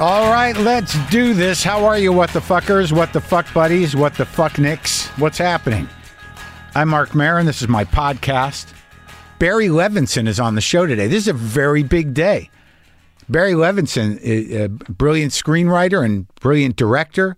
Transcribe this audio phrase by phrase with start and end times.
[0.00, 1.62] All right, let's do this.
[1.62, 5.06] How are you, what the fuckers, what the fuck buddies, what the fuck nicks?
[5.18, 5.88] What's happening?
[6.74, 7.46] I'm Marc Maron.
[7.46, 8.74] This is my podcast.
[9.38, 11.06] Barry Levinson is on the show today.
[11.06, 12.50] This is a very big day.
[13.28, 17.36] Barry Levinson, a, a brilliant screenwriter and brilliant director,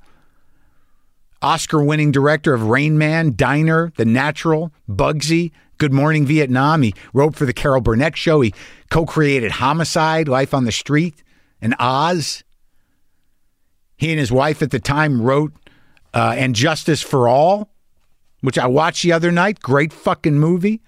[1.42, 6.80] Oscar winning director of Rain Man, Diner, The Natural, Bugsy, Good Morning Vietnam.
[6.80, 8.40] He wrote for The Carol Burnett Show.
[8.40, 8.54] He
[8.90, 11.22] co created Homicide, Life on the Street,
[11.60, 12.44] and Oz.
[13.96, 15.52] He and his wife at the time wrote
[16.12, 17.70] uh, And Justice for All,
[18.40, 19.60] which I watched the other night.
[19.60, 20.82] Great fucking movie.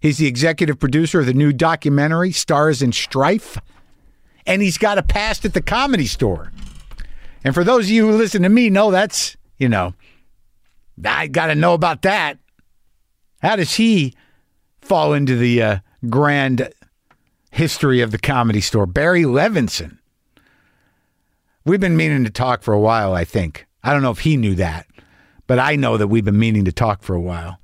[0.00, 3.58] He's the executive producer of the new documentary, Stars and Strife.
[4.46, 6.52] And he's got a past at the comedy store.
[7.44, 9.94] And for those of you who listen to me, know that's, you know,
[11.04, 12.38] I got to know about that.
[13.42, 14.14] How does he
[14.80, 16.72] fall into the uh, grand
[17.50, 18.86] history of the comedy store?
[18.86, 19.97] Barry Levinson.
[21.68, 23.66] We've been meaning to talk for a while, I think.
[23.84, 24.86] I don't know if he knew that,
[25.46, 27.60] but I know that we've been meaning to talk for a while.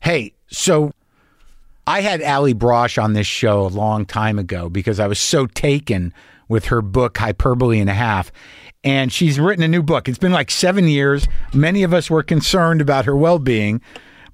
[0.00, 0.92] Hey, so
[1.86, 5.46] I had Allie Brosh on this show a long time ago because I was so
[5.46, 6.12] taken
[6.50, 8.32] with her book, Hyperbole and a Half.
[8.84, 10.10] And she's written a new book.
[10.10, 11.26] It's been like seven years.
[11.54, 13.80] Many of us were concerned about her well being,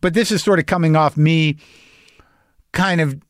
[0.01, 1.59] but this is sort of coming off me
[2.73, 3.23] kind of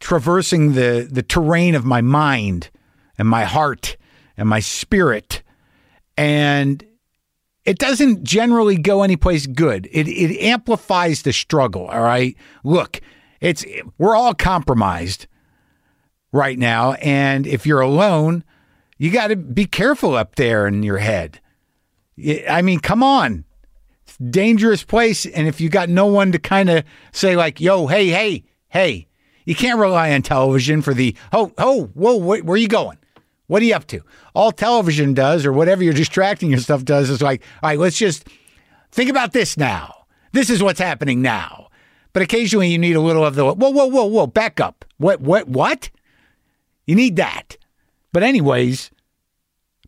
[0.00, 2.70] traversing the, the terrain of my mind
[3.18, 3.98] and my heart
[4.36, 5.42] and my spirit.
[6.16, 6.84] And
[7.64, 9.88] it doesn't generally go anyplace good.
[9.90, 11.88] It, it amplifies the struggle.
[11.88, 12.36] All right.
[12.64, 13.00] Look,
[13.40, 13.64] it's
[13.98, 15.26] we're all compromised
[16.32, 16.92] right now.
[16.94, 18.44] And if you're alone,
[18.98, 21.40] you got to be careful up there in your head.
[22.48, 23.44] I mean, come on.
[24.04, 25.26] It's a dangerous place.
[25.26, 29.08] And if you got no one to kind of say, like, yo, hey, hey, hey,
[29.44, 32.98] you can't rely on television for the, oh, oh, whoa, where, where are you going?
[33.46, 34.00] What are you up to?
[34.34, 38.28] All television does, or whatever you're distracting yourself does, is like, all right, let's just
[38.90, 40.06] think about this now.
[40.32, 41.68] This is what's happening now.
[42.12, 44.84] But occasionally you need a little of the, whoa, whoa, whoa, whoa, back up.
[44.96, 45.90] What, what, what?
[46.86, 47.56] You need that.
[48.12, 48.90] But, anyways,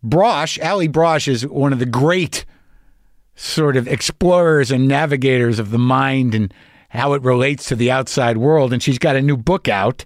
[0.04, 2.44] Brosh, Allie Brosh is one of the great
[3.34, 6.52] sort of explorers and navigators of the mind and
[6.90, 8.72] how it relates to the outside world.
[8.72, 10.04] And she's got a new book out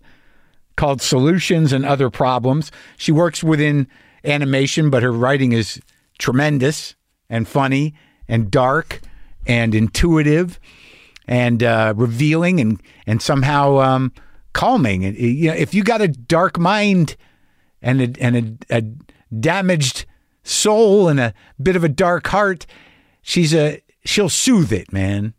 [0.82, 2.72] called Solutions and Other Problems.
[2.96, 3.86] She works within
[4.24, 5.80] animation, but her writing is
[6.18, 6.96] tremendous
[7.30, 7.94] and funny
[8.26, 9.00] and dark
[9.46, 10.58] and intuitive
[11.28, 14.12] and uh, revealing and and somehow um,
[14.54, 15.04] calming.
[15.04, 17.14] And you know, if you got a dark mind
[17.80, 18.36] and a, and
[18.68, 18.82] a, a
[19.32, 20.04] damaged
[20.42, 21.32] soul and a
[21.62, 22.66] bit of a dark heart,
[23.22, 25.34] she's a she'll soothe it, man.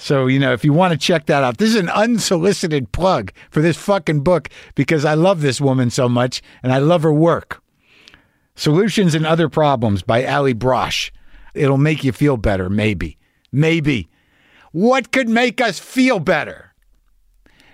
[0.00, 3.32] So, you know, if you want to check that out, this is an unsolicited plug
[3.50, 7.12] for this fucking book because I love this woman so much and I love her
[7.12, 7.60] work.
[8.54, 11.10] Solutions and Other Problems by Allie Brosh.
[11.52, 13.18] It'll make you feel better, maybe.
[13.50, 14.08] Maybe.
[14.70, 16.68] What could make us feel better?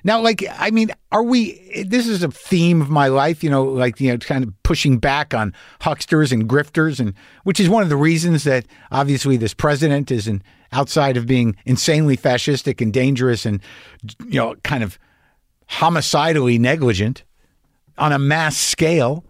[0.02, 1.84] Now, like, I mean, are we?
[1.86, 4.98] This is a theme of my life, you know, like, you know, kind of pushing
[4.98, 7.14] back on hucksters and grifters, and
[7.44, 10.42] which is one of the reasons that obviously this president is an
[10.74, 13.60] outside of being insanely fascistic and dangerous and,
[14.26, 14.98] you know, kind of
[15.66, 17.24] homicidally negligent
[17.96, 19.24] on a mass scale.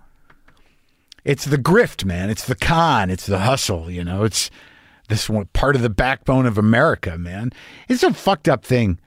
[1.25, 2.31] It's the grift, man.
[2.31, 3.10] It's the con.
[3.10, 3.91] It's the hustle.
[3.91, 4.50] You know, it's
[5.09, 7.53] this one part of the backbone of America, man.
[7.88, 8.99] It's a fucked up thing.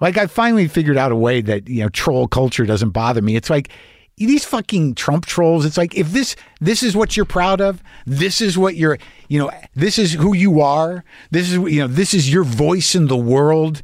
[0.00, 3.36] Like I finally figured out a way that you know troll culture doesn't bother me.
[3.36, 3.70] It's like
[4.16, 5.66] these fucking Trump trolls.
[5.66, 9.38] It's like if this this is what you're proud of, this is what you're you
[9.38, 11.04] know this is who you are.
[11.30, 13.82] This is you know this is your voice in the world.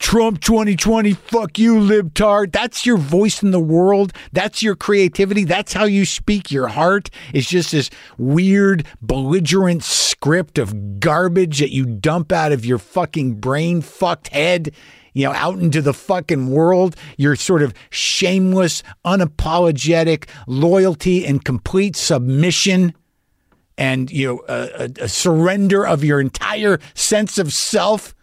[0.00, 2.52] Trump 2020, fuck you, libtard.
[2.52, 4.12] That's your voice in the world.
[4.32, 5.44] That's your creativity.
[5.44, 6.50] That's how you speak.
[6.50, 7.88] Your heart is just this
[8.18, 14.74] weird, belligerent script of garbage that you dump out of your fucking brain fucked head
[15.14, 21.96] you know, out into the fucking world, your sort of shameless, unapologetic loyalty and complete
[21.96, 22.92] submission
[23.76, 28.14] and you know a, a, surrender of your entire sense of self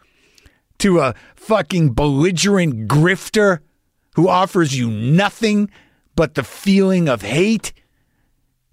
[0.78, 3.60] to a fucking belligerent grifter
[4.16, 5.70] who offers you nothing
[6.16, 7.74] but the feeling of hate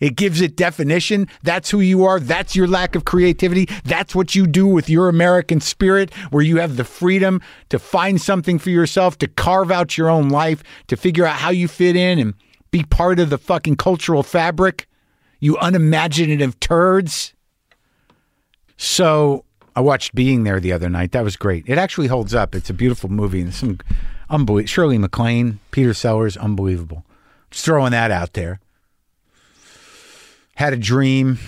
[0.01, 1.29] it gives it definition.
[1.43, 2.21] That's who you are.
[2.21, 3.69] That's your lack of creativity.
[3.85, 7.41] That's what you do with your American spirit, where you have the freedom
[7.71, 11.51] to find something for yourself, to carve out your own life, to figure out how
[11.51, 12.35] you fit in and
[12.71, 14.87] be part of the fucking cultural fabric.
[15.41, 17.35] You unimaginative turds.
[18.77, 21.13] So I watched Being There the other night.
[21.13, 21.65] That was great.
[21.69, 22.55] It actually holds up.
[22.55, 23.79] It's a beautiful movie and some
[24.29, 24.69] unbelievable.
[24.69, 27.05] Shirley MacLaine, Peter Sellers, unbelievable.
[27.51, 28.61] Just throwing that out there.
[30.59, 31.39] Had a dream.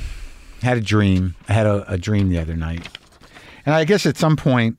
[0.62, 1.34] Had a dream.
[1.48, 2.88] I had a, a dream the other night.
[3.66, 4.78] And I guess at some point,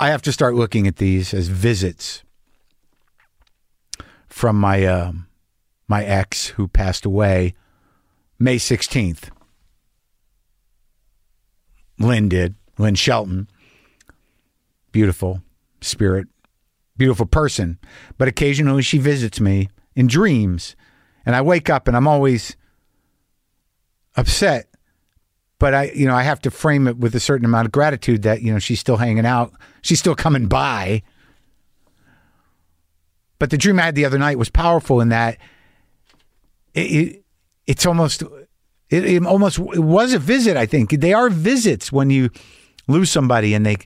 [0.00, 2.24] I have to start looking at these as visits
[4.26, 5.12] from my uh,
[5.86, 7.54] my ex who passed away
[8.36, 9.30] May 16th.
[12.00, 12.56] Lynn did.
[12.78, 13.48] Lynn Shelton.
[14.90, 15.42] Beautiful
[15.80, 16.26] spirit,
[16.96, 17.78] beautiful person.
[18.16, 20.74] But occasionally she visits me in dreams.
[21.28, 22.56] And I wake up and I'm always
[24.16, 24.66] upset.
[25.58, 28.22] But I, you know, I have to frame it with a certain amount of gratitude
[28.22, 29.52] that, you know, she's still hanging out.
[29.82, 31.02] She's still coming by.
[33.38, 35.36] But the dream I had the other night was powerful in that
[36.72, 37.24] it, it
[37.66, 38.22] it's almost
[38.88, 40.56] it, it almost it was a visit.
[40.56, 42.30] I think they are visits when you
[42.86, 43.76] lose somebody and they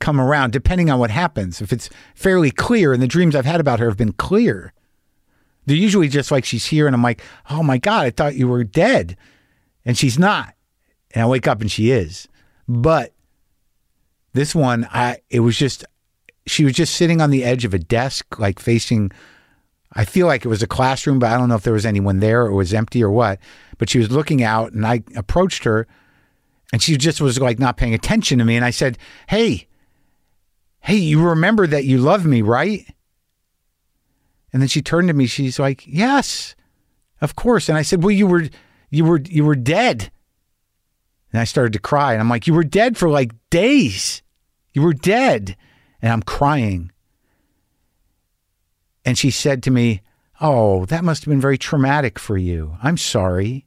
[0.00, 1.60] come around, depending on what happens.
[1.60, 4.72] If it's fairly clear, and the dreams I've had about her have been clear,
[5.68, 8.48] they're usually just like she's here, and I'm like, oh my god, I thought you
[8.48, 9.18] were dead,
[9.84, 10.54] and she's not,
[11.12, 12.26] and I wake up and she is.
[12.66, 13.12] But
[14.32, 15.84] this one, I it was just
[16.46, 19.12] she was just sitting on the edge of a desk, like facing.
[19.92, 22.20] I feel like it was a classroom, but I don't know if there was anyone
[22.20, 23.38] there or it was empty or what.
[23.76, 25.86] But she was looking out, and I approached her,
[26.72, 28.56] and she just was like not paying attention to me.
[28.56, 28.96] And I said,
[29.28, 29.66] "Hey,
[30.80, 32.86] hey, you remember that you love me, right?"
[34.52, 35.26] And then she turned to me.
[35.26, 36.54] She's like, "Yes,
[37.20, 38.48] of course." And I said, "Well, you were,
[38.90, 40.10] you were, you were dead."
[41.32, 42.12] And I started to cry.
[42.12, 44.22] And I'm like, "You were dead for like days.
[44.72, 45.56] You were dead."
[46.00, 46.92] And I'm crying.
[49.04, 50.02] And she said to me,
[50.40, 52.76] Oh, that must have been very traumatic for you.
[52.82, 53.66] I'm sorry.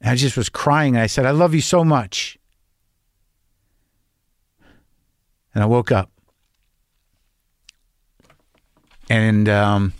[0.00, 0.94] And I just was crying.
[0.94, 2.38] And I said, I love you so much.
[5.54, 6.11] And I woke up.
[9.12, 9.92] And um,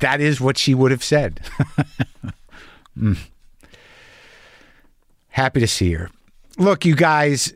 [0.00, 1.40] that is what she would have said.
[2.98, 3.16] mm.
[5.28, 6.10] Happy to see her.
[6.58, 7.54] Look, you guys,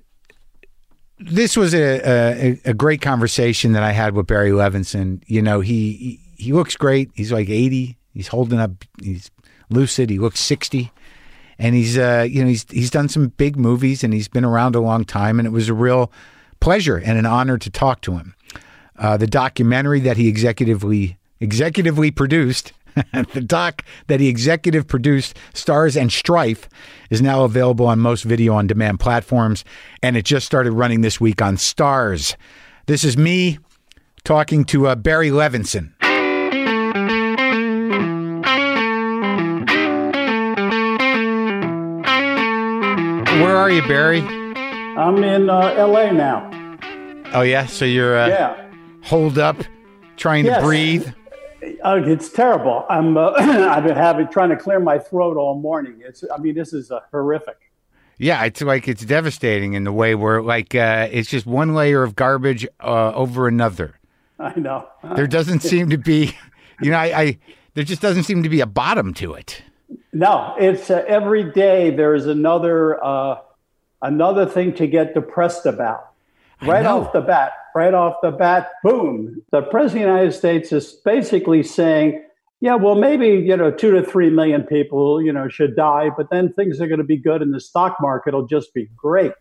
[1.19, 5.23] this was a, a, a great conversation that I had with Barry Levinson.
[5.27, 7.11] You know, he, he looks great.
[7.15, 7.99] He's like eighty.
[8.15, 8.71] He's holding up.
[9.03, 9.31] He's
[9.69, 10.09] lucid.
[10.09, 10.91] He looks sixty,
[11.59, 14.75] and he's uh you know he's he's done some big movies and he's been around
[14.75, 15.39] a long time.
[15.39, 16.11] And it was a real
[16.61, 18.34] pleasure and an honor to talk to him.
[18.99, 22.73] Uh, the documentary that he executively executively produced
[23.33, 26.69] the doc that he executive produced, Stars and Strife,
[27.11, 29.65] is now available on most video on demand platforms,
[30.03, 32.37] and it just started running this week on Stars.
[32.87, 33.59] This is me
[34.23, 35.93] talking to uh, Barry Levinson.
[43.41, 44.21] Where are you, Barry?
[44.21, 46.51] I'm in uh, LA now.
[47.35, 47.67] Oh, yeah?
[47.67, 48.64] So you're uh, Yeah.
[49.05, 49.57] Holed up,
[50.17, 50.61] trying Yes.
[50.61, 51.09] to breathe?
[51.83, 52.85] Uh, it's terrible.
[52.91, 53.17] I'm.
[53.17, 56.03] Uh, I've been having trying to clear my throat all morning.
[56.05, 56.23] It's.
[56.35, 57.57] I mean, this is uh, horrific.
[58.19, 62.03] Yeah, it's like it's devastating in the way where like uh, it's just one layer
[62.03, 63.99] of garbage uh, over another.
[64.39, 64.89] I know.
[65.17, 66.37] There doesn't seem to be,
[66.83, 67.39] you know, I, I
[67.75, 69.63] there just doesn't seem to be a bottom to it.
[70.13, 73.39] No, it's uh, every day there is another uh,
[74.03, 76.11] another thing to get depressed about.
[76.67, 79.43] Right off the bat, right off the bat, boom!
[79.51, 82.23] The president of the United States is basically saying,
[82.61, 86.31] "Yeah, well, maybe you know, two to three million people, you know, should die, but
[86.31, 89.33] then things are going to be good, and the stock market will just be great."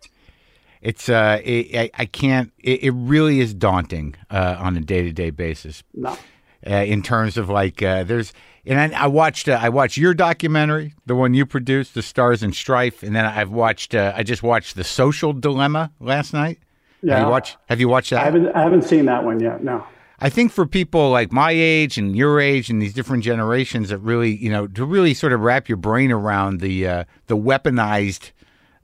[0.81, 2.51] It's uh, it, I, I can't.
[2.59, 5.83] It, it really is daunting uh, on a day to day basis.
[5.93, 6.17] No.
[6.65, 8.31] Uh, in terms of like, uh, there's
[8.65, 12.43] and I, I watched uh, I watched your documentary, the one you produced, the Stars
[12.43, 16.59] and Strife, and then I've watched uh, I just watched the Social Dilemma last night.
[17.03, 17.23] Have Yeah.
[17.25, 18.21] you watched Have you watched that?
[18.21, 18.47] I haven't.
[18.55, 19.63] I haven't seen that one yet.
[19.63, 19.83] No.
[20.19, 23.97] I think for people like my age and your age and these different generations that
[23.97, 28.31] really, you know, to really sort of wrap your brain around the uh, the weaponized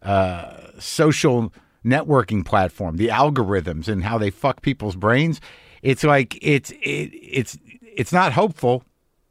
[0.03, 1.53] uh, social
[1.85, 5.39] networking platform, the algorithms and how they fuck people's brains,
[5.81, 8.83] it's like it's it, it's it's not hopeful.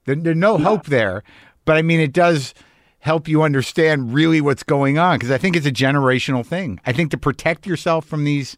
[0.06, 1.22] There, there's no hope there,
[1.66, 2.54] but I mean, it does
[3.00, 6.80] help you understand really what's going on because I think it's a generational thing.
[6.84, 8.56] I think to protect yourself from these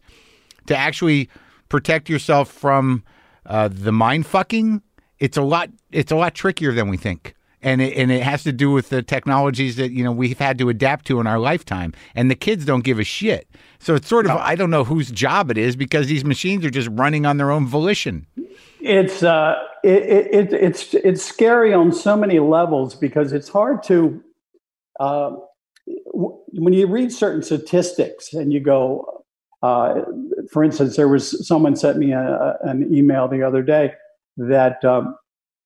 [0.67, 1.29] to actually
[1.69, 3.03] protect yourself from
[3.45, 4.81] uh, the mind fucking,
[5.19, 5.69] it's a lot.
[5.91, 8.89] It's a lot trickier than we think, and it, and it has to do with
[8.89, 11.93] the technologies that you know we've had to adapt to in our lifetime.
[12.15, 13.47] And the kids don't give a shit.
[13.79, 16.69] So it's sort of I don't know whose job it is because these machines are
[16.69, 18.25] just running on their own volition.
[18.79, 23.83] It's uh, it, it, it, it's it's scary on so many levels because it's hard
[23.83, 24.23] to
[25.01, 25.35] uh,
[26.13, 29.23] w- when you read certain statistics and you go,
[29.63, 30.01] uh,
[30.51, 33.93] for instance, there was someone sent me a, an email the other day
[34.37, 35.15] that um,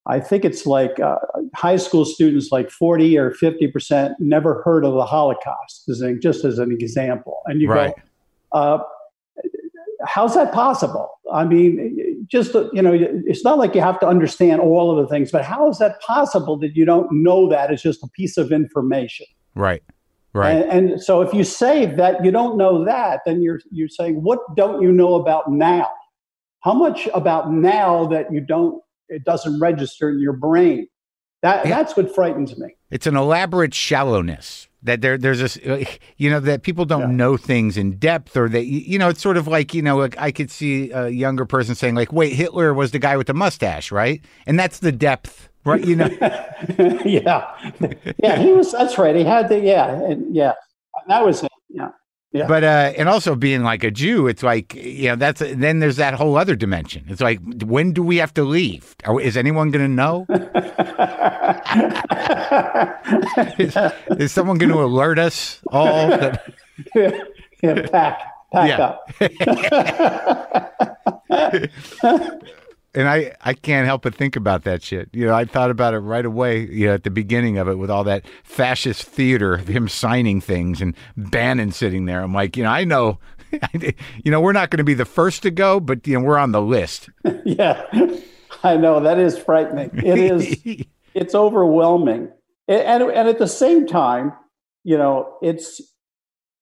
[0.06, 1.18] I think it's like uh,
[1.54, 5.90] high school students, like 40 or 50%, never heard of the Holocaust,
[6.22, 7.42] just as an example.
[7.46, 7.94] And you right.
[8.54, 8.78] go, uh,
[10.06, 11.10] how's that possible?
[11.34, 11.98] I mean,
[12.28, 15.44] just, you know, it's not like you have to understand all of the things, but
[15.44, 19.26] how is that possible that you don't know that it's just a piece of information?
[19.56, 19.84] Right.
[20.34, 20.66] Right.
[20.70, 24.22] And, and so if you say that you don't know that, then you're, you're saying,
[24.22, 25.90] what don't you know about now?
[26.60, 30.88] How much about now that you don't it doesn't register in your brain.
[31.42, 31.78] That yeah.
[31.78, 32.76] that's what frightens me.
[32.90, 35.84] It's an elaborate shallowness that there there's this uh,
[36.18, 37.16] you know that people don't yeah.
[37.16, 40.32] know things in depth or that you know it's sort of like you know I
[40.32, 43.92] could see a younger person saying like wait Hitler was the guy with the mustache
[43.92, 44.24] right?
[44.46, 45.84] And that's the depth right?
[45.84, 46.10] You know?
[47.06, 47.52] Yeah.
[48.24, 49.16] Yeah he was that's right.
[49.16, 50.54] He had the yeah and yeah.
[51.08, 51.52] That was it.
[51.70, 51.90] Yeah
[52.36, 52.48] yeah.
[52.48, 55.96] But uh, and also being like a Jew, it's like you know that's then there's
[55.96, 57.06] that whole other dimension.
[57.08, 58.94] It's like when do we have to leave?
[59.06, 60.26] Are, is anyone going to know?
[63.58, 63.78] is,
[64.20, 66.10] is, someone going to alert us all?
[66.10, 66.52] That...
[67.64, 68.20] yeah, pack,
[68.52, 69.10] pack up
[72.96, 75.10] and I, I can't help but think about that shit.
[75.12, 77.78] You know, I thought about it right away, you know, at the beginning of it
[77.78, 82.22] with all that fascist theater of him signing things and Bannon sitting there.
[82.22, 83.20] I'm like, you know, I know,
[83.74, 86.38] you know, we're not going to be the first to go, but, you know, we're
[86.38, 87.10] on the list.
[87.46, 87.84] yeah,
[88.64, 89.02] I know.
[89.02, 89.92] That is frightening.
[89.94, 92.32] It is, it's overwhelming.
[92.70, 94.34] And, and at the same time,
[94.84, 95.82] you know, it's,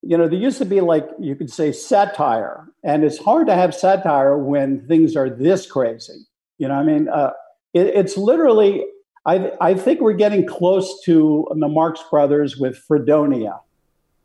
[0.05, 3.55] you know, there used to be like you could say satire, and it's hard to
[3.55, 6.25] have satire when things are this crazy.
[6.57, 7.31] You know, I mean, uh,
[7.73, 8.85] it, it's literally.
[9.25, 13.61] I I think we're getting close to the Marx Brothers with Freedonia.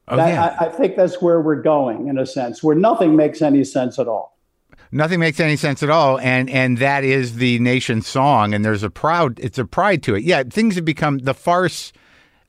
[0.08, 0.56] Oh, that, yeah.
[0.58, 3.98] I, I think that's where we're going in a sense, where nothing makes any sense
[3.98, 4.38] at all
[4.90, 8.82] nothing makes any sense at all and and that is the nation's song and there's
[8.82, 11.92] a proud it's a pride to it yeah things have become the farce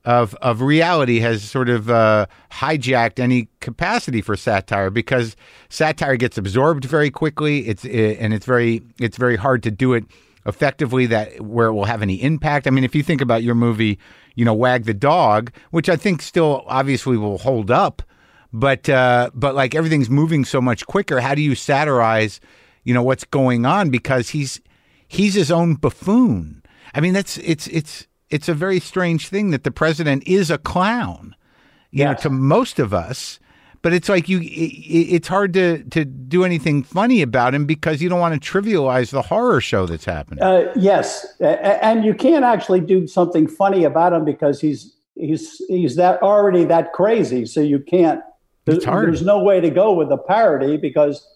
[0.04, 5.36] of of reality has sort of uh, hijacked any capacity for satire because
[5.68, 7.68] satire gets absorbed very quickly.
[7.68, 10.04] It's it, and it's very it's very hard to do it
[10.46, 12.66] effectively that where it will have any impact.
[12.66, 13.98] I mean, if you think about your movie,
[14.34, 18.02] you know, Wag the Dog, which I think still obviously will hold up,
[18.52, 21.20] but uh, but like everything's moving so much quicker.
[21.20, 22.40] How do you satirize,
[22.84, 24.60] you know, what's going on because he's
[25.06, 26.62] he's his own buffoon.
[26.94, 30.58] I mean, that's it's it's it's a very strange thing that the president is a
[30.58, 31.34] clown,
[31.90, 32.18] you yes.
[32.18, 33.38] know, to most of us.
[33.82, 38.02] But it's like you, it, it's hard to to do anything funny about him because
[38.02, 40.42] you don't want to trivialize the horror show that's happening.
[40.42, 45.96] Uh, yes, and you can't actually do something funny about him because he's he's he's
[45.96, 47.46] that already that crazy.
[47.46, 48.20] So you can't.
[48.66, 51.26] There's, there's no way to go with a parody because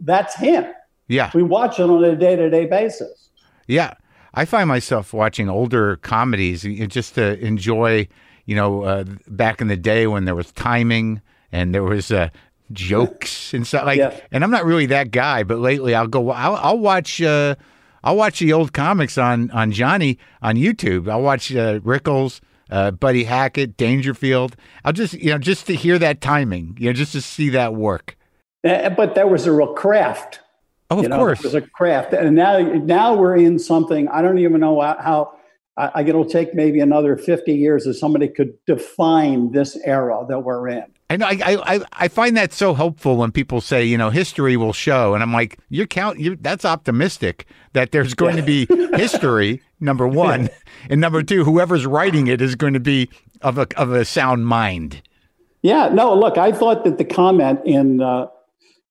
[0.00, 0.66] that's him.
[1.06, 3.30] Yeah, we watch it on a day to day basis.
[3.68, 3.94] Yeah,
[4.34, 8.08] I find myself watching older comedies just to enjoy,
[8.46, 11.22] you know, uh, back in the day when there was timing
[11.52, 12.28] and there was uh,
[12.72, 13.98] jokes and stuff like.
[13.98, 14.18] Yeah.
[14.32, 16.30] And I'm not really that guy, but lately I'll go.
[16.30, 17.22] I'll, I'll watch.
[17.22, 17.54] Uh,
[18.02, 21.08] I'll watch the old comics on on Johnny on YouTube.
[21.08, 22.40] I'll watch uh, Rickles.
[22.70, 24.56] Uh, Buddy Hackett, Dangerfield.
[24.86, 27.74] I'll just, you know, just to hear that timing, you know, just to see that
[27.74, 28.16] work.
[28.66, 30.40] Uh, but there was a real craft
[30.90, 31.40] Oh, of you know, course.
[31.40, 32.12] It was a craft.
[32.12, 35.32] And now, now we're in something, I don't even know how,
[35.76, 40.68] I, it'll take maybe another 50 years if somebody could define this era that we're
[40.68, 40.84] in.
[41.10, 41.26] I know.
[41.26, 45.12] I, I I find that so helpful when people say, you know, history will show,
[45.12, 46.18] and I'm like, you're count.
[46.18, 49.60] you that's optimistic that there's going to be history.
[49.80, 50.48] Number one,
[50.88, 53.10] and number two, whoever's writing it is going to be
[53.42, 55.02] of a of a sound mind.
[55.60, 55.88] Yeah.
[55.88, 56.14] No.
[56.14, 58.26] Look, I thought that the comment in uh,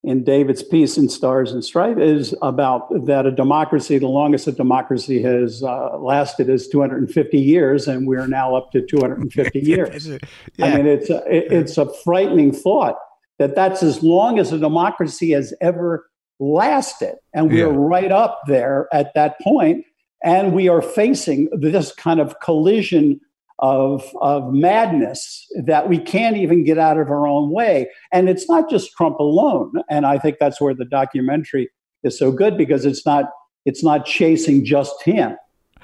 [0.04, 4.52] in David's piece in Stars and Stripes is about that a democracy, the longest a
[4.52, 10.08] democracy has uh, lasted is 250 years, and we're now up to 250 years.
[10.08, 10.66] yeah.
[10.66, 12.98] I mean, it's a, it, it's a frightening thought
[13.40, 17.76] that that's as long as a democracy has ever lasted, and we're yeah.
[17.78, 19.86] right up there at that point,
[20.22, 23.22] and we are facing this kind of collision
[23.60, 27.90] of, of madness that we can't even get out of our own way.
[28.12, 29.74] And it's not just Trump alone.
[29.90, 31.70] And I think that's where the documentary
[32.04, 33.26] is so good because it's not
[33.66, 35.38] it's not chasing just him.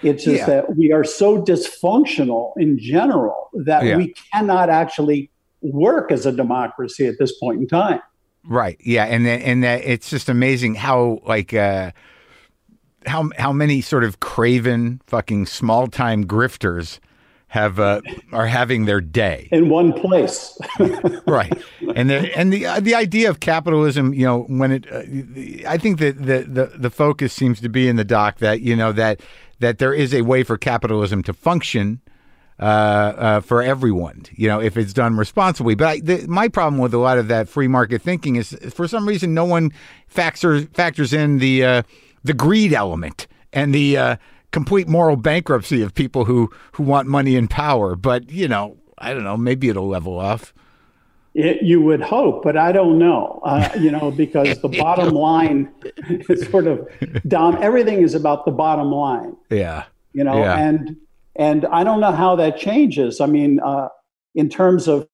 [0.03, 0.45] It's just yeah.
[0.45, 3.97] that we are so dysfunctional in general that yeah.
[3.97, 8.01] we cannot actually work as a democracy at this point in time.
[8.45, 8.77] Right.
[8.81, 9.05] Yeah.
[9.05, 11.91] And then, and that it's just amazing how like uh,
[13.05, 16.99] how how many sort of craven fucking small time grifters
[17.49, 18.01] have uh,
[18.31, 20.57] are having their day in one place,
[21.27, 21.51] right?
[21.95, 25.77] And the and the uh, the idea of capitalism, you know, when it, uh, I
[25.77, 28.91] think that the, the the focus seems to be in the doc that you know
[28.93, 29.21] that
[29.59, 32.01] that there is a way for capitalism to function
[32.59, 35.75] uh, uh, for everyone, you know, if it's done responsibly.
[35.75, 38.87] But I, the, my problem with a lot of that free market thinking is, for
[38.87, 39.71] some reason, no one
[40.07, 41.83] factors factors in the uh,
[42.23, 44.15] the greed element and the uh,
[44.51, 47.95] complete moral bankruptcy of people who who want money and power.
[47.95, 50.53] But you know, I don't know, maybe it'll level off.
[51.35, 53.39] It, you would hope, but I don't know.
[53.45, 55.71] Uh, you know, because the bottom line
[56.27, 56.87] is sort of
[57.27, 57.61] down.
[57.63, 59.35] Everything is about the bottom line.
[59.49, 59.85] Yeah.
[60.13, 60.57] You know, Yeah.
[60.57, 60.97] and
[61.35, 63.21] and I don't know how that changes.
[63.21, 63.89] I mean, uh,
[64.33, 65.07] in terms of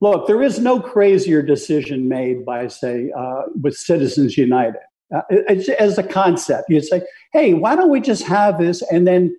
[0.00, 4.76] look, there is no crazier decision made by say uh, with Citizens United
[5.14, 6.64] uh, it's, as a concept.
[6.68, 9.36] You say, hey, why don't we just have this, and then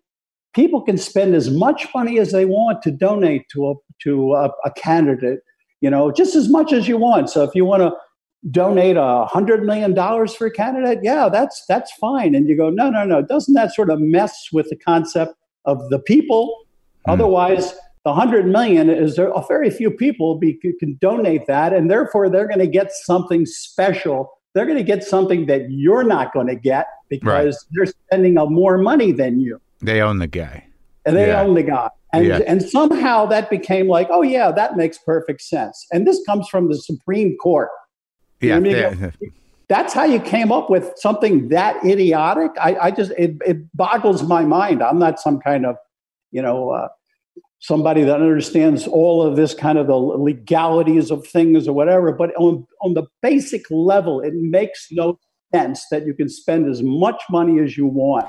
[0.54, 4.52] people can spend as much money as they want to donate to a to a,
[4.66, 5.40] a candidate.
[5.82, 7.30] You know, just as much as you want.
[7.30, 7.94] So if you want to
[8.52, 12.34] donate a hundred million dollars for a candidate, yeah, that's that's fine.
[12.34, 13.22] And you go, no, no, no.
[13.22, 15.34] Doesn't that sort of mess with the concept
[15.66, 16.56] of the people?
[17.08, 17.74] Otherwise,
[18.06, 22.30] the hundred million is there a very few people be, can donate that, and therefore
[22.30, 24.32] they're going to get something special.
[24.58, 28.48] They're going to get something that you're not going to get because they're spending a
[28.48, 30.66] more money than you, They own the guy.
[31.06, 31.44] and they Yeah.
[31.44, 31.90] own the guy.
[32.12, 32.40] And Yeah.
[32.48, 35.86] and somehow that became like, oh yeah, that makes perfect sense.
[35.94, 37.70] And this comes from the Supreme Court.
[38.42, 38.56] Yeah.
[38.56, 39.12] I mean,
[39.70, 42.52] That's how you came up with something that idiotic.
[42.60, 44.82] I, I just it, it boggles my mind.
[44.82, 45.76] I'm not some kind of,
[46.32, 46.88] you know, uh,
[47.60, 52.12] somebody that understands all of this kind of the legalities of things or whatever.
[52.12, 55.20] But on on the basic level, it makes no
[55.54, 58.28] sense that you can spend as much money as you want.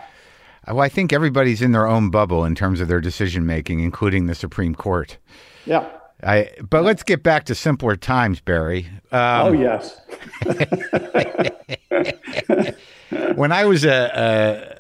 [0.67, 4.27] well, I think everybody's in their own bubble in terms of their decision making, including
[4.27, 5.19] the Supreme Court.
[5.67, 5.89] Yeah.
[6.23, 8.89] I, but let's get back to simpler times, Barry.
[9.13, 10.01] Um, oh yes.
[13.37, 14.78] when I was a, a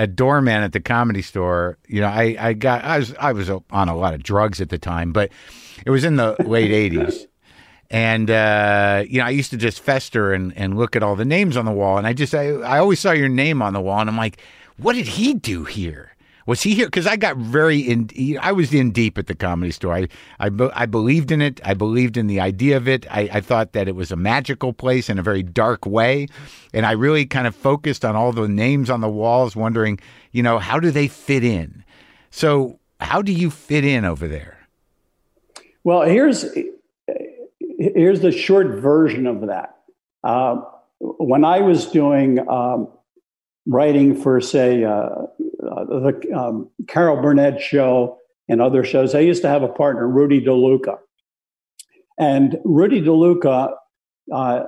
[0.00, 3.50] a doorman at the comedy store, you know, I, I got I was I was
[3.50, 5.30] on a lot of drugs at the time, but
[5.84, 7.26] it was in the late '80s,
[7.90, 11.26] and uh, you know, I used to just fester and, and look at all the
[11.26, 13.80] names on the wall, and I just I, I always saw your name on the
[13.82, 14.40] wall, and I'm like,
[14.78, 16.16] what did he do here?
[16.50, 16.86] Was he here?
[16.86, 18.10] Because I got very in.
[18.40, 19.94] I was in deep at the comedy store.
[19.94, 20.08] I
[20.40, 21.60] I, I believed in it.
[21.64, 23.06] I believed in the idea of it.
[23.08, 26.26] I, I thought that it was a magical place in a very dark way,
[26.74, 30.00] and I really kind of focused on all the names on the walls, wondering,
[30.32, 31.84] you know, how do they fit in?
[32.32, 34.58] So, how do you fit in over there?
[35.84, 36.44] Well, here's
[37.78, 39.76] here's the short version of that.
[40.24, 40.62] Uh,
[40.98, 42.88] when I was doing um,
[43.66, 45.26] writing for, say, uh,
[45.70, 50.40] the um, Carol Burnett show and other shows, I used to have a partner, Rudy
[50.40, 50.98] DeLuca,
[52.18, 53.72] and Rudy DeLuca
[54.32, 54.64] uh,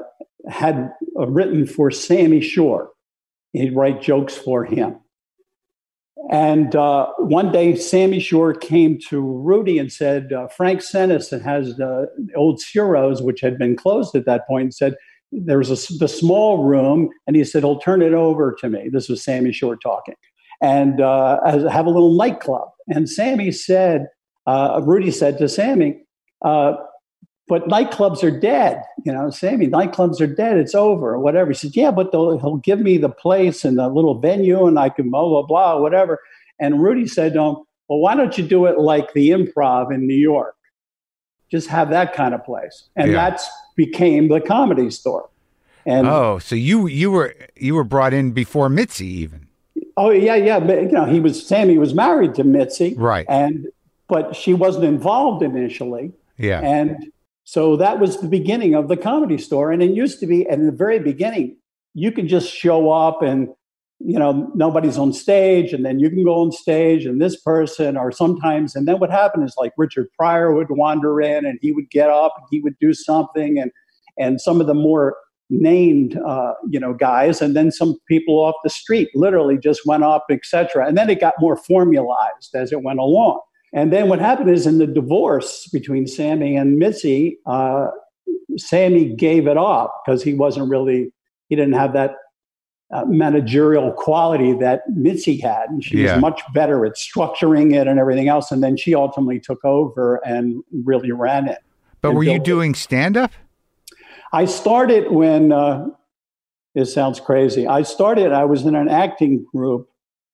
[0.49, 2.91] had uh, written for Sammy Shore.
[3.53, 4.99] He'd write jokes for him.
[6.31, 11.79] And uh, one day, Sammy Shore came to Rudy and said, uh, Frank Sennes has
[11.81, 14.95] uh, old Ciro's, which had been closed at that point, and said,
[15.33, 17.11] There's a, the small room.
[17.27, 18.89] And he said, He'll turn it over to me.
[18.91, 20.15] This was Sammy Shore talking.
[20.63, 22.69] And uh, as- have a little nightclub.
[22.89, 24.07] And Sammy said,
[24.47, 26.01] uh, Rudy said to Sammy,
[26.45, 26.75] uh,
[27.49, 28.83] but nightclubs are dead.
[29.05, 30.57] You know, Sammy, nightclubs are dead.
[30.57, 31.51] It's over, or whatever.
[31.51, 34.79] He said, yeah, but they'll, he'll give me the place and the little venue, and
[34.79, 36.19] I can blah blah blah, whatever.
[36.61, 37.55] And Rudy said, to him,
[37.89, 40.55] well, why don't you do it like the Improv in New York?
[41.51, 43.17] Just have that kind of place, and Yeah.
[43.29, 45.29] that's became the Comedy Store.
[45.85, 49.49] And Oh, so you you were you were brought in before Mitzi even,
[49.97, 53.27] oh yeah, yeah, but you know, he was Sammy was married to Mitzi, right?
[53.29, 53.67] and
[54.09, 56.13] but she wasn't involved initially.
[56.37, 57.13] Yeah, And
[57.45, 59.73] so that was the beginning of the comedy store.
[59.73, 61.57] And it used to be, in the very beginning,
[61.95, 63.49] you could just show up and,
[63.99, 67.97] you know, nobody's on stage, and then you can go on stage and this person,
[67.97, 71.73] or sometimes, and then what happened is like Richard Pryor would wander in and he
[71.73, 73.71] would get up and he would do something, and
[74.19, 75.17] and some of the more
[75.53, 80.03] named, uh, you know, guys, and then some people off the street literally just went
[80.03, 80.87] up, etc.
[80.87, 83.41] And then it got more formalized as it went along.
[83.75, 87.89] And then what happened is in the divorce between Sammy and Mitzi, uh,
[88.57, 91.13] Sammy gave it up because he wasn't really,
[91.49, 92.15] he didn't have that
[92.93, 95.71] uh, managerial quality that Mitzi had.
[95.71, 96.15] And she Yeah.
[96.15, 98.53] was much better at structuring it and everything else.
[98.53, 101.59] And then she ultimately took over and really ran it.
[102.03, 103.31] but were you doing stand up?
[104.33, 105.89] I started when, uh,
[106.75, 107.67] this sounds crazy.
[107.67, 109.89] I started, I was in an acting group,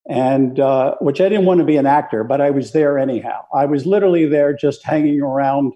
[0.08, 3.44] and uh, which I didn't want to be an actor, but I was there anyhow.
[3.52, 5.72] I was literally there just hanging around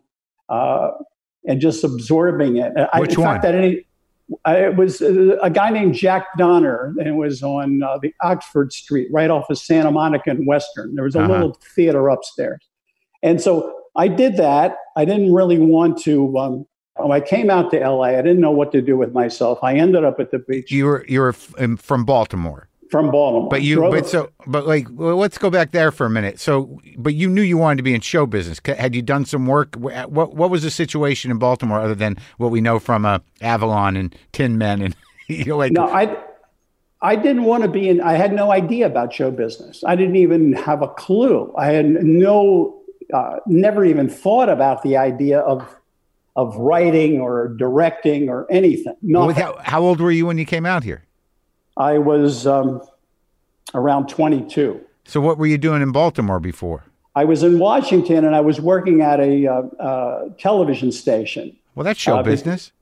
[0.49, 0.93] uh,
[1.47, 2.73] and just absorbing it.
[2.93, 3.35] I, Which in one?
[3.35, 3.85] fact, at any,
[4.45, 8.15] I, it was uh, a guy named Jack Donner, and it was on uh, the
[8.23, 10.95] Oxford Street, right off of Santa Monica and Western.
[10.95, 11.33] There was a Uh-huh.
[11.33, 12.61] little theater upstairs,
[13.23, 14.77] and so I did that.
[14.97, 16.39] I didn't really want to.
[16.39, 19.59] Um, when I came out to LA, I didn't know what to do with myself.
[19.63, 23.49] I ended up at the beach You were you were f- from Baltimore, from Baltimore.
[23.49, 26.39] but you Drove but so but like well, let's go back there for a minute.
[26.39, 28.61] So, but you knew you wanted to be in show business.
[28.65, 29.75] Had you done some work?
[29.77, 33.97] What what was the situation in Baltimore other than what we know from uh, Avalon
[33.97, 34.97] and Tin Men and
[35.29, 36.15] you know like No, I
[37.01, 39.83] I didn't want to be in I had no idea about show business.
[39.87, 41.53] I didn't even have a clue.
[41.57, 42.81] I had no
[43.15, 45.67] uh, never even thought about the idea of
[46.37, 48.95] of writing or directing or anything.
[49.03, 51.05] No, Well, how, how old were you when you came out here?
[51.77, 52.81] I was um,
[53.75, 54.81] around 22.
[55.05, 56.85] So what were you doing in Baltimore before?
[57.15, 61.55] I was in Washington and I was working at a uh, uh, television station.
[61.75, 62.73] Well, that's show Uh, business.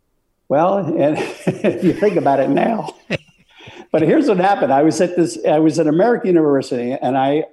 [0.48, 2.94] Well, and if you think about it now,
[3.92, 4.72] but here's what happened.
[4.72, 5.38] I was at this.
[5.46, 7.44] I was at American University, and I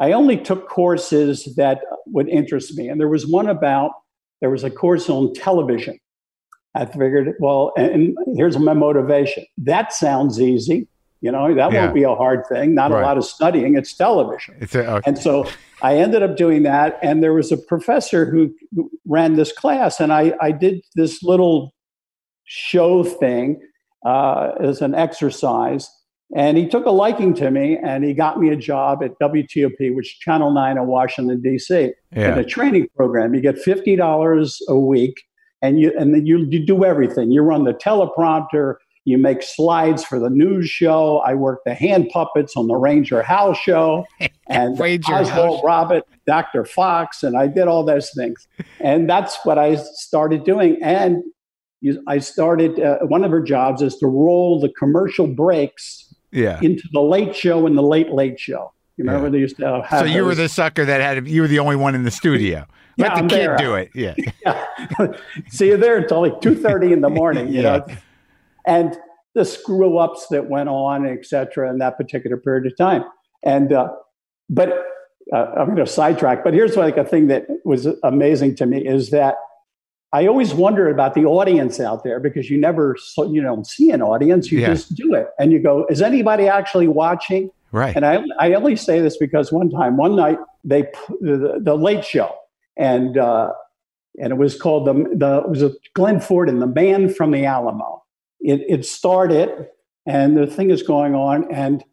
[0.00, 2.88] I only took courses that would interest me.
[2.88, 3.92] And there was one about
[4.40, 5.98] there was a course on television.
[6.74, 9.44] I figured, well, and here's my motivation.
[9.58, 10.86] That sounds easy.
[11.20, 11.82] You know, that Yeah.
[11.82, 12.74] won't be a hard thing.
[12.74, 13.02] Not Right.
[13.02, 13.76] a lot of studying.
[13.76, 14.54] It's television.
[14.60, 15.02] It's a, okay.
[15.06, 15.46] And so
[15.82, 16.98] I ended up doing that.
[17.02, 18.54] And there was a professor who
[19.06, 21.74] ran this class, and I, I did this little
[22.44, 23.60] show thing
[24.06, 25.90] uh, as an exercise.
[26.34, 29.94] And he took a liking to me and he got me a job at WTOP,
[29.94, 32.36] which is Channel 9 in Washington, D.C., in yeah.
[32.36, 33.34] a training program.
[33.34, 35.22] You get $50 a week
[35.62, 37.32] and you and then you, you do everything.
[37.32, 41.18] You run the teleprompter, you make slides for the news show.
[41.18, 44.06] I work the hand puppets on the Ranger House show
[44.48, 45.62] and Ranger Oswald.
[45.64, 46.64] Robert, Dr.
[46.64, 48.46] Fox, and I did all those things.
[48.78, 50.78] And that's what I started doing.
[50.82, 51.24] And
[51.80, 56.58] you, I started, uh, one of her jobs is to roll the commercial breaks Yeah.
[56.62, 58.72] into the late show and the late, late show.
[58.96, 59.32] You remember Yeah.
[59.32, 61.76] they used to have So you were the sucker that had you were the only
[61.76, 62.66] one in the studio.
[62.98, 63.56] Let Yeah, the I'm kid there.
[63.56, 63.90] do it.
[63.94, 64.14] Yeah.
[64.44, 65.06] yeah.
[65.48, 67.48] See you there until like two thirty in the morning.
[67.48, 67.76] You Yeah.
[67.78, 67.86] know,
[68.66, 68.98] and
[69.34, 73.04] the screw ups that went on, et cetera, in that particular period of time.
[73.44, 73.88] And uh,
[74.50, 74.70] but
[75.32, 76.42] uh, I'm going to sidetrack.
[76.44, 79.36] But here's like a thing that was amazing to me is that
[80.12, 83.90] I always wonder about the audience out there because you never so you don't see
[83.90, 84.50] an audience.
[84.50, 84.74] You Yeah.
[84.74, 87.94] just do it, and you go, "Is anybody actually watching?" Right.
[87.94, 90.82] And I, I only say this because one time, one night, they
[91.20, 92.34] the, the Late Show,
[92.76, 93.52] and uh,
[94.18, 97.30] and it was called the the it was a Glenn Ford and the Man from
[97.30, 98.02] the Alamo.
[98.40, 99.68] It it started,
[100.06, 101.84] and the thing is going on, and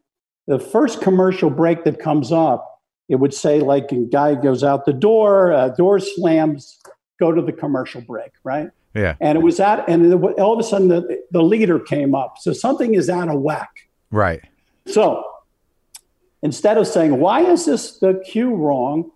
[0.48, 4.86] the first commercial break that comes up, it would say like a guy goes out
[4.86, 6.80] the door, uh, door slams,
[7.18, 8.70] go to the commercial break, right?
[8.94, 9.14] Yeah.
[9.20, 12.52] And it was at, and all of a sudden the the leader came up, so
[12.52, 13.70] something is out of whack.
[14.10, 14.40] Right.
[14.86, 15.22] So
[16.42, 19.10] instead of saying, why is this the cue wrong?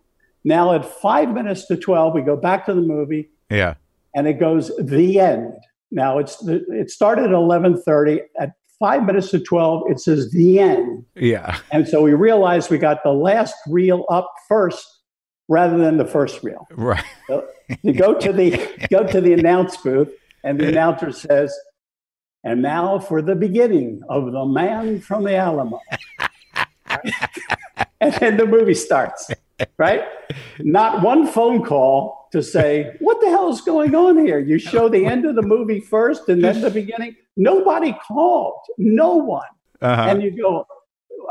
[0.45, 3.75] Now at five minutes to 12, we go back to the movie Yeah.
[4.15, 5.55] and it goes the end.
[5.91, 11.05] Now it's it started at 11:30 at 5 minutes to 12 it says the end.
[11.15, 11.59] Yeah.
[11.71, 14.85] And so we realized we got the last reel up first
[15.53, 16.67] rather than the first reel.
[16.73, 17.05] Right.
[17.27, 17.47] So
[17.83, 20.11] you go to the go to the announce booth
[20.43, 21.55] and the announcer says
[22.43, 25.79] and now for the beginning of the man from the Alamo.
[28.01, 29.31] and then the movie starts,
[29.77, 30.03] right?
[30.59, 34.41] Not one phone call to say, what the hell is going on here?
[34.41, 37.15] You show the end of the movie first and then the beginning.
[37.37, 39.47] Nobody called, no one.
[39.81, 40.03] Uh-huh.
[40.09, 40.67] And you go,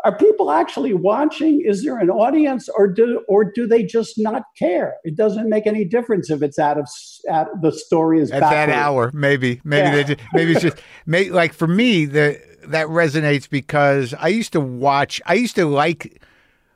[0.03, 1.61] are people actually watching?
[1.65, 4.95] Is there an audience, or do or do they just not care?
[5.03, 6.87] It doesn't make any difference if it's out of
[7.29, 9.95] out, the story is At that hour, maybe, maybe Yeah.
[9.95, 14.53] they just, maybe it's just, may, like for me, the that resonates because I used
[14.53, 15.21] to watch.
[15.25, 16.21] I used to like,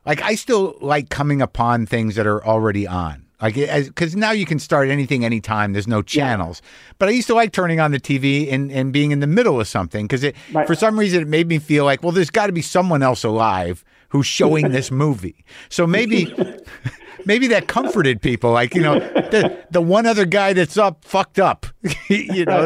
[0.04, 3.25] like I still like coming upon things that are already on.
[3.40, 5.72] Like, because now you can start anything anytime.
[5.74, 6.62] There's no channels.
[6.98, 9.60] But I used to like turning on the TV and, and being in the middle
[9.60, 10.66] of something because it, Right.
[10.66, 13.24] for some reason, it made me feel like, well, there's got to be someone else
[13.24, 15.44] alive who's showing this movie.
[15.68, 16.32] So maybe,
[17.26, 18.52] maybe that comforted people.
[18.52, 21.66] Like, you know, the the one other guy that's up fucked up.
[22.08, 22.60] you know.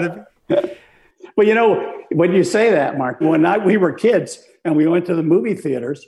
[0.48, 0.76] what I mean?
[1.37, 4.87] Well, you know, when you say that, Mark, when I, we were kids and we
[4.87, 6.06] went to the movie theaters,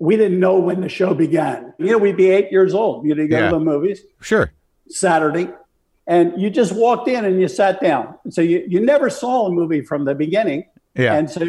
[0.00, 1.72] we didn't know when the show began.
[1.78, 3.06] You know, we'd be eight years old.
[3.06, 3.50] You'd go Yeah.
[3.50, 4.50] to the movies Sure.
[4.88, 5.48] Saturday,
[6.06, 8.14] and you just walked in and you sat down.
[8.30, 10.64] So you, you never saw a movie from the beginning.
[10.96, 11.14] Yeah.
[11.14, 11.46] And so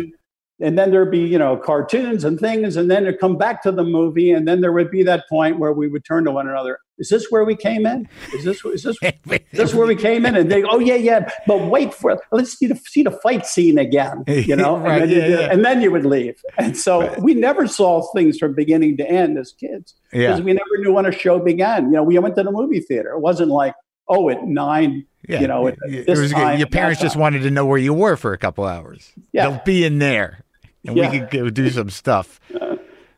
[0.62, 3.72] and then there'd be you know cartoons and things and then it'd come back to
[3.72, 6.48] the movie and then there would be that point where we would turn to one
[6.48, 6.80] another.
[7.00, 8.08] Is this where we came in?
[8.34, 10.36] Is this is this, is this where we came in?
[10.36, 13.46] And they oh yeah yeah but wait for it let's see the, see the fight
[13.46, 14.78] scene again you know?
[14.78, 15.52] Right, and, then, yeah, yeah.
[15.52, 16.36] and, then, you would leave.
[16.58, 17.22] And so right.
[17.22, 20.46] we never saw things from beginning to end as kids because yeah.
[20.46, 21.86] we never knew when a show began.
[21.86, 23.12] You know we went to the movie theater.
[23.12, 23.74] It wasn't like
[24.08, 27.64] oh at nine yeah, you know, it was, time, your parents just wanted to know
[27.64, 29.14] where you were for a couple hours.
[29.32, 30.41] Yeah, they'll be in there
[30.86, 31.12] and yeah.
[31.12, 32.40] we could go do some stuff.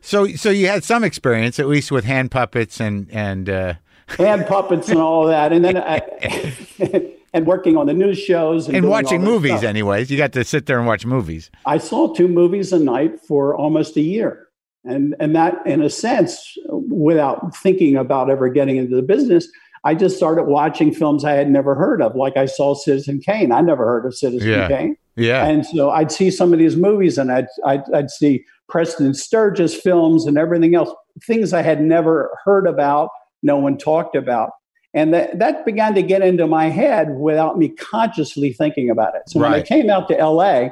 [0.01, 3.73] So, so you had some experience, at least with hand puppets and and uh...
[4.17, 6.01] hand puppets and all that, and then I,
[7.33, 9.59] and working on the news shows and, and watching movies.
[9.59, 9.63] Stuff.
[9.63, 11.49] Anyways, you got to sit there and watch movies.
[11.65, 14.49] I saw two movies a night for almost a year,
[14.83, 19.47] and and that, in a sense, without thinking about ever getting into the business,
[19.85, 22.15] I just started watching films I had never heard of.
[22.15, 23.51] Like I saw Citizen Kane.
[23.51, 24.67] I never heard of Citizen yeah.
[24.67, 24.97] Kane.
[25.15, 25.45] Yeah.
[25.45, 29.75] And so I'd see some of these movies and I'd, I'd, I'd see Preston Sturges
[29.75, 30.89] films and everything else,
[31.25, 33.09] things I had never heard about,
[33.43, 34.51] no one talked about.
[34.95, 39.23] And that, that began to get into my head without me consciously thinking about it.
[39.27, 39.51] So right.
[39.51, 40.69] when I came out to LA,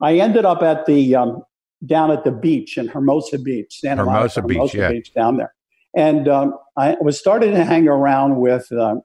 [0.00, 1.42] I ended up at the um,
[1.86, 4.90] down at the beach in Hermosa Beach, Santa Hermosa, Monica, Hermosa Beach, yeah.
[4.90, 5.54] Beach down there.
[5.96, 8.96] And um, I was starting to hang around with uh,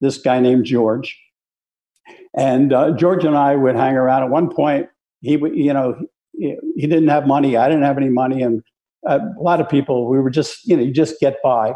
[0.00, 1.18] this guy named George.
[2.34, 4.22] And uh, George and I would hang around.
[4.22, 4.88] At one point,
[5.20, 6.00] he would, you know,
[6.32, 7.56] he, he, didn't have money.
[7.56, 8.42] I didn't have any money.
[8.42, 8.62] And
[9.06, 11.74] uh, a lot of people, we were just, you know, you just get by.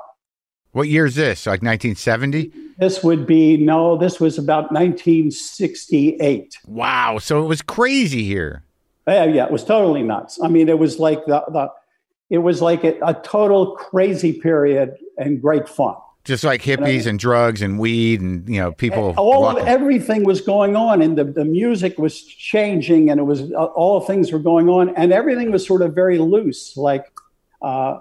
[0.73, 1.47] What year is this?
[1.47, 2.53] Like 1970?
[2.79, 6.59] This would be, no, this was about 1968.
[6.67, 7.19] Wow.
[7.19, 8.63] So it was crazy here.
[9.07, 10.39] Yeah, yeah, it was totally nuts.
[10.43, 11.71] I mean, it was like the, the
[12.29, 15.95] it was like a, a total crazy period and great fun.
[16.27, 17.11] Just like hippies you know?
[17.11, 19.11] and drugs and weed and you know people.
[19.11, 23.23] And all of everything was going on, and the, the music was changing, and it
[23.23, 26.77] was uh, all things were going on, and everything was sort of very loose.
[26.77, 27.05] Like,
[27.63, 27.99] uh,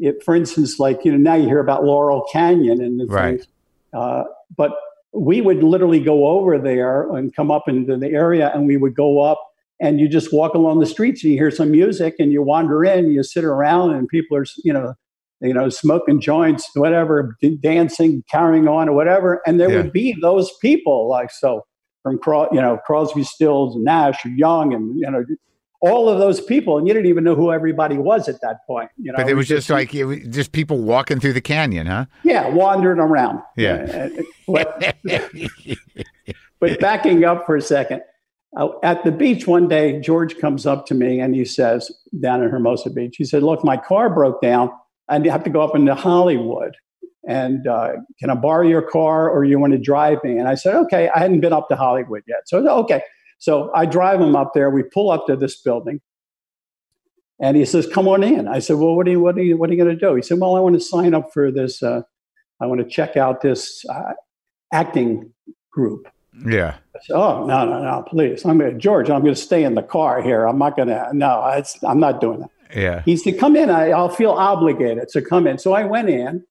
[0.00, 3.38] it, for instance, like you know now you hear about Laurel Canyon and the right.
[3.38, 3.48] things,
[3.92, 4.24] uh,
[4.56, 4.72] but
[5.12, 8.96] we would literally go over there and come up into the area, and we would
[8.96, 9.40] go up
[9.80, 12.84] and you just walk along the streets and you hear some music and you wander
[12.84, 14.94] in you sit around and people are you know
[15.40, 19.76] you know smoking joints whatever dancing carrying on or whatever and there yeah.
[19.78, 21.64] would be those people like so
[22.02, 22.18] from
[22.52, 25.24] you know crosby stills and nash young and you know
[25.82, 28.90] all of those people and you didn't even know who everybody was at that point
[28.98, 31.40] you know but it was just, just like it was just people walking through the
[31.40, 34.08] canyon huh yeah wandering around yeah
[34.46, 34.96] but,
[36.60, 38.02] but backing up for a second
[38.56, 42.42] uh, at the beach one day, George comes up to me and he says, down
[42.42, 44.70] in Hermosa Beach, he said, Look, my car broke down.
[45.10, 46.76] I have to go up into Hollywood.
[47.28, 50.38] And uh, can I borrow your car or you want to drive me?
[50.38, 51.10] And I said, Okay.
[51.14, 52.40] I hadn't been up to Hollywood yet.
[52.46, 53.02] So, okay.
[53.38, 54.70] So I drive him up there.
[54.70, 56.00] We pull up to this building.
[57.40, 58.48] And he says, Come on in.
[58.48, 60.14] I said, Well, what are you, what are you, what are you going to do?
[60.14, 61.82] He said, Well, I want to sign up for this.
[61.82, 62.02] Uh,
[62.60, 64.12] I want to check out this uh,
[64.72, 65.32] acting
[65.70, 66.08] group.
[66.46, 66.76] Yeah.
[67.02, 68.04] Said, oh no no no!
[68.06, 69.08] Please, I'm going George.
[69.08, 70.46] I'm going to stay in the car here.
[70.46, 71.08] I'm not going to.
[71.12, 71.40] No,
[71.86, 72.50] I'm not doing that.
[72.74, 73.02] Yeah.
[73.04, 73.70] He said, "Come in.
[73.70, 76.44] I, will feel obligated to come in." So I went in,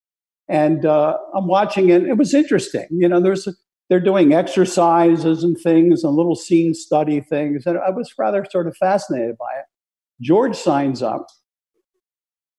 [0.48, 2.04] and uh, I'm watching it.
[2.04, 2.88] It was interesting.
[2.92, 3.48] You know, there's
[3.90, 8.68] they're doing exercises and things and little scene study things, and I was rather sort
[8.68, 9.66] of fascinated by it.
[10.22, 11.28] George signs up,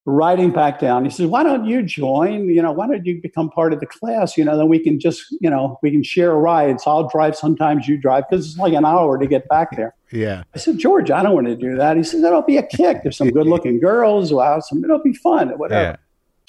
[0.05, 1.05] riding back down.
[1.05, 2.49] He says, "Why don't you join?
[2.49, 4.37] You know, why don't you become part of the class?
[4.37, 6.83] You know, then we can just, you know, we can share rides.
[6.87, 10.43] I'll drive sometimes, you drive because it's like an hour to get back there." Yeah.
[10.53, 13.03] I said, "George, I don't want to do that." He says, "That'll be a kick.
[13.03, 14.33] There's some good-looking girls.
[14.33, 15.57] Wow, some it'll be fun.
[15.57, 15.95] Whatever." Yeah.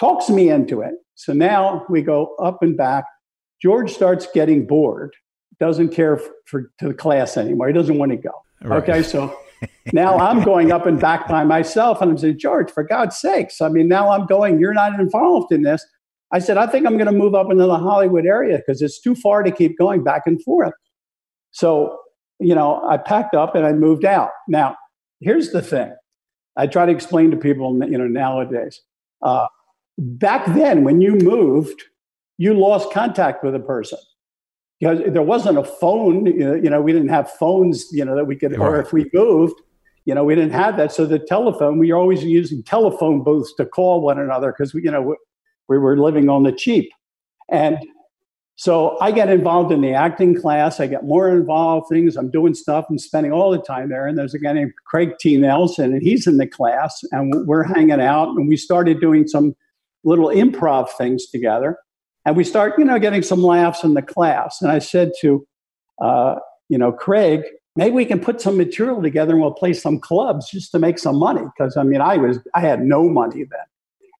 [0.00, 0.94] Talks me into it.
[1.14, 3.04] So now we go up and back.
[3.60, 5.14] George starts getting bored.
[5.60, 7.68] Doesn't care for, for to the class anymore.
[7.68, 8.32] He doesn't want to go.
[8.62, 8.82] Right.
[8.82, 9.38] Okay, so
[9.92, 12.00] now I'm going up and back by myself.
[12.00, 15.52] And I'm saying, George, for God's sakes, I mean, now I'm going, you're not involved
[15.52, 15.84] in this.
[16.32, 19.00] I said, I think I'm going to move up into the Hollywood area because it's
[19.00, 20.72] too far to keep going back and forth.
[21.50, 21.98] So,
[22.38, 24.30] you know, I packed up and I moved out.
[24.48, 24.76] Now,
[25.20, 25.94] here's the thing
[26.56, 28.80] I try to explain to people, you know, nowadays.
[29.20, 29.46] Uh,
[29.98, 31.82] back then, when you moved,
[32.38, 33.98] you lost contact with a person
[34.82, 36.26] because there wasn't a phone.
[36.26, 37.86] You know, we didn't have phones.
[37.92, 39.54] You know that we could, or if we moved,
[40.06, 40.90] you know, we didn't have that.
[40.90, 44.82] So the telephone, we were always using telephone booths to call one another because we,
[44.82, 45.14] you know,
[45.68, 46.90] we were living on the cheap.
[47.48, 47.78] And
[48.56, 50.80] so I get involved in the acting class.
[50.80, 52.16] I get more involved things.
[52.16, 54.08] I'm doing stuff and spending all the time there.
[54.08, 55.36] And there's a guy named Craig T.
[55.36, 58.30] Nelson, and he's in the class, and we're hanging out.
[58.30, 59.54] And we started doing some
[60.02, 61.78] little improv things together.
[62.24, 64.62] And we start, you know, getting some laughs in the class.
[64.62, 65.46] And I said to,
[66.00, 66.36] uh,
[66.68, 67.42] you know, Craig,
[67.74, 70.98] maybe we can put some material together and we'll play some clubs just to make
[70.98, 71.42] some money.
[71.42, 73.66] Because I mean, I was I had no money then,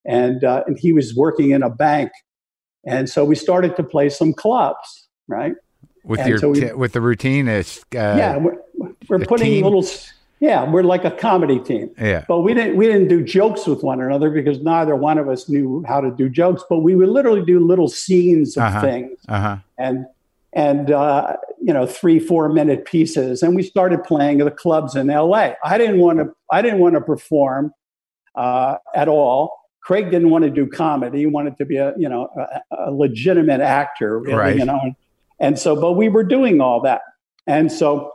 [0.05, 2.11] and uh, and he was working in a bank,
[2.85, 5.53] and so we started to play some clubs, right?
[6.03, 8.57] With And your so we- t- with the routine is uh, yeah, we're,
[9.07, 9.63] we're putting team?
[9.63, 9.85] little.
[10.47, 11.89] Yeah, we're like a comedy team.
[11.97, 15.29] yeah But we didn't we didn't do jokes with one another because neither one of
[15.33, 16.61] us knew how to do jokes.
[16.69, 18.81] But we would literally do little scenes of Uh-huh.
[18.87, 20.05] things uh huh and
[20.55, 23.41] and uh, you know three four minute pieces.
[23.43, 25.55] And we started playing at the clubs in L.A.
[25.63, 27.71] I didn't want to I didn't want to perform
[28.35, 29.41] uh, at all.
[29.87, 31.19] Craig didn't want to do comedy.
[31.19, 34.57] He wanted to be a you know a, a legitimate actor, really, Right.
[34.59, 34.81] you know.
[35.39, 37.01] And so, but we were doing all that,
[37.47, 38.11] and so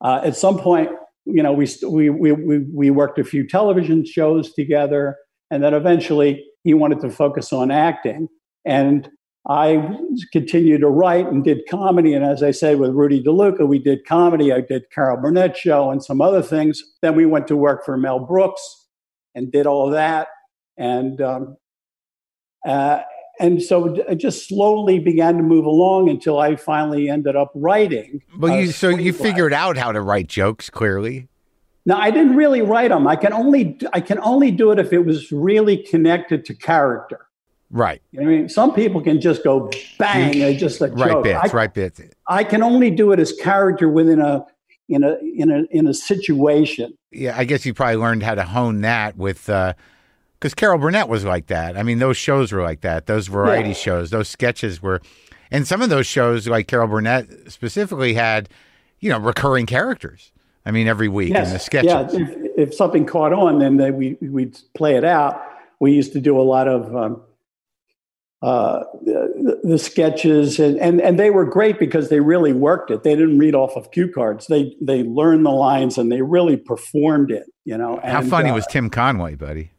[0.00, 0.90] uh, at some point,
[1.30, 5.16] you know, we, we we we worked a few television shows together,
[5.50, 8.28] and then eventually he wanted to focus on acting,
[8.64, 9.08] and
[9.48, 9.96] I
[10.32, 12.14] continued to write and did comedy.
[12.14, 14.52] And as I said, with Rudy DeLuca, we did comedy.
[14.52, 16.82] I did Carol Burnett show and some other things.
[17.02, 18.86] Then we went to work for Mel Brooks
[19.34, 20.28] and did all that,
[20.76, 21.56] and um,
[22.66, 23.02] uh,
[23.40, 28.22] and so it just slowly began to move along until I finally ended up writing.
[28.38, 31.28] well you so you figured out how to write jokes clearly
[31.86, 33.06] Now I didn't really write them.
[33.06, 37.26] I can only I can only do it if it was really connected to character.
[37.70, 41.12] right You know I mean, some people can just go bang, and just like right
[41.12, 41.24] joke.
[41.24, 44.44] bits I, right bits I can only do it as character within a
[44.88, 46.92] in a in a in a situation.
[47.10, 49.74] yeah I guess you probably learned how to hone that with uh
[50.38, 51.76] because Carol Burnett was like that.
[51.76, 53.06] I mean, those shows were like that.
[53.06, 53.74] Those variety Yeah.
[53.74, 55.00] shows, those sketches were,
[55.50, 58.48] and some of those shows, like Carol Burnett specifically, had,
[59.00, 60.32] you know, recurring characters.
[60.66, 61.90] I mean, every week in the sketches.
[61.90, 65.40] Yeah, if, if something caught on, then they, we we'd play it out.
[65.80, 67.22] We used to do a lot of um,
[68.42, 73.02] uh, the, the sketches, and, and and they were great because they really worked it.
[73.02, 74.46] They didn't read off of cue cards.
[74.48, 77.44] They they learned the lines and they really performed it.
[77.64, 79.70] You know, How And, funny uh, was Tim Conway, buddy?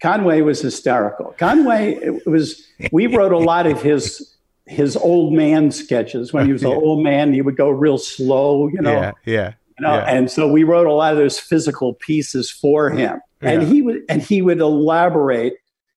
[0.00, 1.34] Conway was hysterical.
[1.38, 2.64] Conway it was.
[2.92, 4.34] We wrote a lot of his
[4.66, 6.32] his old man sketches.
[6.32, 8.68] When he was an old man, he would go real slow.
[8.68, 9.52] You know, yeah, yeah.
[9.78, 10.04] you know, yeah.
[10.04, 13.68] and so we wrote a lot of those physical pieces for him, and Yeah.
[13.68, 15.54] he would and he would elaborate,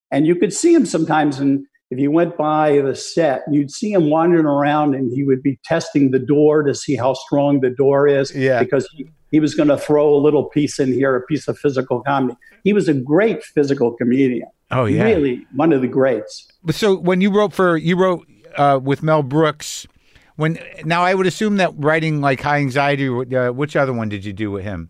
[0.09, 1.39] and you could see him sometimes.
[1.39, 5.43] And if you went by the set, you'd see him wandering around, and he would
[5.43, 8.59] be testing the door to see how strong the door is, Yeah.
[8.63, 11.57] because he, he was going to throw a little piece in here, a piece of
[11.57, 12.37] physical comedy.
[12.63, 15.03] He was a great physical comedian, Oh yeah.
[15.03, 16.47] really one of the greats.
[16.71, 19.87] So when you wrote for you wrote uh, with Mel Brooks,
[20.35, 23.07] when now I would assume that writing like High Anxiety.
[23.09, 24.89] Uh, which other one did you do with him?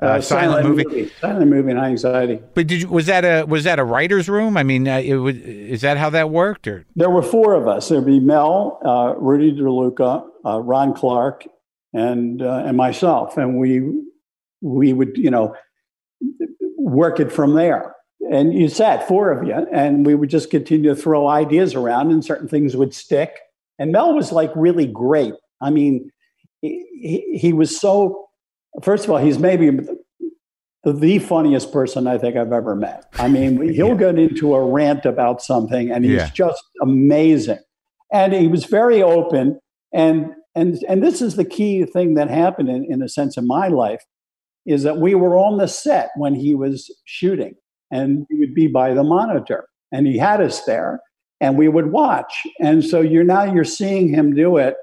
[0.00, 1.08] Uh, silent, movie.
[1.20, 2.40] silent movie, and high anxiety.
[2.54, 4.56] But did you was that a was that a writer's room?
[4.56, 6.66] I mean, uh, it was, is that how that worked?
[6.66, 7.88] Or There were four of us.
[7.88, 11.44] There'd be Mel, uh, Rudy DeLuca, uh, Ron Clark,
[11.94, 13.82] and uh, and myself, and we
[14.60, 15.54] we would you know
[16.76, 17.94] work it from there.
[18.30, 22.10] And you sat four of you, and we would just continue to throw ideas around,
[22.10, 23.38] and certain things would stick.
[23.78, 25.34] And Mel was like really great.
[25.60, 26.10] I mean,
[26.62, 28.28] he, he, was so.
[28.82, 33.04] First of all, he's maybe the, the funniest person I think I've ever met.
[33.18, 33.94] I mean, he'll Yeah.
[34.12, 36.30] get into a rant about something, and he's Yeah.
[36.34, 37.58] just amazing.
[38.10, 39.60] And he was very open,
[39.92, 43.46] and and and this is the key thing that happened in, in a sense in
[43.46, 44.02] my life,
[44.66, 47.54] is that we were on the set when he was shooting,
[47.90, 51.00] and we would be by the monitor, and he had us there,
[51.40, 52.42] and we would watch.
[52.60, 54.76] And so you're now you're seeing him do it.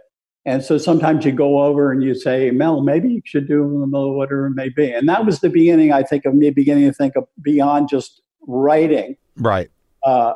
[0.43, 4.47] And so sometimes you go over and you say, Mel, maybe you should do whatever
[4.47, 4.91] it may be.
[4.91, 8.23] And that was the beginning, I think, of me beginning to think of beyond just
[8.47, 9.17] writing.
[9.38, 9.69] right?
[10.03, 10.34] Uh,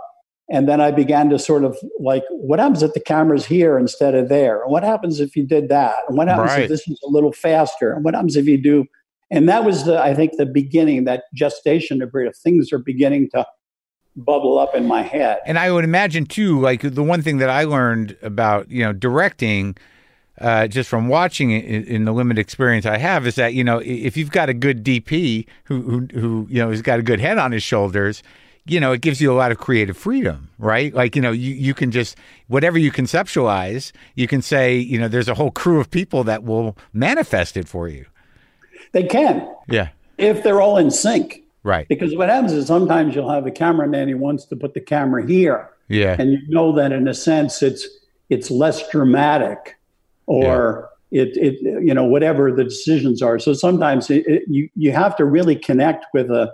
[0.50, 4.14] and then I began to sort of like, what happens if the camera's here instead
[4.14, 4.62] of there?
[4.62, 5.96] And what happens if you did that?
[6.08, 6.64] And what happens Right.
[6.64, 7.94] if this is a little faster?
[7.94, 8.86] And what happens if you do?
[9.32, 13.30] And that was the, I think, the beginning, that gestation period of things are beginning
[13.32, 13.46] to
[14.16, 15.40] bubble up in my head.
[15.46, 18.94] And I would imagine too, like the one thing that I learned about you know
[18.94, 19.76] directing,
[20.40, 23.64] uh, just from watching it in, in the limited experience I have, is that you
[23.64, 27.04] know if you've got a good DP who who, who you know has got a
[27.04, 28.24] good head on his shoulders.
[28.68, 30.94] You know, it gives you a lot of creative freedom, right?
[30.94, 35.08] Like, you know, you, you can just, whatever you conceptualize, you can say, you know,
[35.08, 38.06] there's a whole crew of people that will manifest it for you.
[38.92, 39.90] They can, Yeah.
[40.18, 41.44] if they're all in sync.
[41.64, 41.88] Right.
[41.88, 45.26] Because what happens is sometimes you'll have a cameraman who wants to put the camera
[45.28, 46.16] here, Yeah.
[46.18, 47.88] and you know that in a sense it's
[48.30, 49.76] it's less dramatic,
[50.28, 53.38] or it it you know whatever the decisions are.
[53.40, 56.52] So sometimes it, it, you you have to really connect with a,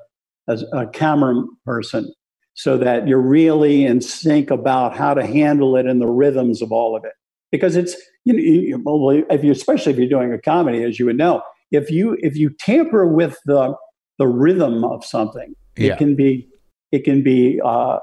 [0.47, 2.11] a a camera person
[2.53, 6.71] so that you're really in sync about how to handle it and the rhythms of
[6.71, 7.13] all of it.
[7.51, 10.99] because it's you know you, well, if you especially if you're doing a comedy, as
[10.99, 13.73] you would know, if you if you tamper with the
[14.19, 15.93] the rhythm of something, Yeah.
[15.93, 16.47] it can be
[16.91, 17.99] it can be uh,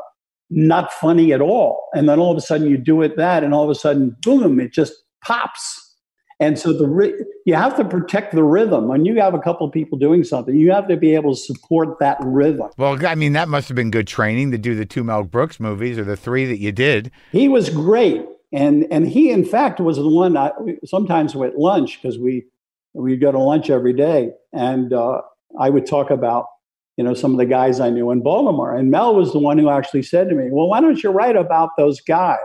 [0.51, 3.53] not funny at all, and then all of a sudden you do it that, and
[3.55, 5.88] all of a sudden, boom, it just pops.
[6.41, 8.86] And so the you have to protect the rhythm.
[8.86, 11.41] When you have a couple of people doing something, you have to be able to
[11.41, 12.70] support that rhythm.
[12.76, 15.59] Well, I mean, that must have been good training to do the two Mel Brooks
[15.59, 17.11] movies or the three that you did.
[17.32, 20.36] He was great, and and he in fact was the one.
[20.36, 20.53] I,
[20.84, 22.47] sometimes at lunch because we
[22.95, 25.22] we'd go to lunch every day, and uh,
[25.59, 26.47] I would talk about
[26.97, 29.59] you know some of the guys I knew in Baltimore, and Mel was the one
[29.59, 32.39] who actually said to me, "Well, why don't you write about those guys?"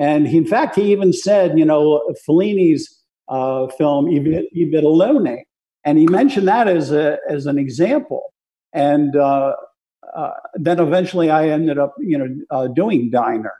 [0.00, 5.36] And he, in fact, he even said, you know, Fellini's uh, film I Vita
[5.84, 8.32] and he mentioned that as a as an example,
[8.72, 9.14] and.
[9.14, 9.54] Uh,
[10.16, 13.54] uh, then eventually I ended up, you know, uh, doing Diner.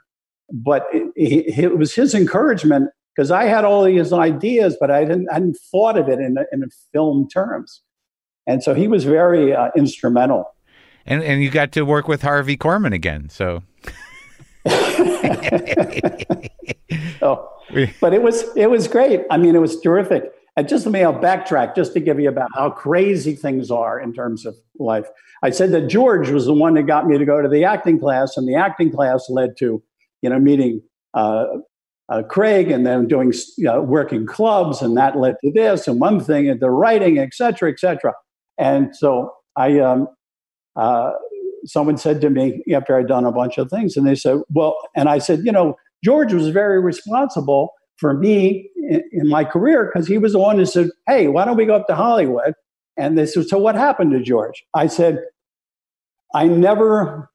[0.51, 5.05] But it, it, it was his encouragement because I had all these ideas, but I
[5.05, 7.81] didn't, I hadn't thought of it in, in film terms.
[8.47, 10.55] And so he was very uh, instrumental.
[11.05, 13.29] And and you got to work with Harvey Korman again.
[13.29, 13.63] So
[17.21, 17.49] oh,
[17.99, 19.21] but it was it was great.
[19.29, 20.31] I mean, it was terrific.
[20.57, 23.99] And just let me I'll backtrack just to give you about how crazy things are
[23.99, 25.07] in terms of life.
[25.43, 27.99] I said that George was the one that got me to go to the acting
[27.99, 29.81] class, and the acting class led to,
[30.21, 30.81] you know, meeting
[31.13, 31.45] uh,
[32.09, 35.99] uh, Craig and then doing you know, working clubs, and that led to this and
[35.99, 38.13] one thing and the writing, et cetera, et cetera.
[38.57, 40.07] And so I, um,
[40.75, 41.11] uh,
[41.65, 44.75] someone said to me after I'd done a bunch of things, and they said, well,
[44.95, 49.91] and I said, you know, George was very responsible for me in, in my career
[49.91, 52.53] because he was the one who said, hey, why don't we go up to Hollywood?
[52.97, 54.63] And they said, so what happened to George?
[54.73, 55.19] I said,
[56.33, 57.29] I never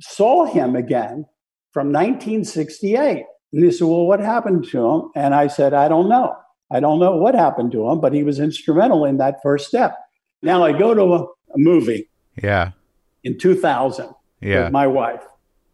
[0.00, 1.26] saw him again
[1.72, 3.24] from 1968.
[3.52, 5.10] And they said, Well, what happened to him?
[5.14, 6.36] And I said, I don't know.
[6.72, 9.96] I don't know what happened to him, but he was instrumental in that first step.
[10.42, 12.10] Now I go to a, a movie
[12.42, 12.70] yeah,
[13.24, 14.08] in 2000
[14.40, 15.22] yeah, with my wife,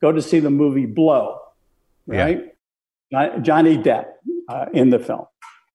[0.00, 1.38] go to see the movie Blow,
[2.06, 2.52] right?
[3.12, 4.06] Jo- Johnny Depp
[4.48, 5.26] uh, in the film.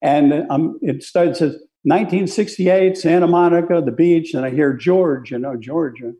[0.01, 1.51] And um, it starts as
[1.83, 6.01] 1968, Santa Monica, the beach, and I hear George, you know, George.
[6.03, 6.13] Uh,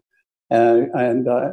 [0.50, 1.52] and uh,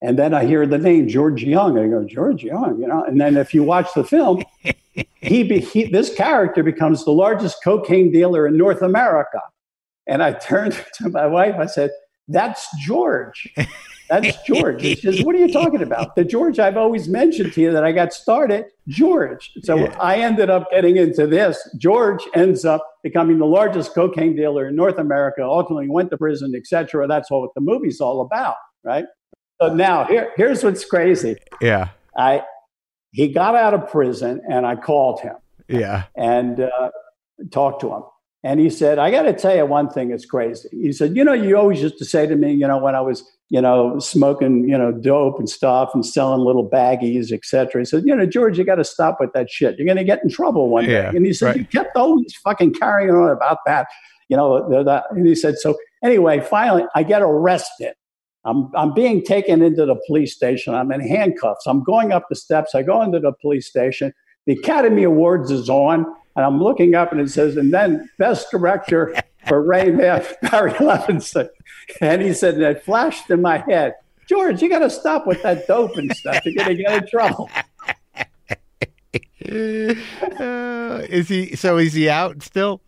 [0.00, 1.78] and then I hear the name George Young.
[1.78, 3.02] I go, George Young, you know.
[3.02, 4.44] And then if you watch the film,
[5.20, 9.40] he, be, he this character becomes the largest cocaine dealer in North America.
[10.06, 11.56] And I turned to my wife.
[11.58, 11.90] I said,
[12.28, 13.52] "That's George.
[14.08, 16.16] That's George." She says, "What are you talking about?
[16.16, 19.96] The George I've always mentioned to you that I got started, George." So Yeah.
[20.00, 21.58] I ended up getting into this.
[21.78, 25.42] George ends up becoming the largest cocaine dealer in North America.
[25.42, 27.06] Ultimately, went to prison, etc.
[27.06, 29.06] That's all what the movie's all about, right?
[29.60, 31.36] So now here, here's what's crazy.
[31.60, 32.42] yeah, I
[33.12, 35.34] he got out of prison, and I called him
[35.68, 36.04] yeah.
[36.16, 36.90] and uh,
[37.50, 38.02] talked to him.
[38.44, 40.68] And he said, I got to tell you one thing that's crazy.
[40.70, 43.00] He said, You know, you always used to say to me, you know, when I
[43.00, 47.80] was, you know, smoking, you know, dope and stuff and selling little baggies, et cetera.
[47.80, 49.76] He said, You know, George, you got to stop with that shit.
[49.76, 51.16] You're going to get in trouble one Yeah, day.
[51.16, 51.56] And he said, right.
[51.56, 53.88] You kept always fucking carrying on about that,
[54.28, 55.04] you know, the- that.
[55.10, 57.94] And he said, So anyway, finally, I get arrested.
[58.44, 60.74] I'm, I'm being taken into the police station.
[60.74, 61.66] I'm in handcuffs.
[61.66, 62.74] I'm going up the steps.
[62.74, 64.12] I go into the police station.
[64.46, 66.06] The Academy Awards is on,
[66.38, 69.12] and I'm looking up and it says, and then Best Director
[69.48, 71.48] for Ray Maff, Barry Levinson.
[72.00, 73.94] And he said, and it flashed in my head,
[74.28, 76.44] George, you got to stop with that dope and stuff.
[76.46, 77.50] You're going to get in trouble.
[79.44, 81.56] Uh, is he?
[81.56, 82.80] So is he out still?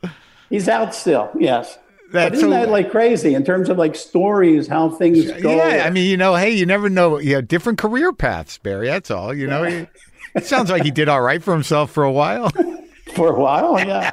[0.49, 1.77] He's out still, yes.
[2.13, 5.57] But That's isn't so- that like crazy in terms of like stories, how things go?
[5.57, 7.19] Yeah, I mean, you know, hey, you never know.
[7.19, 8.87] You know, different career paths, Barry.
[8.89, 9.35] That's all.
[9.35, 9.87] You know, He-
[10.35, 12.53] it sounds like he did all right for himself for a while.
[13.21, 14.13] for a while, yeah.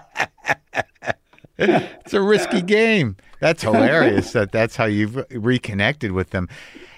[1.57, 3.15] it's a risky game.
[3.39, 4.33] That's hilarious.
[4.33, 6.49] that that's how you've reconnected with them.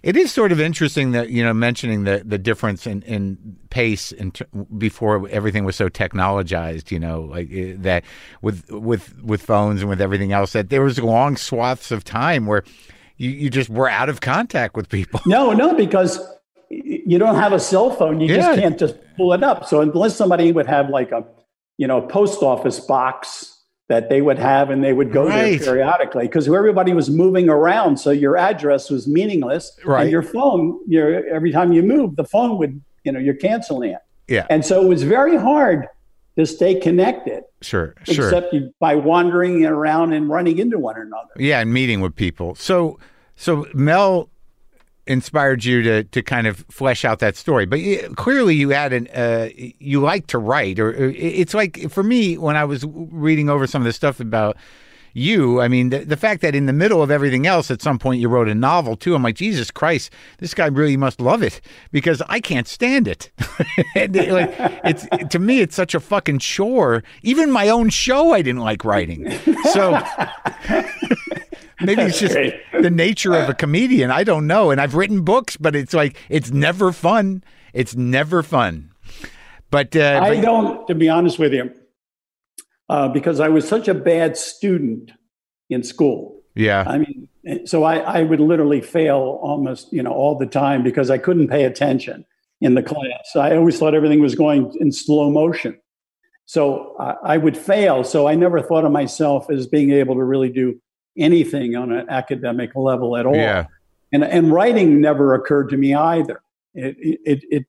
[0.01, 3.38] It is sort of interesting that you know mentioning the the difference in in
[3.70, 4.47] pace in ter-
[4.78, 6.89] before everything was so technologized.
[6.89, 8.03] You know, like eh, that
[8.41, 10.53] with with with phones and with everything else.
[10.53, 12.64] That there was long swaths of time where
[13.18, 15.20] you you just were out of contact with people.
[15.28, 16.20] No, no, because
[16.70, 18.20] you don't have a cell phone.
[18.22, 18.36] You Yeah.
[18.38, 19.66] just can't just pull it up.
[19.66, 21.24] So unless somebody would have like a,
[21.80, 23.55] you know, post office box
[23.88, 25.57] that they would have and they would go Right.
[25.59, 27.97] there periodically because everybody was moving around.
[27.99, 29.63] So your address was meaningless.
[29.86, 30.01] Right.
[30.03, 33.91] And your phone, your every time you move, the phone would, you know, you're canceling
[33.91, 34.01] it.
[34.27, 35.88] Yeah, And so it was very hard
[36.38, 38.25] to stay connected, sure, sure.
[38.27, 41.32] except you, by wandering around and running into one another.
[41.38, 42.53] Yeah, and meeting with people.
[42.55, 42.99] So,
[43.36, 44.30] so Mel
[45.10, 47.66] inspired you to to kind of flesh out that story.
[47.66, 51.89] But you, clearly, you had an uh, you like to write, or, or it's like
[51.89, 54.55] for me when I was reading over some of the stuff about
[55.14, 55.60] you.
[55.60, 58.22] I mean, the, the fact that in the middle of everything else, at some point
[58.22, 59.16] you wrote a novel too.
[59.16, 61.60] I'm like, Jesus Christ, this guy really must love it
[61.91, 63.32] because I can't stand it.
[63.95, 64.53] and it, like,
[64.84, 67.03] it's to me, it's such a fucking chore.
[67.24, 69.32] Even my own show, I didn't like writing.
[69.74, 69.99] So.
[71.82, 72.55] Maybe it's just great.
[72.82, 74.11] the nature of a comedian.
[74.11, 74.71] I don't know.
[74.71, 77.43] And I've written books, but it's like it's never fun.
[77.73, 78.91] It's never fun.
[79.71, 81.71] But, uh, I but- don't, to be honest with you,
[82.89, 85.11] uh, because I was such a bad student
[85.69, 86.41] in school.
[86.55, 87.27] yeah, I mean,
[87.65, 91.49] so I, I would literally fail almost, you know, all the time because I couldn't
[91.49, 92.25] pay attention
[92.59, 93.36] in the class.
[93.36, 95.80] I always thought everything was going in slow motion.
[96.45, 98.03] So I, I would fail.
[98.03, 100.82] So I never thought of myself as being able to really do
[101.20, 103.36] anything on an academic level at all.
[103.36, 103.65] yeah,
[104.11, 106.41] And, and writing never occurred to me either.
[106.74, 107.65] It, it, it,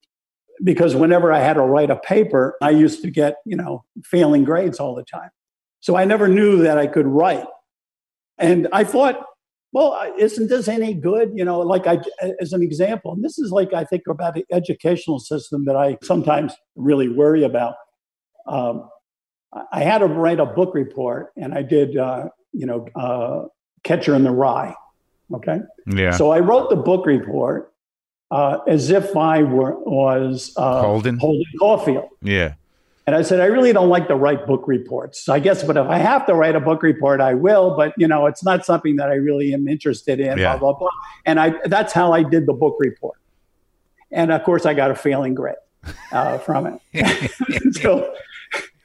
[0.63, 4.45] because whenever I had to write a paper, I used to get, you know, failing
[4.45, 5.31] grades all the time.
[5.81, 7.47] So I never knew that I could write.
[8.39, 9.25] And I thought,
[9.73, 11.31] well, isn't this any good?
[11.35, 12.01] You know, like I,
[12.41, 15.97] as an example, and this is like I think about the educational system that I
[16.03, 17.75] sometimes really worry about.
[18.47, 18.89] Um,
[19.73, 23.47] I had to write a book report, and I did, uh, you know, uh,
[23.83, 24.75] Catcher in the Rye.
[25.33, 26.11] Okay, yeah.
[26.13, 27.73] so I wrote the book report
[28.31, 31.19] uh, as if I were was uh, Holden?
[31.19, 32.09] Holden Caulfield.
[32.23, 32.55] yeah.
[33.07, 35.29] And I said, I really don't like to write book reports.
[35.29, 37.77] I guess, but if I have to write a book report, I will.
[37.77, 40.39] But you know, it's not something that I really am interested in.
[40.39, 40.57] Yeah.
[40.57, 40.91] Blah blah blah.
[41.27, 43.19] And I that's how I did the book report.
[44.13, 45.57] And of course, I got a failing grade
[46.13, 47.75] uh, from it.
[47.83, 48.15] so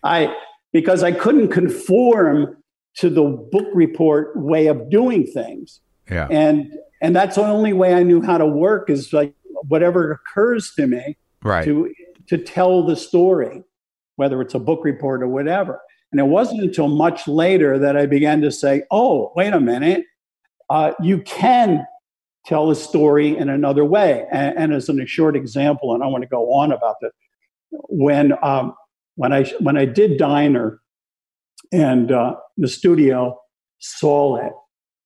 [0.03, 0.35] I
[0.71, 2.57] because I couldn't conform
[2.95, 6.27] to the book report way of doing things Yeah.
[6.29, 6.71] and
[7.01, 9.33] and that's the only way I knew how to work is like
[9.67, 11.65] whatever occurs to me Right.
[11.65, 11.93] to
[12.27, 13.61] to tell the story,
[14.15, 15.79] whether it's a book report or whatever.
[16.11, 20.05] And it wasn't until much later that I began to say, "Oh, wait a minute,
[20.71, 21.85] uh, you can
[22.45, 26.23] tell a story in another way." And, and as a short example, and I want
[26.23, 27.11] to go on about that,
[27.89, 28.73] when um,
[29.15, 30.79] when I when I did Diner,
[31.71, 33.39] and uh, the studio
[33.79, 34.53] saw it,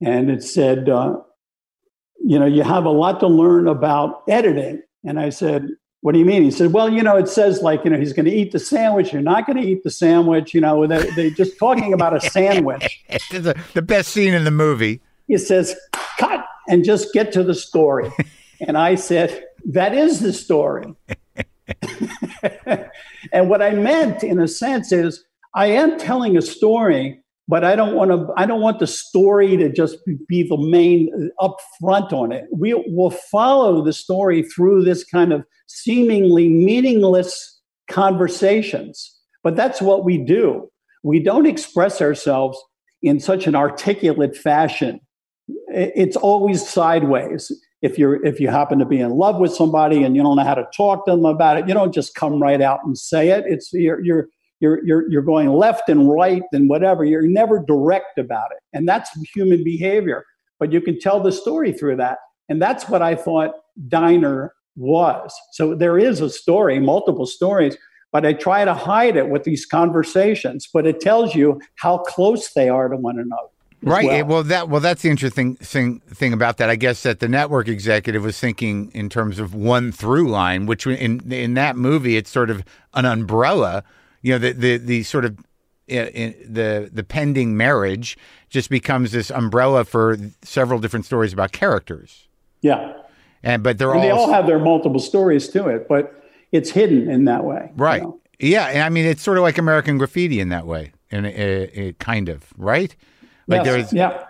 [0.01, 1.17] and it said, uh,
[2.23, 5.69] "You know, you have a lot to learn about editing." And I said,
[6.01, 6.43] what do you mean?
[6.43, 8.59] He said, well, you know, it says like, you know, he's going to eat the
[8.59, 9.11] sandwich.
[9.11, 10.53] You're not going to eat the sandwich.
[10.53, 13.03] You know, they, they're just talking about a sandwich.
[13.09, 15.01] It's the, the best scene in the movie.
[15.27, 15.75] He says,
[16.17, 18.11] cut and just get to the story.
[18.61, 20.85] And I said, that is the story.
[23.31, 25.23] and what I meant in a sense is
[25.53, 29.57] I am telling a story, but I don't want to, I don't want the story
[29.57, 29.97] to just
[30.27, 32.45] be the main uh, up front on it.
[32.51, 39.15] We will follow the story through this kind of seemingly meaningless conversations.
[39.43, 40.69] But that's what we do.
[41.03, 42.61] We don't express ourselves
[43.01, 44.99] in such an articulate fashion.
[45.69, 47.51] It's always sideways.
[47.81, 50.43] If you're if you happen to be in love with somebody and you don't know
[50.43, 53.29] how to talk to them about it, you don't just come right out and say
[53.29, 53.45] it.
[53.47, 54.27] It's you're you're
[54.59, 57.03] you're you're, you're going left and right and whatever.
[57.03, 60.25] You're never direct about it, and that's human behavior.
[60.59, 63.51] But you can tell the story through that, and that's what I thought
[63.87, 65.33] Diner was.
[65.53, 67.77] So there is a story, multiple stories,
[68.11, 70.67] but I try to hide it with these conversations.
[70.71, 73.49] But it tells you how close they are to one another.
[73.81, 74.05] Right.
[74.05, 74.25] well.
[74.25, 74.43] Well.
[74.43, 76.69] that well, that's the interesting thing thing about that.
[76.69, 80.85] I guess that the network executive was thinking in terms of one through line, which
[80.85, 83.83] in in that movie it's sort of an umbrella.
[84.21, 85.37] You know, the the the sort of
[85.87, 88.17] in, the the pending marriage
[88.49, 92.27] just becomes this umbrella for several different stories about characters,
[92.61, 92.93] yeah.
[93.43, 96.71] and but they're And they all all have their multiple stories to it, but it's
[96.71, 97.71] hidden in that way.
[97.75, 98.03] you right.
[98.03, 98.19] know?
[98.39, 101.75] Yeah, and I mean it's sort of like American Graffiti in that way, and it,
[101.75, 102.95] it kind of right.
[103.47, 104.25] Like Yes, there's yeah.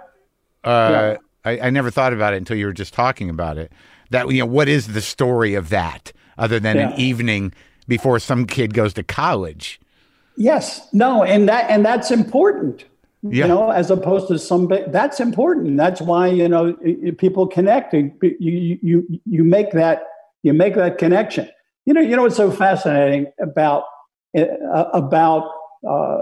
[0.63, 1.15] Uh,
[1.45, 3.71] I, I never thought about it until you were just talking about it.
[4.11, 6.91] That you know, what is the story of that other than Yeah.
[6.91, 7.53] an evening
[7.89, 9.81] before some kid goes to college?
[10.37, 10.87] Yes.
[10.93, 12.85] No, and that and that's important.
[13.21, 13.43] Yeah.
[13.43, 15.75] You know, as opposed to some that's important.
[15.75, 16.73] That's why, you know,
[17.17, 17.93] people connect.
[17.93, 20.03] You you you make that
[20.43, 21.49] you make that connection.
[21.85, 23.83] You know, you know what's so fascinating about
[24.37, 24.45] uh,
[24.93, 25.51] about
[25.85, 26.21] uh,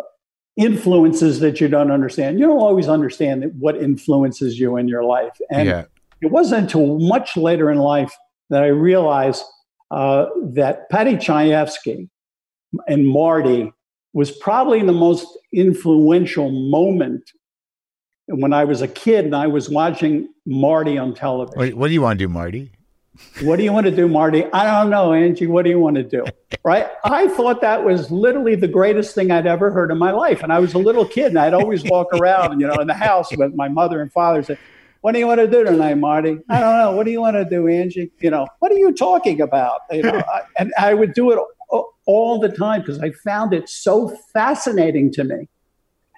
[0.55, 2.39] influences that you don't understand.
[2.39, 5.37] You don't always understand what influences you in your life.
[5.51, 5.85] And yeah,
[6.21, 8.15] it wasn't until much later in life
[8.49, 9.43] that I realized
[9.91, 12.09] uh, that Paddy Chayefsky
[12.87, 13.71] and Marty
[14.13, 17.31] was probably the most influential moment
[18.27, 21.57] when I was a kid and I was watching Marty on television.
[21.57, 22.71] what, what do you want to do, Marty?
[23.41, 24.45] What do you want to do, Marty?
[24.53, 25.47] I don't know, Angie.
[25.47, 26.25] What do you want to do?
[26.63, 26.87] Right?
[27.03, 30.43] I thought that was literally the greatest thing I'd ever heard in my life.
[30.43, 32.93] And I was a little kid and I'd always walk around, you know, in the
[32.93, 34.57] house with my mother and father and say,
[35.07, 36.37] What do you want to do tonight, Marty?
[36.49, 36.91] I don't know.
[36.91, 38.11] What do you want to do, Angie?
[38.19, 39.79] You know, what are you talking about?
[39.89, 41.39] You know, I, and I would do it
[42.05, 45.47] all the time because I found it so fascinating to me.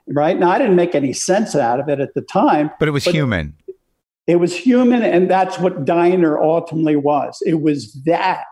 [0.07, 2.91] Right now, I didn't make any sense out of it at the time, but it
[2.91, 3.55] was but human.
[4.25, 7.43] It was human, and that's what Diner ultimately was.
[7.45, 8.45] It was that,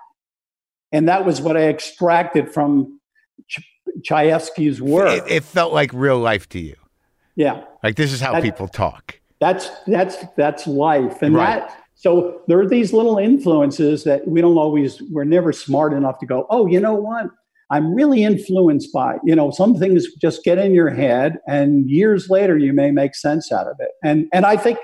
[0.92, 3.00] and that was what I extracted from
[3.48, 3.68] Ch-
[4.08, 5.18] Chayefsky's work.
[5.18, 6.76] It, it, felt like real life to you.
[7.36, 9.20] Yeah, like this is how that, people talk.
[9.40, 11.60] That's that's that's life, and right.
[11.60, 16.20] that so there are these little influences that we don't always, we're never smart enough
[16.20, 17.26] to go, oh, you know what?
[17.72, 22.30] I'm really influenced by, you know, some things just get in your head and years
[22.30, 23.90] later you may make sense out of it.
[24.04, 24.78] And and I think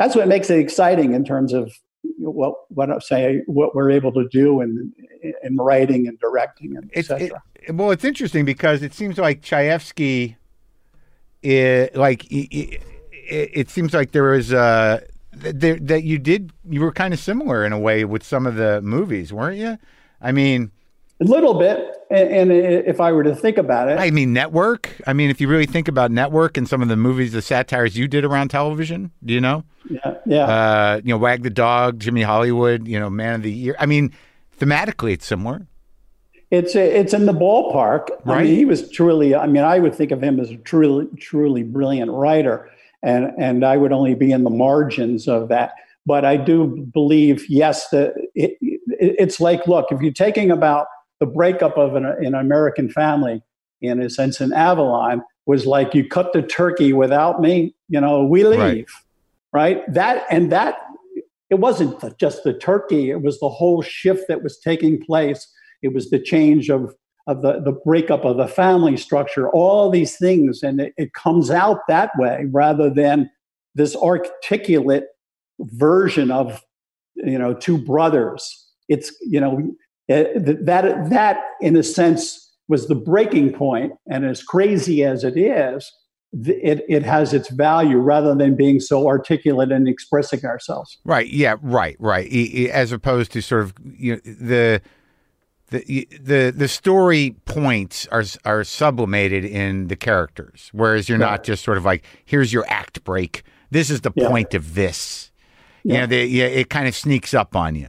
[0.00, 1.72] that's what makes it exciting in terms of
[2.18, 4.92] what what I say what we're able to do in
[5.42, 7.40] in writing and directing and etc.
[7.62, 10.36] It, well, it's interesting because it seems like Chayefsky,
[11.42, 12.26] it, eh, like
[13.28, 15.02] it, it, seems like there is a
[15.32, 18.56] that, that you did you were kind of similar in a way with some of
[18.56, 19.78] the movies, weren't you?
[20.20, 20.70] I mean,
[21.20, 21.94] a little bit.
[22.10, 24.98] And, and, if I were to think about it, I mean, Network.
[25.06, 27.98] I mean, if you really think about Network and some of the movies, the satires
[27.98, 29.64] you did around television, do you know?
[29.90, 30.44] Yeah, yeah.
[30.44, 32.88] Uh, you know, Wag the Dog, Jimmy Hollywood.
[32.88, 33.76] You know, Man of the Year.
[33.78, 34.14] I mean,
[34.58, 35.66] thematically, it's similar.
[36.50, 38.08] It's it's in the ballpark.
[38.24, 38.38] Right.
[38.38, 39.34] I mean, he was truly.
[39.34, 42.70] I mean, I would think of him as a truly truly brilliant writer
[43.02, 45.72] and and I would only be in the margins of that.
[46.06, 50.86] But I do believe, yes, that it, it, it's like, look, if you're taking about
[51.20, 53.42] the breakup of an, an American family,
[53.82, 58.24] in a sense, in Avalon was like you cut the turkey without me, you know,
[58.24, 58.58] we leave,
[59.52, 59.82] right?
[59.82, 59.92] right?
[59.92, 60.78] That and that
[61.50, 65.46] it wasn't just the turkey; it was the whole shift that was taking place.
[65.82, 66.94] It was the change of
[67.28, 70.62] of the, the breakup of the family structure, all these things.
[70.62, 73.30] And it, it comes out that way rather than
[73.74, 75.04] this articulate
[75.60, 76.64] version of,
[77.16, 78.66] you know, two brothers.
[78.88, 79.58] It's, you know,
[80.08, 83.92] eh, it, that, that in a sense was the breaking point.
[84.10, 85.92] And as crazy as it is,
[86.32, 90.96] it, it has its value rather than being so articulate and expressing ourselves.
[91.04, 91.28] Right.
[91.28, 91.56] Yeah.
[91.60, 91.96] Right.
[91.98, 92.30] Right.
[92.70, 94.80] As opposed to sort of you know, the
[95.70, 101.62] the the the story points are are sublimated in the characters, whereas you're not just
[101.64, 103.42] sort of like here's your act break.
[103.70, 104.28] This is the yeah.
[104.28, 105.30] point of this.
[105.84, 105.94] Yeah.
[105.94, 107.88] You know, the, yeah, it kind of sneaks up on you.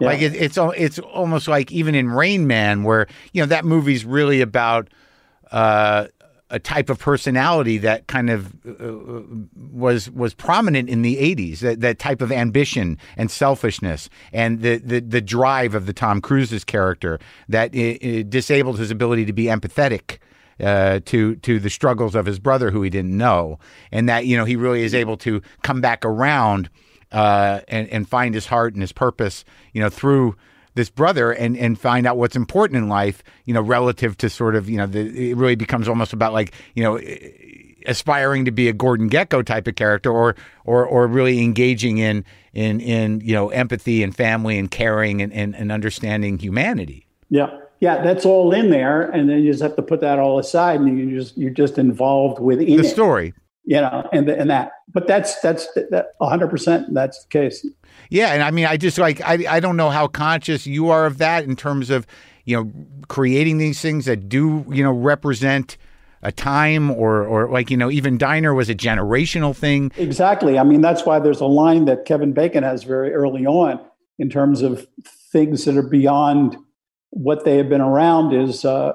[0.00, 0.08] Yeah.
[0.08, 4.04] Like it, it's it's almost like even in Rain Man, where you know that movie's
[4.04, 4.90] really about
[5.52, 6.08] uh,
[6.54, 9.22] a type of personality that kind of uh,
[9.72, 14.76] was was prominent in the 80s that, that type of ambition and selfishness and the,
[14.76, 19.32] the, the drive of the Tom Cruise's character that it, it disabled his ability to
[19.32, 20.18] be empathetic
[20.60, 23.58] uh, to to the struggles of his brother who he didn't know.
[23.90, 26.70] And that you know he really is able to come back around
[27.10, 30.36] uh, and and find his heart and his purpose you know through
[30.74, 34.56] this brother and and find out what's important in life, you know, relative to sort
[34.56, 37.30] of, you know, the, it really becomes almost about like, you know, eh,
[37.86, 42.24] aspiring to be a Gordon Gekko type of character or or or really engaging in
[42.52, 47.06] in in, you know, empathy and family and caring and, and, and understanding humanity.
[47.30, 47.58] Yeah.
[47.80, 50.80] Yeah, that's all in there, and then you just have to put that all aside,
[50.80, 54.72] and you just you're just involved within the it, story, you know, and and that.
[54.88, 56.48] But that's that's that 100.
[56.48, 57.66] percent That's the case.
[58.10, 61.06] Yeah, and I mean, I just like I I don't know how conscious you are
[61.06, 62.06] of that in terms of
[62.44, 62.72] you know
[63.08, 65.76] creating these things that do you know represent
[66.22, 69.92] a time or or like you know even diner was a generational thing.
[69.96, 70.58] Exactly.
[70.58, 73.78] I mean that's why there's a line that kevin bacon has very early on
[74.18, 74.86] in terms of
[75.32, 76.56] things that are beyond
[77.10, 78.92] what they have been around is uh,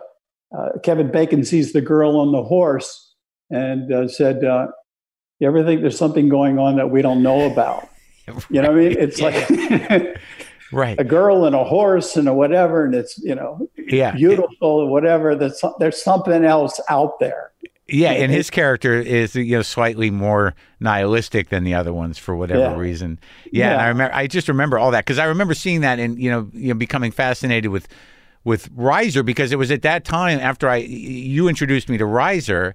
[0.57, 3.13] uh, kevin bacon sees the girl on the horse
[3.51, 4.67] and uh, said uh,
[5.39, 7.87] you ever think there's something going on that we don't know about
[8.49, 8.95] You know what I mean?
[8.97, 10.17] It's like
[10.71, 14.67] right a girl and a horse and a whatever, and it's you know yeah beautiful
[14.67, 15.35] or whatever.
[15.35, 17.51] There's there's something else out there.
[17.91, 22.35] Yeah, and his character is you know slightly more nihilistic than the other ones for
[22.35, 22.77] whatever yeah.
[22.77, 23.19] reason.
[23.51, 25.99] Yeah, yeah, and I remember I just remember all that because I remember seeing that
[25.99, 27.87] and you know you know becoming fascinated with
[28.43, 32.73] with Reiser because it was at that time after I you introduced me to Reiser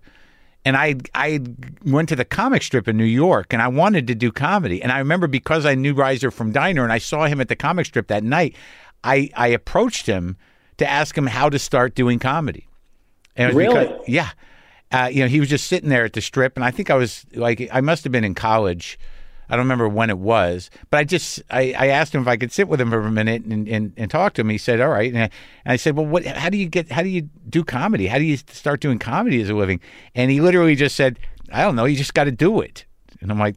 [0.65, 1.41] and I I
[1.85, 4.83] went to the comic strip in New York and I wanted to do comedy.
[4.83, 7.57] And I remember because I knew Reiser from Diner and I saw him at the
[7.57, 8.57] comic strip that night,
[9.03, 10.37] I I approached him
[10.79, 12.67] to ask him how to start doing comedy.
[13.37, 13.87] And really?
[13.87, 14.31] Because, yeah.
[14.93, 16.95] Uh, you know, he was just sitting there at the strip, and I think I
[16.95, 18.97] was like, I must have been in college.
[19.49, 22.37] I don't remember when it was, but I just I, I asked him if I
[22.37, 24.49] could sit with him for a minute and, and, and talk to him.
[24.49, 25.31] He said, "All right." And I,
[25.65, 26.25] and I said, "Well, what?
[26.25, 26.91] How do you get?
[26.91, 28.07] How do you do comedy?
[28.07, 29.81] How do you start doing comedy as a living?"
[30.15, 31.19] And he literally just said,
[31.53, 31.85] "I don't know.
[31.85, 32.85] You just got to do it."
[33.21, 33.57] And I'm like,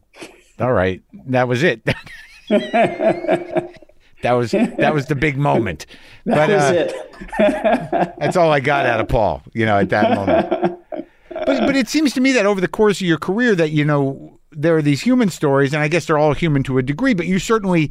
[0.60, 1.84] "All right." That was it.
[2.48, 5.86] that was that was the big moment.
[6.24, 6.92] That but, was uh,
[7.38, 8.14] it.
[8.18, 10.78] That's all I got out of Paul, you know, at that moment.
[11.30, 13.82] But but it seems to me that over the course of your career that you
[13.82, 17.14] know there are these human stories, and I guess they're all human to a degree.
[17.14, 17.90] But you certainly,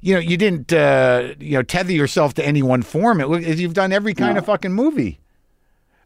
[0.00, 3.20] you know, you didn't uh, you know tether yourself to any one form.
[3.20, 4.38] It look you've done every kind No.
[4.38, 5.20] of fucking movie.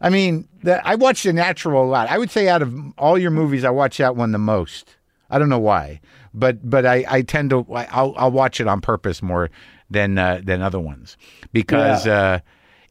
[0.01, 2.11] I mean, the, I watched The Natural a lot.
[2.11, 4.97] I would say out of all your movies, I watch that one the most.
[5.31, 6.01] I don't know why,
[6.35, 9.51] but but I, I tend to I- I'll I'll watch it on purpose more
[9.91, 11.17] than uh, than other ones
[11.53, 12.41] because uh,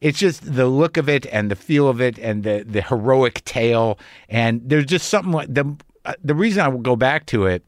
[0.02, 3.44] it's just the look of it and the feel of it and the the heroic
[3.46, 4.00] tale
[4.30, 5.76] and there's just something like the
[6.06, 7.64] uh, the reason I will go back to it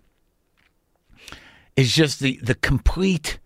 [1.75, 3.39] is just the the complete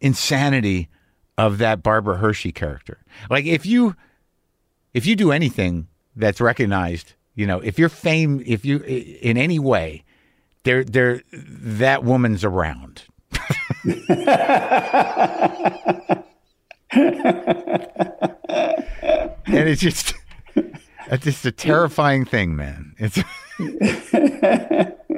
[0.00, 0.88] insanity
[1.36, 2.98] of that Barbara Hershey character.
[3.30, 3.96] Like if you
[4.94, 9.58] if you do anything that's recognized, you know, if you're fame, if you in any
[9.58, 10.04] way,
[10.64, 13.04] there there that woman's around.
[19.48, 20.14] and it's just
[20.56, 22.94] it's just a terrifying thing, man.
[22.98, 23.18] It's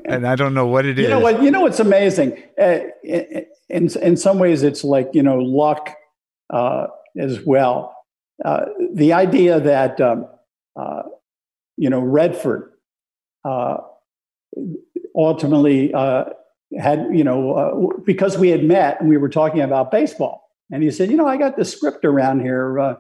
[0.05, 1.05] and I don't know what it is.
[1.05, 1.43] You know what?
[1.43, 2.43] You know what's amazing?
[2.61, 5.95] Uh, in in some ways, it's like you know luck
[6.51, 6.86] uh,
[7.18, 7.95] as well.
[8.45, 10.26] Uh, the idea that um,
[10.76, 11.03] uh,
[11.76, 12.72] you know Redford
[13.45, 13.78] uh,
[15.14, 16.24] ultimately uh,
[16.78, 20.82] had you know uh, because we had met and we were talking about baseball, and
[20.82, 22.95] he said, you know, I got the script around here uh,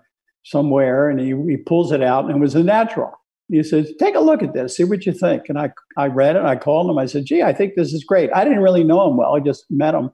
[0.44, 3.12] somewhere, and he, he pulls it out, and it was a natural.
[3.50, 6.36] He says, "Take a look at this, see what you think." And I, I read
[6.36, 6.42] it.
[6.42, 6.98] I called him.
[6.98, 9.34] I said, "Gee, I think this is great." I didn't really know him well.
[9.34, 10.10] I just met him,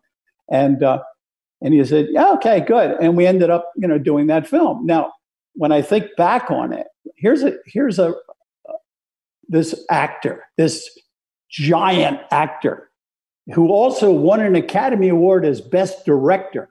[0.50, 1.02] and uh,
[1.60, 4.86] and he said, "Yeah, okay, good." And we ended up, you know, doing that film.
[4.86, 5.12] Now,
[5.54, 8.14] when I think back on it, here's a here's a
[9.48, 10.88] this actor, this
[11.50, 12.90] giant actor,
[13.54, 16.70] who also won an Academy Award as Best Director,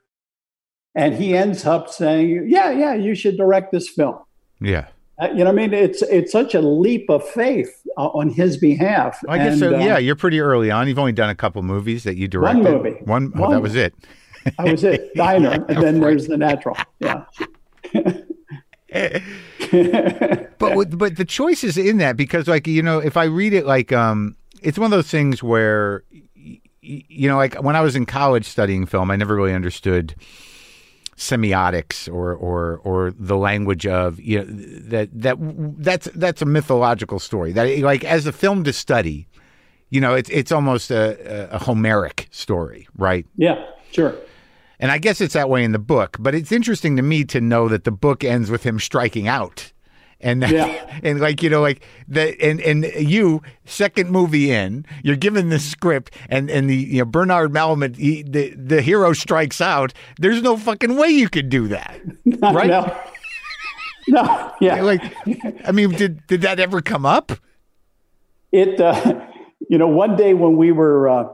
[0.95, 4.17] and he ends up saying, "Yeah, yeah, you should direct this film."
[4.61, 4.87] yeah.
[5.21, 8.29] Uh, You know, what I mean, it's it's such a leap of faith uh, on
[8.29, 9.19] his behalf.
[9.29, 9.75] I guess And, so.
[9.75, 10.87] uh, yeah, you're pretty early on.
[10.87, 12.63] You've only done a couple movies that you directed.
[12.63, 12.97] One movie.
[13.05, 13.31] One.
[13.35, 13.51] oh, One.
[13.53, 13.93] that was it.
[14.57, 15.13] that was it.
[15.15, 16.75] Diner, and then there's the natural.
[16.99, 17.23] Yeah.
[20.59, 23.53] but with, but the choice is in that because like you know if I read
[23.53, 26.03] it like um it's one of those things where
[26.81, 30.15] you know like when I was in college studying film I never really understood
[31.17, 34.45] semiotics or or or the language of you know
[34.89, 35.37] that that
[35.79, 39.25] that's that's a mythological story that like as a film to study
[39.89, 43.65] you know it's it's almost a, a Homeric story right Yeah.
[43.91, 44.13] Sure.
[44.79, 47.39] and I guess it's that way in the book, but it's interesting to me to
[47.39, 49.71] know that the book ends with him striking out.
[50.21, 50.99] And that, Yeah.
[51.03, 55.59] and like you know like the and and you second movie in you're given the
[55.59, 60.41] script and and the you know Bernard Malamud he, the the hero strikes out there's
[60.41, 61.99] no fucking way you could do that
[62.41, 62.97] right No.
[64.07, 64.53] No.
[64.61, 64.81] Yeah.
[64.81, 65.01] like
[65.67, 67.31] I mean did did that ever come up
[68.51, 69.21] it uh,
[69.69, 71.27] you know one day when we were uh,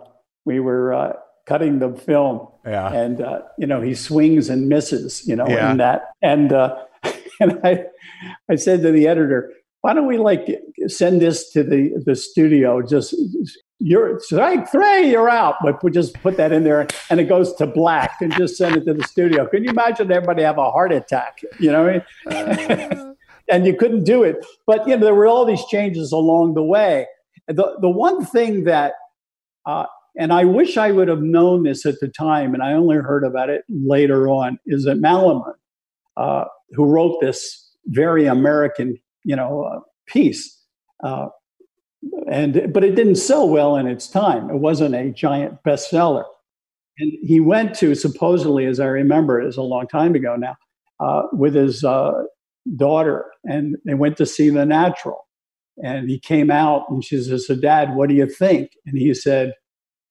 [0.46, 1.14] we were uh,
[1.46, 2.92] cutting the film Yeah.
[2.92, 5.72] and uh, you know he swings and misses you know Yeah.
[5.72, 6.78] in that and uh,
[7.40, 7.86] and I
[8.50, 9.52] I said to the editor
[9.82, 10.48] why don't we like
[10.88, 13.16] send this to the the studio just
[13.80, 17.54] you're strike three you're out but we just put that in there and it goes
[17.56, 20.72] to black and just send it to the studio can you imagine everybody have a
[20.72, 22.06] heart attack you know what
[22.36, 23.08] I mean?
[23.52, 24.44] and you couldn't do it.
[24.66, 27.06] But you know, there were all these changes along the way.
[27.48, 28.94] The the one thing that,
[29.66, 29.86] uh,
[30.18, 33.24] and I wish I would have known this at the time, and I only heard
[33.24, 35.54] about it later on, is that Malamud,
[36.18, 40.60] uh, who wrote this very American, you know, uh, piece,
[41.04, 41.28] uh,
[42.28, 44.50] and but it didn't sell well in its time.
[44.50, 46.24] It wasn't a giant bestseller.
[46.98, 50.56] And he went to supposedly, as I remember, is a long time ago now,
[51.00, 52.24] uh, with his uh,
[52.76, 55.28] daughter and they went to see the natural
[55.84, 59.14] and he came out and she says so dad what do you think and he
[59.14, 59.54] said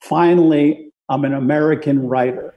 [0.01, 2.55] finally i'm an american writer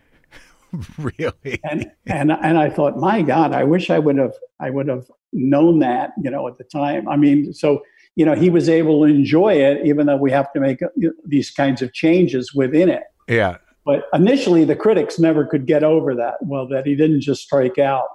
[0.97, 1.59] really?
[1.63, 5.05] And and and i thought my god i wish i would have i would have
[5.31, 7.07] known that you know at the time.
[7.07, 7.81] I mean so
[8.15, 10.79] you know he was able to enjoy it even though we have to make
[11.25, 13.03] these kinds of changes within it.
[13.27, 13.57] Yeah.
[13.85, 16.35] But initially the critics never could get over that.
[16.41, 18.05] Well that he didn't just strike out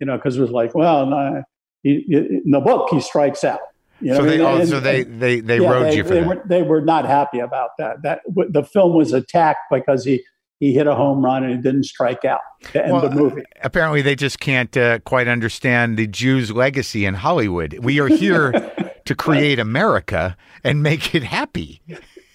[0.00, 1.42] you know because it was like well no,
[1.82, 3.60] he, in the book he strikes out.
[4.00, 6.10] You know so they, oh, And- so they, they, they yeah, rode they, you for
[6.10, 6.28] they that.
[6.28, 8.02] Were, they were not happy about that.
[8.02, 10.22] That w- the film was attacked because he
[10.60, 12.40] he hit a home run and it didn't strike out
[12.72, 13.42] to end Well, the movie.
[13.62, 17.78] Apparently, they just can't uh, quite understand the Jews' legacy in Hollywood.
[17.82, 18.52] We are here
[19.04, 21.80] to create America and make it happy.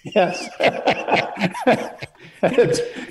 [0.04, 0.48] Yes,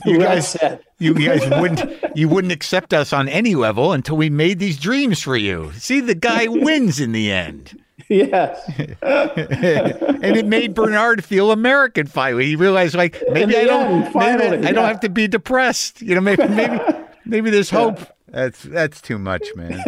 [0.05, 0.79] You well guys- said.
[0.99, 5.21] You guys wouldn't you wouldn't accept us on any level until we made these dreams
[5.21, 5.71] for you.
[5.73, 7.82] See, the guy wins in the end.
[8.31, 8.61] Yes,
[9.01, 12.45] and it made Bernard feel American finally.
[12.45, 16.01] He realized like maybe I don't end, maybe finally, I don't have to be depressed.
[16.01, 16.79] You know, maybe maybe
[17.25, 17.99] maybe there's hope.
[18.27, 19.79] That's that's too much, man.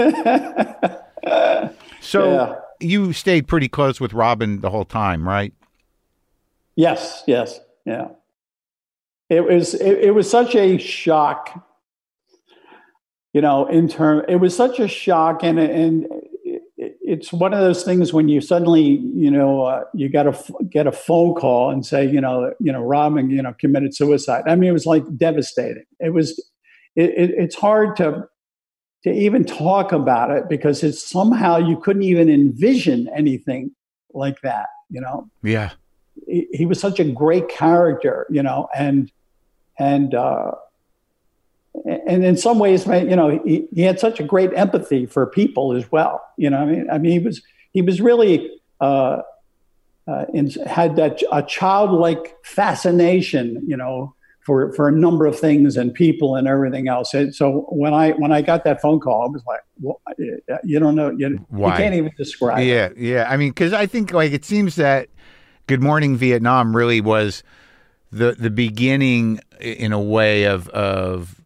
[2.02, 2.56] So Yeah.
[2.80, 5.54] you stayed pretty close with Robin the whole time, right?
[6.76, 8.08] yes, yes, yeah.
[9.30, 11.64] It was it, it was such a shock.
[13.34, 16.08] You know, in term, it was such a shock, and and
[17.08, 20.88] it's one of those things when you suddenly, you know, uh, you got to get
[20.88, 24.44] a phone call and say, you know, you know, Robin, you know, committed suicide.
[24.48, 25.86] I mean, it was like devastating.
[26.00, 26.32] It was,
[26.96, 28.28] it, it, it's hard to
[29.04, 33.70] to even talk about it because it's somehow you couldn't even envision anything
[34.16, 34.66] like that.
[34.90, 35.72] You know, Yeah.
[36.28, 39.12] he, he was such a great character, you know, and
[39.78, 40.52] and uh,
[41.86, 45.76] and in some ways, you know, he, he had such a great empathy for people
[45.76, 46.22] as well.
[46.38, 48.50] You know, I mean, I mean, he was he was really
[48.80, 49.22] uh,
[50.08, 54.16] uh, in, had that a childlike fascination, you know,
[54.46, 57.14] for for a number of things and people and everything else.
[57.14, 60.02] And so when I when I got that phone call, I was like, well,
[60.64, 62.60] you don't know, you, you can't even describe.
[62.60, 62.66] it.
[62.66, 63.28] Yeah, yeah.
[63.30, 65.10] I mean, because I think like it seems that
[65.68, 67.44] Good Morning Vietnam really was
[68.12, 71.42] the the beginning in a way of of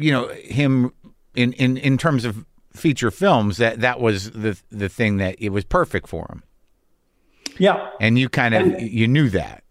[0.00, 0.92] you know him
[1.34, 5.50] in in in terms of feature films that that was the the thing that it
[5.50, 6.42] was perfect for him,
[7.58, 7.90] yeah.
[8.00, 9.64] and you kind of And- you knew that.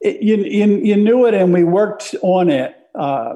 [0.00, 3.34] it, you, you, you knew it and we worked on it uh,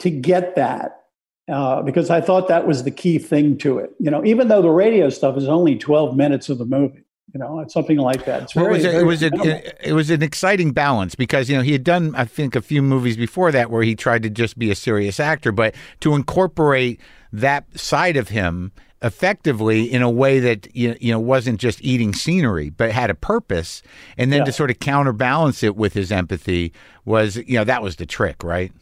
[0.00, 1.04] to get that
[1.48, 3.90] uh, because I thought that was the key thing to it.
[4.00, 7.03] You know, even though the radio stuff is only 12 minutes of the movie,
[7.34, 8.44] you know, it's something like that.
[8.44, 11.50] It's Well, very, it was a, it was a, it was an exciting balance because
[11.50, 14.22] you know he had done I think a few movies before that where he tried
[14.22, 17.00] to just be a serious actor, but to incorporate
[17.32, 18.70] that side of him
[19.02, 23.14] effectively in a way that you you know wasn't just eating scenery but had a
[23.14, 23.82] purpose,
[24.16, 24.44] and then Yeah.
[24.46, 26.72] to sort of counterbalance it with his empathy
[27.04, 28.72] was you know that was the trick, right?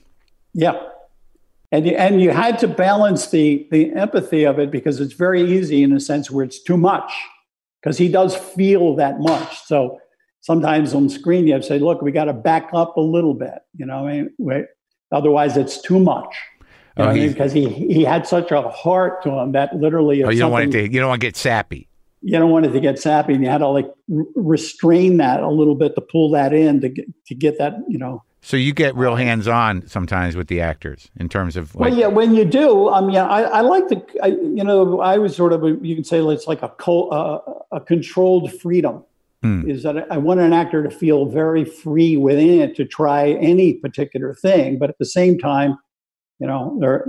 [0.54, 0.78] Yeah.
[1.72, 5.40] And you, and you had to balance the, the empathy of it because it's very
[5.40, 7.10] easy in a sense where it's too much
[7.82, 9.64] because he does feel that much.
[9.66, 9.98] So
[10.40, 13.34] sometimes on screen you have to say, look, we got to back up a little
[13.34, 13.58] bit.
[13.76, 14.66] You know, I mean,
[15.10, 16.34] otherwise it's too much.
[16.98, 17.28] Oh, I mean?
[17.32, 20.66] because he he had such a heart to him that literally, Oh, you don't want
[20.68, 21.88] it to you don't want to get sappy.
[22.20, 25.40] you don't want it to get sappy, and you had to like r- restrain that
[25.40, 28.58] a little bit to pull that in to get to get that you know So
[28.58, 32.08] you get real hands on sometimes with the actors in terms of like well, yeah,
[32.08, 35.52] when you do, I mean, I, I like to, I, you know, I was sort
[35.54, 37.38] of, a, you can say it's like a co- uh,
[37.72, 39.04] a controlled freedom.
[39.42, 39.68] Hmm.
[39.68, 43.74] Is that I want an actor to feel very free within it to try any
[43.74, 45.76] particular thing, but at the same time,
[46.38, 47.06] you know, there,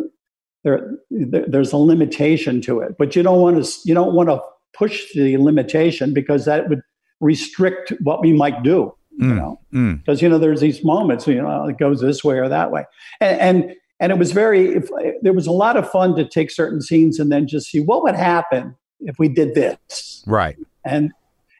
[0.64, 2.98] there, there there's a limitation to it.
[2.98, 4.42] But you don't want to, you don't want to
[4.76, 6.82] push the limitation because that would
[7.22, 8.94] restrict what we might do.
[9.20, 10.00] You Mm, know mm.
[10.00, 12.84] because you know there's these moments you know it goes this way or that way
[13.22, 14.90] and and, and it was very if,
[15.22, 18.02] there was a lot of fun to take certain scenes and then just see what
[18.02, 18.76] would happen
[19.06, 20.24] if we did this.
[20.26, 20.58] Right.
[20.86, 21.12] and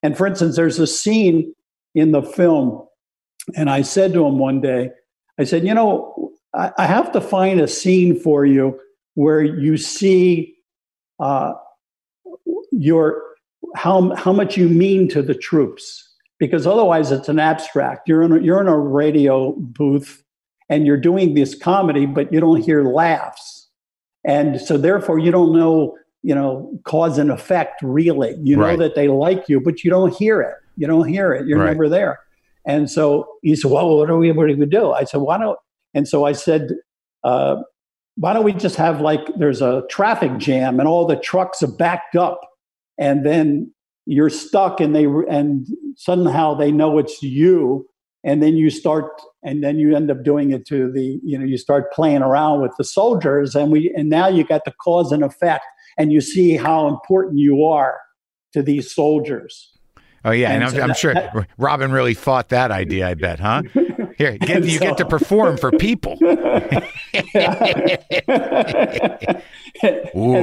[0.02, 1.54] and for instance there's a scene
[1.96, 2.86] in the film
[3.56, 4.90] and i said to him one day
[5.38, 8.80] i said you know i, I have to find a scene for you
[9.16, 10.56] where you see
[11.20, 11.54] uh,
[12.72, 13.22] your
[13.76, 18.08] how how much you mean to the troops because otherwise it's an abstract.
[18.08, 20.24] You're in a, you're in a radio booth
[20.70, 23.70] and you're doing this comedy but you don't hear laughs.
[24.26, 28.80] And so therefore you don't know you know cause and effect really you know Right.
[28.80, 30.56] that they like you but you don't hear it.
[30.78, 31.46] You don't hear it.
[31.48, 31.68] You're Right.
[31.74, 32.20] never there.
[32.66, 34.92] And so he said well what are we what do we do?
[34.92, 35.60] I said why don't
[35.94, 36.70] and so i said
[37.24, 37.58] uh,
[38.16, 41.68] why don't we just have like there's a traffic jam and all the trucks are
[41.86, 42.40] backed up
[42.98, 43.72] and then
[44.06, 47.86] you're stuck and they and somehow they know it's you
[48.24, 49.10] and then you start
[49.44, 52.62] and then you end up doing it to the you know you start playing around
[52.62, 55.64] with the soldiers and we and now you got the cause and effect
[55.98, 57.98] and you see how important you are
[58.54, 59.74] to these soldiers
[60.26, 63.10] Oh yeah, and, And I'm, so I'm sure that- Robin really fought that idea.
[63.10, 63.64] I bet, huh?
[64.18, 66.14] Here, get, you get to perform for people.
[66.24, 66.36] Ooh,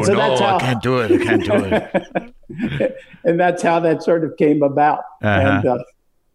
[0.05, 1.13] so no, I can't do it.
[1.13, 2.97] I can't do it.
[3.25, 5.01] and that's how that sort of came about.
[5.23, 5.31] Uh-huh.
[5.31, 5.79] And, uh,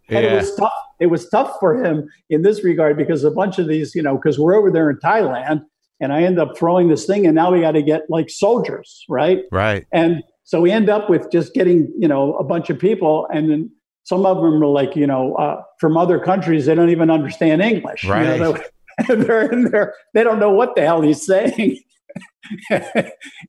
[0.09, 0.32] and yeah.
[0.32, 0.74] it was tough.
[0.99, 4.16] It was tough for him in this regard because a bunch of these, you know,
[4.16, 5.66] because we're over there in Thailand,
[6.00, 9.04] and I end up throwing this thing, and now we got to get like soldiers,
[9.10, 9.43] right?
[9.52, 9.86] Right.
[9.91, 13.50] And so we end up with just getting, you know, a bunch of people, and
[13.50, 13.72] then
[14.04, 17.62] some of them are like, you know, uh, from other countries, they don't even understand
[17.62, 18.06] English.
[18.06, 18.36] Right.
[18.36, 18.58] You know,
[19.08, 21.80] they're in there, they don't know what the hell he's saying.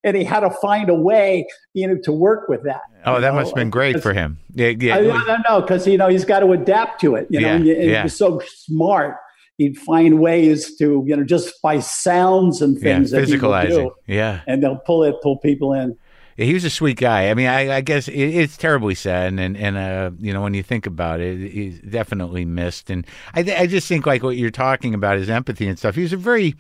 [0.03, 2.80] and he had to find a way, you know, to work with that.
[3.05, 3.34] Oh, that know?
[3.34, 4.38] must have been great for him.
[4.55, 4.97] Yeah, yeah.
[4.97, 7.26] I, I don't know because you know he's got to adapt to it.
[7.30, 8.03] You know, yeah, and, and yeah.
[8.03, 9.16] he's so smart.
[9.59, 13.12] He'd find ways to, you know, just by sounds and things.
[13.12, 13.68] Yeah, physicalizing.
[13.68, 15.96] Do, yeah, and they'll pull it, pull people in
[16.36, 17.30] he was a sweet guy.
[17.30, 20.52] I mean, I, I guess it, it's terribly sad, and and uh, you know, when
[20.54, 22.90] you think about it, he's definitely missed.
[22.90, 25.94] And I, I just think like what you're talking about is empathy and stuff.
[25.94, 26.54] He was a very,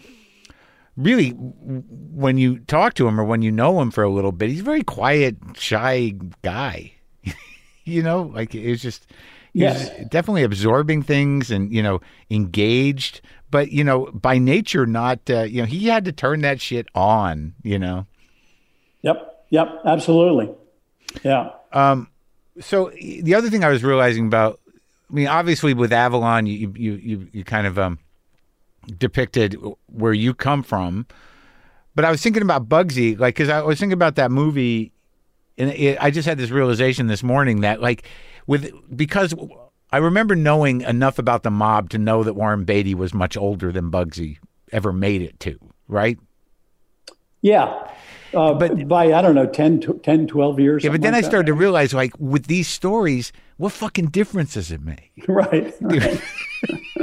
[0.96, 4.48] really, when you talk to him or when you know him for a little bit,
[4.48, 6.94] he's a very quiet, shy guy.
[7.84, 9.06] you know, like it's just.
[9.60, 9.90] Yes.
[10.08, 12.00] definitely absorbing things and you know
[12.30, 15.20] engaged, but you know by nature not.
[15.28, 17.54] Uh, you know he had to turn that shit on.
[17.62, 18.06] You know.
[19.02, 19.36] Yep.
[19.50, 20.50] Yep, absolutely.
[21.22, 21.50] Yeah.
[21.72, 22.08] Um,
[22.60, 24.60] so the other thing I was realizing about,
[25.10, 27.98] I mean, obviously with Avalon, you you you, you kind of um,
[28.98, 31.06] depicted where you come from,
[31.94, 34.92] but I was thinking about Bugsy, like because I was thinking about that movie,
[35.56, 38.08] and it, I just had this realization this morning that like
[38.46, 39.34] with because
[39.90, 43.72] I remember knowing enough about the mob to know that Warren Beatty was much older
[43.72, 44.38] than Bugsy
[44.72, 46.18] ever made it to, right?
[47.42, 47.88] Yeah.
[48.34, 50.84] Uh, but by I don't know 10, 10 12 years.
[50.84, 51.52] Yeah, but then like I started that.
[51.52, 55.12] to realize, like, with these stories, what fucking difference does it make?
[55.28, 55.72] Right.
[55.80, 56.20] right.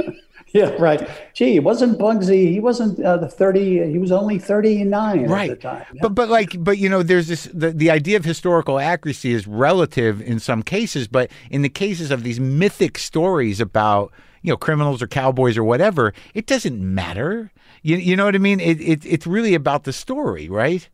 [0.58, 1.08] yeah, right.
[1.32, 2.52] Gee, it wasn't Bugsy?
[2.52, 3.90] He wasn't uh, the thirty.
[3.90, 5.50] He was only thirty nine right.
[5.50, 5.84] at the time.
[5.92, 6.02] Yeah.
[6.02, 9.48] But but like but you know, there's this the, the idea of historical accuracy is
[9.48, 14.56] relative in some cases, but in the cases of these mythic stories about you know
[14.56, 17.50] criminals or cowboys or whatever, it doesn't matter.
[17.82, 18.60] You you know what I mean?
[18.60, 20.88] It, it it's really about the story, right?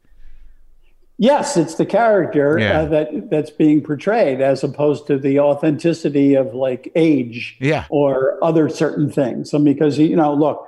[1.20, 2.80] Yes, it's the character uh, yeah.
[2.80, 7.84] uh, that that's being portrayed as opposed to the authenticity of like age yeah.
[7.90, 9.52] or other certain things.
[9.52, 10.66] And because you know, look,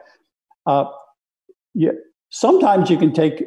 [0.67, 0.85] uh,
[1.73, 1.99] you,
[2.29, 3.45] sometimes you can take,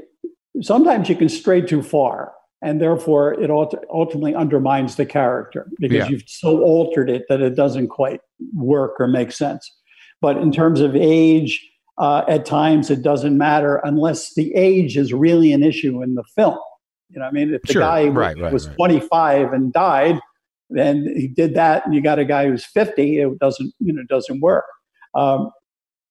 [0.61, 2.33] sometimes you can stray too far,
[2.63, 6.07] and therefore it ultimately undermines the character because yeah.
[6.07, 8.21] you've so altered it that it doesn't quite
[8.55, 9.71] work or make sense.
[10.21, 15.13] But in terms of age, uh, at times it doesn't matter unless the age is
[15.13, 16.57] really an issue in the film.
[17.09, 17.81] You know, I mean, if the sure.
[17.81, 18.75] guy right, right, was right.
[18.77, 20.19] 25 and died,
[20.69, 24.03] then he did that, and you got a guy who's 50, it doesn't, you know,
[24.09, 24.65] doesn't work.
[25.13, 25.51] Um,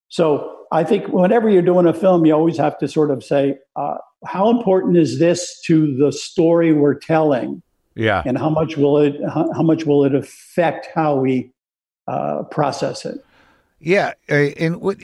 [0.08, 3.58] so I think whenever you're doing a film, you always have to sort of say,
[3.76, 7.62] uh, how important is this to the story we're telling?
[7.96, 11.52] Yeah, and how much will it how, how much will it affect how we
[12.08, 13.24] uh, process it?
[13.78, 14.98] Yeah, uh, and what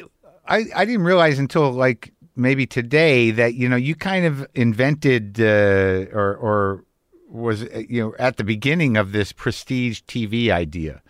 [0.49, 5.41] I I didn't realize until like maybe today that you know you kind of invented
[5.41, 6.85] uh, or or
[7.29, 11.03] was uh, you know at the beginning of this prestige TV idea.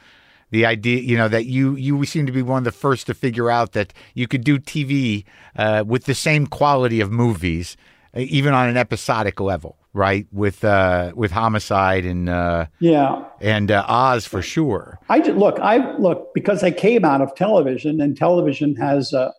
[0.53, 3.15] The idea, you know, that you you seem to be one of the first to
[3.15, 5.25] figure out that you could do TV
[5.55, 7.77] uh, with the same quality of movies,
[8.17, 10.27] uh, even on an episodic level, right?
[10.33, 14.99] With uh, with Homicide and uh, yeah, and uh, Oz for sure.
[15.09, 19.31] I did, look, I look because I came out of television, and television has uh,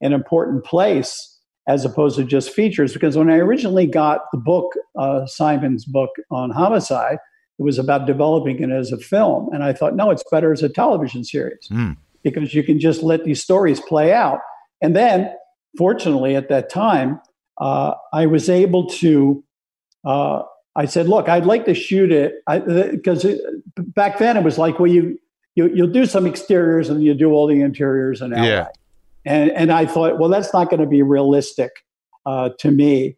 [0.00, 1.33] an important place
[1.66, 2.92] as opposed to just features.
[2.92, 7.18] Because when I originally got the book, uh, Simon's book on homicide,
[7.58, 9.48] it was about developing it as a film.
[9.52, 11.96] And I thought, no, it's better as a television series mm.
[12.22, 14.40] because you can just let these stories play out.
[14.82, 15.32] And then,
[15.78, 17.20] fortunately, at that time,
[17.58, 19.44] uh, I was able to.
[20.04, 20.42] Uh,
[20.76, 22.34] I said, "Look, I'd like to shoot it
[22.90, 23.24] because
[23.76, 25.18] back then it was like, well, you,
[25.54, 28.66] you you'll do some exteriors and you do all the interiors and yeah.
[29.24, 31.70] And, and I thought, well, that's not going to be realistic
[32.26, 33.16] uh, to me.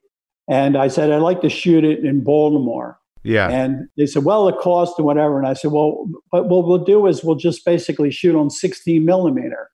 [0.48, 2.98] And I said, I'd like to shoot it in Baltimore.
[3.24, 3.48] Yeah.
[3.48, 5.38] And they said, well, the cost and whatever.
[5.38, 9.04] And I said, well, but what we'll do is we'll just basically shoot on 16
[9.04, 9.68] millimeter,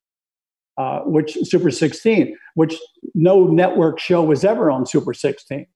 [0.79, 2.75] uh, which Super 16, which
[3.15, 5.67] no network show was ever on Super 16.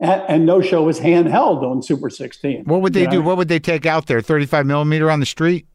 [0.00, 2.64] And, and no show was handheld on Super 16.
[2.66, 3.18] What would they do?
[3.18, 3.26] Know?
[3.26, 4.20] What would they take out there?
[4.20, 5.66] 35 millimeter on the street?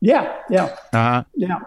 [0.00, 0.34] Yeah.
[0.48, 0.76] Yeah.
[0.94, 1.24] Uh-huh.
[1.34, 1.58] Yeah.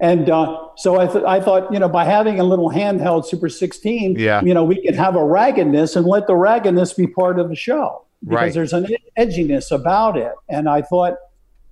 [0.00, 3.48] And uh, so I, th- I thought, you know, by having a little handheld Super
[3.48, 4.40] 16, yeah.
[4.42, 7.56] you know, we can have a raggedness and let the raggedness be part of the
[7.56, 8.54] show because right.
[8.54, 8.86] there's an
[9.18, 10.32] edginess about it.
[10.48, 11.14] And I thought,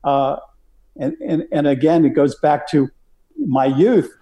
[0.03, 0.39] uh,
[0.99, 2.89] and, and, and again, it goes back to
[3.47, 4.13] my youth.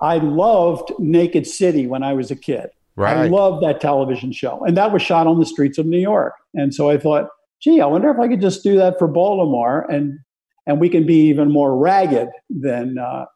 [0.00, 2.68] I loved Naked City when I was a kid.
[3.24, 4.62] I loved that television show.
[4.64, 6.34] And that was shot on the streets of New York.
[6.52, 7.28] And so I thought,
[7.60, 10.18] gee, I wonder if I could just do that for Baltimore and
[10.66, 13.26] and we can be even more ragged than uh,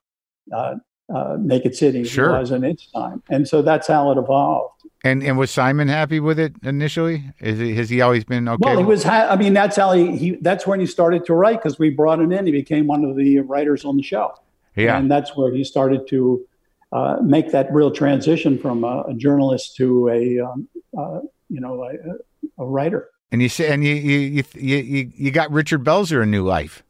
[0.52, 0.76] uh,
[1.14, 2.38] uh, Naked City Sure.
[2.38, 3.22] was in its time.
[3.30, 4.74] And so that's how it evolved.
[5.04, 7.22] And and was Simon happy with it initially?
[7.40, 8.58] Is he, has he always been okay?
[8.60, 9.04] Well, he was.
[9.04, 10.16] Ha- I mean, that's how he.
[10.16, 12.46] he that's when he started to write because we brought him in.
[12.46, 14.34] He became one of the writers on the show.
[14.74, 14.98] yeah.
[14.98, 16.44] and that's where he started to
[16.90, 20.68] uh, make that real transition from a, a journalist to a, um,
[20.98, 23.10] uh, you know, a, a writer.
[23.30, 26.82] And you say, and you you you you, you, got Richard Belzer a new life.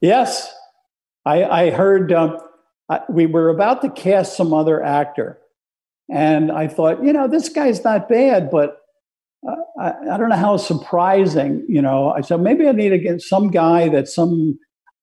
[0.00, 0.54] Yes,
[1.24, 2.38] I, I heard um,
[2.88, 5.38] I, we were about to cast some other actor,
[6.10, 8.78] and I thought, you know, this guy's not bad, but
[9.48, 11.64] uh, I, I don't know how surprising.
[11.68, 14.58] You know, I said maybe I need to get some guy that some,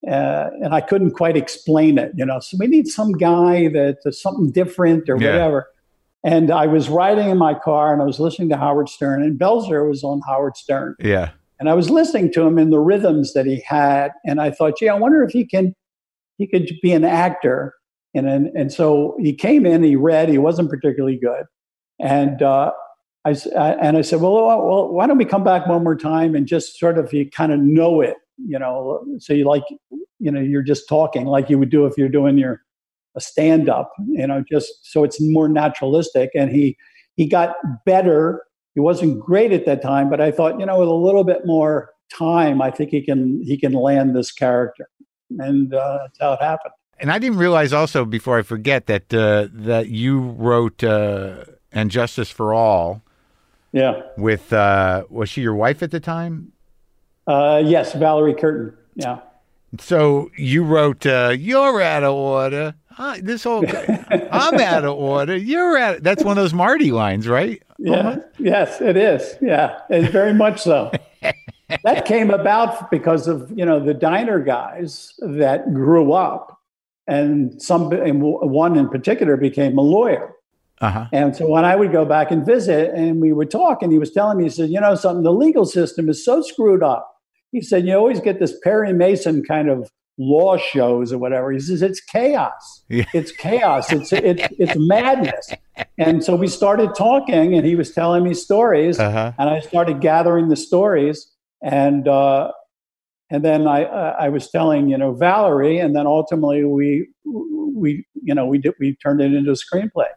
[0.08, 2.12] uh, and I couldn't quite explain it.
[2.14, 5.32] You know, so we need some guy that is something different or Yeah.
[5.32, 5.68] whatever.
[6.24, 9.38] And I was riding in my car and I was listening to Howard Stern, and
[9.38, 10.94] Belzer was on Howard Stern.
[11.00, 11.30] Yeah.
[11.58, 14.78] And I was listening to him in the rhythms that he had, and I thought,
[14.78, 15.74] gee, I wonder if he can
[16.42, 17.74] he could be an actor.
[18.14, 21.44] And and, and so he came in, he read, he wasn't particularly good,
[21.98, 22.72] and uh,
[23.24, 26.34] I and I said, well, well, well, why don't we come back one more time
[26.34, 29.62] and just sort of you kind of know it, you know, so you like,
[30.18, 32.60] you know, you're just talking like you would do if you're doing your
[33.14, 36.30] a stand up, you know, just so it's more naturalistic.
[36.34, 36.76] And he
[37.16, 37.54] he got
[37.86, 38.42] better
[38.74, 41.44] he wasn't great at that time, but I thought, you know, with a little bit
[41.44, 44.88] more time, I think he can he can land this character,
[45.40, 46.74] and uh, that's how it happened.
[46.98, 51.90] And I didn't realize also before I forget that uh, that you wrote uh, "And
[51.90, 53.02] Justice for All"
[53.72, 54.02] Yeah.
[54.16, 56.52] with uh, was she your wife at the time?
[57.26, 58.76] Uh, yes, Valerie Curtin.
[58.94, 59.20] Yeah.
[59.80, 63.64] So you wrote uh, "You're out of order." Uh, this whole
[64.30, 65.34] I'm out of order.
[65.36, 66.02] You're out.
[66.02, 67.62] That's one of those Marty lines, right?
[67.78, 68.18] Yeah.
[68.38, 69.34] Yes, it is.
[69.40, 70.92] Yeah, it's very much so.
[71.84, 76.58] that came about because of you know the diner guys that grew up,
[77.06, 80.34] and some and one in particular became a lawyer.
[80.80, 81.06] Uh huh.
[81.12, 83.98] And so when I would go back and visit and we would talk, and he
[83.98, 87.08] was telling me, he said, you know, something, the legal system is so screwed up.
[87.52, 91.52] He said, you always get this Perry Mason kind of law shows or whatever.
[91.52, 92.82] He says, it's chaos.
[92.88, 93.04] Yeah.
[93.14, 93.92] It's chaos.
[93.92, 95.52] It's, it's, it's madness.
[95.98, 99.32] And so we started talking, and he was telling me stories, Uh huh.
[99.38, 101.31] and I started gathering the stories.
[101.62, 102.52] And, uh,
[103.30, 108.34] and then I, I was telling, you know, Valerie, and then ultimately we, we, you
[108.34, 110.08] know, we did, we turned it into a screenplay.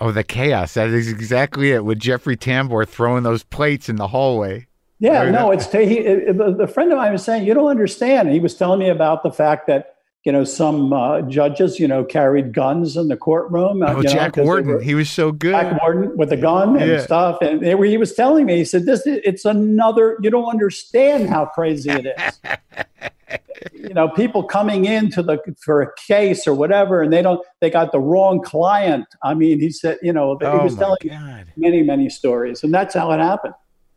[0.00, 0.74] Oh, the chaos.
[0.74, 1.84] That is exactly it.
[1.84, 4.66] With Jeffrey Tambor throwing those plates in the hallway.
[5.00, 5.98] Yeah, no, it's he.
[5.98, 8.30] It, it- the friend of mine was saying you don't understand.
[8.30, 9.93] He was telling me about the fact that
[10.24, 13.82] you know some uh, judges, you know, carried guns in the courtroom.
[13.82, 14.80] uh, Oh, you know, Jack Warden.
[14.82, 15.52] He was so good.
[15.52, 17.00] Jack Warden with a gun and Yeah.
[17.02, 18.56] stuff, and were, he was telling me.
[18.56, 20.16] He said, "This, is- it's another.
[20.22, 22.40] You don't understand how crazy it is."
[23.74, 27.44] you know, people coming into the for a case or whatever, and they don't.
[27.60, 29.06] They got the wrong client.
[29.22, 31.46] I mean, he said, you know, he oh was telling god.
[31.56, 33.54] many, many stories, and that's how it happened.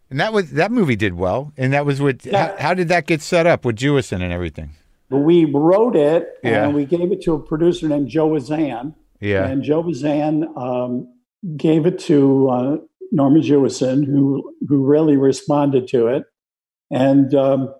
[0.09, 1.51] And that was that movie did well.
[1.57, 2.47] And that was with Yeah.
[2.57, 4.71] how, how did that get set up with Jewison and everything?
[5.09, 6.65] But we wrote it Yeah.
[6.65, 8.93] and we gave it to a producer named Joe Wizan.
[9.21, 9.47] Yeah.
[9.47, 11.07] And Joe Wizan um,
[11.55, 12.77] gave it to uh,
[13.11, 16.23] Norman Jewison, who who really responded to it.
[16.91, 17.73] And um,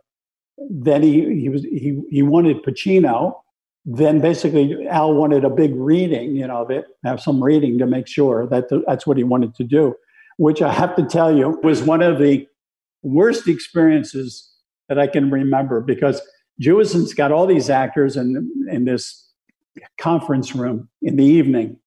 [0.69, 3.35] then he he was he he wanted Pacino.
[3.85, 7.85] Then basically Al wanted a big reading, you know, of it, have some reading to
[7.85, 9.95] make sure that th- that's what he wanted to do.
[10.37, 12.47] Which I have to tell you was one of the
[13.03, 14.49] worst experiences
[14.89, 16.21] that I can remember because
[16.61, 19.31] Jewison's got all these actors in in this
[19.99, 21.79] conference room in the evening.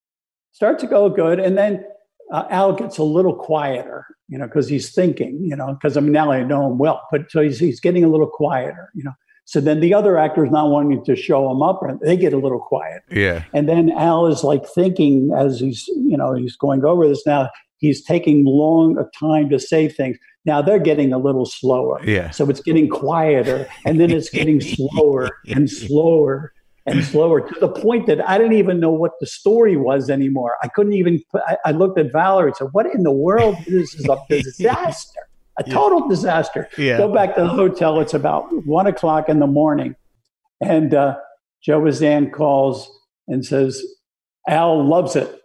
[0.53, 1.85] Start to go good, and then
[2.33, 6.01] uh, Al gets a little quieter, you know, because he's thinking, you know, because I
[6.01, 9.03] mean now I know him well, but so he's he's getting a little quieter, you
[9.03, 9.15] know.
[9.51, 12.61] So then the other actors not wanting to show him up, they get a little
[12.61, 13.03] quiet.
[13.11, 13.43] Yeah.
[13.53, 17.51] And then Al is like thinking as he's, you know, he's going over this now.
[17.81, 20.19] He's taking long a time to say things.
[20.45, 22.01] Now they're getting a little slower.
[22.05, 22.31] Yeah.
[22.31, 26.53] So it's getting quieter, and then it's getting slower and slower
[26.87, 30.57] and slower to the point that I didn't even know what the story was anymore.
[30.63, 31.23] I couldn't even.
[31.35, 33.57] I, I looked at Valerie and said, "What in the world?
[33.67, 35.21] This is a disaster,
[35.59, 36.99] a total disaster." Yeah.
[36.99, 38.01] Go back to the hotel.
[38.01, 39.95] It's about one o'clock in the morning,
[40.61, 41.17] and uh,
[41.63, 42.91] Joe Wizan calls
[43.29, 43.83] and says,
[44.49, 45.37] "Al loves it."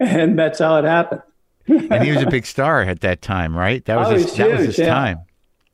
[0.00, 1.22] and that's how it happened.
[1.66, 3.84] and he was a big star at that time, right?
[3.84, 4.86] That was Oh, his, he's that was his yeah.
[4.94, 5.18] time.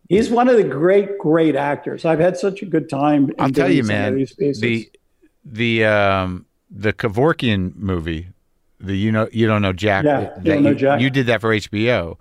[0.08, 2.04] He's one of the great, great actors.
[2.04, 3.30] I've had such a good time.
[3.30, 4.26] in I'll tell you, man.
[4.38, 4.90] The
[5.44, 8.28] the um the Kevorkian movie,
[8.80, 10.04] the you know you don't know Jack.
[10.04, 11.00] Yeah, that You Don't Know you, Jack.
[11.00, 12.18] you did that for HBO,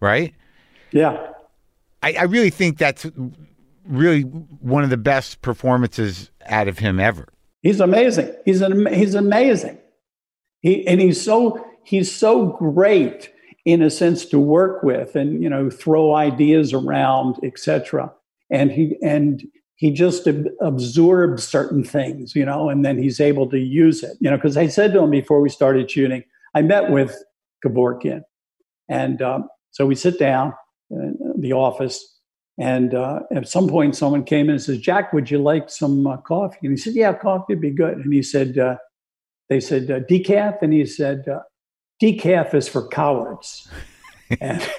[0.00, 0.34] right?
[0.92, 1.32] yeah,
[2.02, 3.06] I, I really think that's
[3.86, 7.28] really one of the best performances out of him ever.
[7.62, 8.34] He's amazing.
[8.44, 9.78] He's an he's amazing.
[10.60, 13.32] He and he's so he's so great
[13.64, 18.12] in a sense to work with and you know throw ideas around, etc.
[18.50, 19.42] And he and
[19.76, 24.16] he just ab- absorbs certain things, you know, and then he's able to use it,
[24.20, 24.36] you know.
[24.36, 26.24] Because I said to him before we started shooting,
[26.54, 27.14] I met with
[27.64, 28.22] Kevorkian,
[28.88, 30.54] and um, so we sit down
[30.90, 32.15] in the office,
[32.58, 36.06] and uh, at some point, someone came in and says, "Jack, would you like some
[36.06, 38.76] uh, coffee?" And he said, "Yeah, coffee would be good." And he said, uh,
[39.48, 41.40] "They said uh, decaf," and he said, uh,
[42.02, 43.68] "Decaf is for cowards."
[44.40, 44.70] and,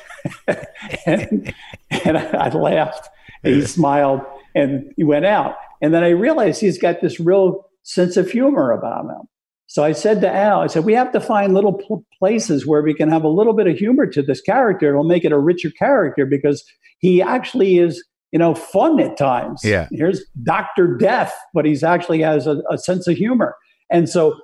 [1.06, 1.54] and,
[1.92, 3.10] and I laughed.
[3.44, 4.22] And he smiled,
[4.56, 5.56] and he went out.
[5.82, 9.28] And then I realized he's got this real sense of humor about him.
[9.68, 12.82] So I said to Al, I said, we have to find little pl- places where
[12.82, 14.90] we can have a little bit of humor to this character.
[14.90, 16.64] It'll make it a richer character because
[17.00, 19.62] he actually is, you know, fun at times.
[19.66, 19.90] Yeah.
[19.92, 20.96] Here's Dr.
[20.96, 23.56] Death, but he's actually has a, a sense of humor.
[23.92, 24.40] And so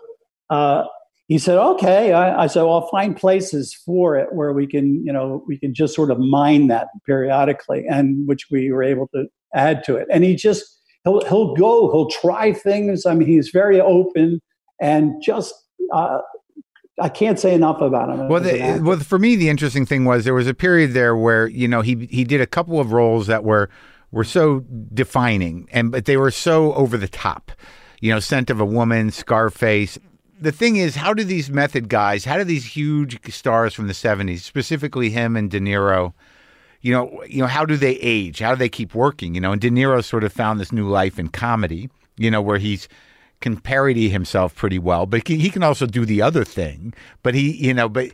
[0.50, 0.84] uh,
[1.28, 2.12] he said, okay.
[2.12, 5.58] I, I said, well, I'll find places for it where we can, you know, we
[5.58, 9.96] can just sort of mine that periodically and which we were able to add to
[9.96, 10.08] it.
[10.12, 10.66] And he just,
[11.06, 13.06] he'll, he'll go, he'll try things.
[13.06, 14.42] I mean, he's very open
[14.84, 15.56] and just
[15.94, 16.20] uh,
[17.00, 18.28] I can't say enough about him.
[18.28, 21.48] Well, the, well, for me, the interesting thing was there was a period there where
[21.48, 23.70] you know he he did a couple of roles that were
[24.12, 27.52] were so defining, and but they were so over the top.
[28.02, 29.98] You know, Scent of a Woman, Scarface.
[30.40, 33.94] The thing is, how do these method guys, how do these huge stars from the
[33.94, 36.14] '70s, specifically him and De Niro,
[36.82, 38.40] you know, you know, how do they age?
[38.40, 39.34] How do they keep working?
[39.34, 41.90] You know, and De Niro sort of found this new life in comedy.
[42.18, 42.90] You know, where he's
[43.44, 46.94] can parody himself pretty well, but he can also do the other thing.
[47.22, 48.10] But he, you know, but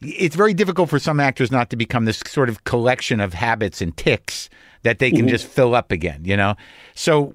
[0.00, 3.80] it's very difficult for some actors not to become this sort of collection of habits
[3.80, 4.48] and ticks
[4.82, 5.28] that they can mm-hmm.
[5.28, 6.56] just fill up again, you know?
[6.94, 7.34] So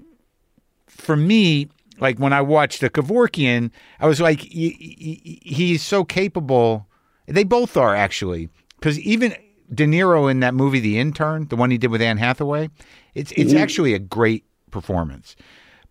[0.88, 1.70] for me,
[2.00, 3.70] like when I watched the Kevorkian,
[4.00, 6.88] I was like, he- he- he's so capable.
[7.28, 8.50] They both are actually,
[8.80, 9.36] because even
[9.72, 12.70] De Niro in that movie, The Intern, the one he did with Anne Hathaway,
[13.14, 13.62] it's it's mm-hmm.
[13.62, 15.36] actually a great performance.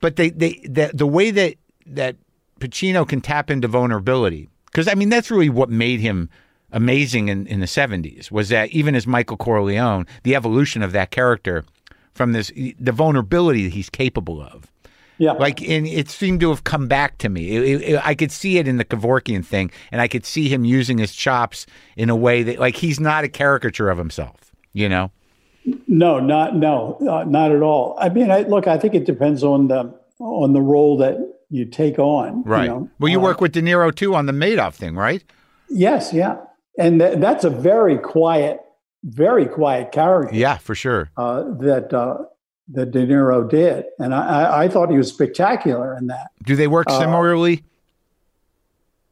[0.04, 1.54] But they they the, the way that
[1.86, 2.16] that
[2.60, 6.28] Pacino can tap into vulnerability, because I mean that's really what made him
[6.72, 11.10] amazing in, in the 70s was that even as Michael Corleone, the evolution of that
[11.10, 11.64] character
[12.14, 14.70] from this the vulnerability that he's capable of.
[15.16, 17.56] yeah, Like, and it seemed to have come back to me.
[17.56, 20.66] It- it- I could see it in the Kevorkian thing, and I could see him
[20.66, 21.64] using his chops
[21.96, 24.52] in a way that, like, he's not a caricature of himself.
[24.74, 25.12] You know?
[25.86, 27.96] No, not no, uh, not at all.
[27.98, 31.16] I mean, I, look, I think it depends on the on the role that
[31.50, 32.38] you take on.
[32.38, 32.66] you Right.
[32.66, 32.88] know.
[32.98, 35.22] well, you Uh, work with De Niro too on the Madoff thing, right?
[35.70, 36.36] yes, yeah,
[36.78, 38.60] and th- that's a very quiet,
[39.02, 40.34] very quiet character.
[40.36, 41.10] Yeah, for sure.
[41.16, 42.18] uh, that uh,
[42.72, 46.28] that De Niro did, and I, I, I thought he was spectacular in that.
[46.44, 47.62] Do they work Uh, similarly?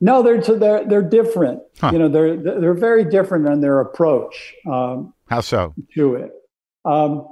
[0.01, 1.61] No, they're they're they're different.
[1.81, 1.91] Huh.
[1.93, 5.75] You know, they're they're very different in their approach um, How so?
[5.95, 6.33] to it.
[6.85, 7.29] Um,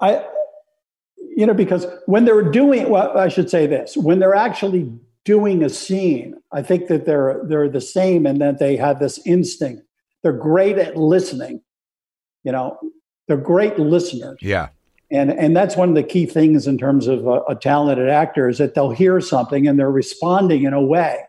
[0.00, 0.24] I,
[1.36, 4.92] you know, because when they're doing, well, I should say this: when they're actually
[5.24, 9.20] doing a scene, I think that they're they're the same, and that they have this
[9.26, 9.82] instinct.
[10.22, 11.62] They're great at listening.
[12.44, 12.78] You know,
[13.28, 14.38] they're great listeners.
[14.40, 14.68] Yeah.
[15.10, 18.48] and and that's one of the key things in terms of a, a talented actor
[18.48, 21.20] is that they'll hear something and they're responding in a way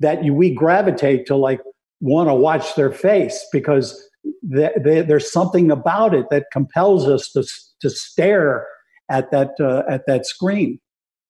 [0.00, 1.60] that you, we gravitate to like
[2.00, 4.07] want to watch their face because
[4.42, 7.44] they, they, there's something about it that compels us to
[7.80, 8.66] to stare
[9.10, 10.80] at that uh, at that screen.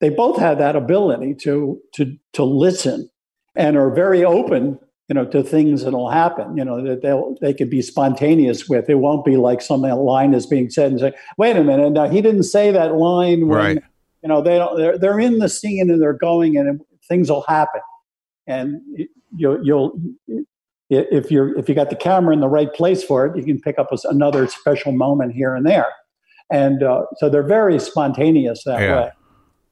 [0.01, 3.09] They both have that ability to to to listen
[3.57, 7.53] and are very open you know to things that'll happen you know that they'll they
[7.55, 11.13] could be spontaneous with it won't be like some line is being said and say
[11.39, 13.83] wait a minute now he didn't say that line when Right.
[14.23, 17.45] you know they don't they're, they're in the scene and they're going and things will
[17.49, 17.81] happen
[18.47, 18.81] and
[19.35, 19.99] you'll you'll
[20.91, 23.61] if you're if you got the camera in the right place for it you can
[23.61, 25.87] pick up a- another special moment here and there
[26.51, 29.01] and uh, so they're very spontaneous that Yeah.
[29.03, 29.11] way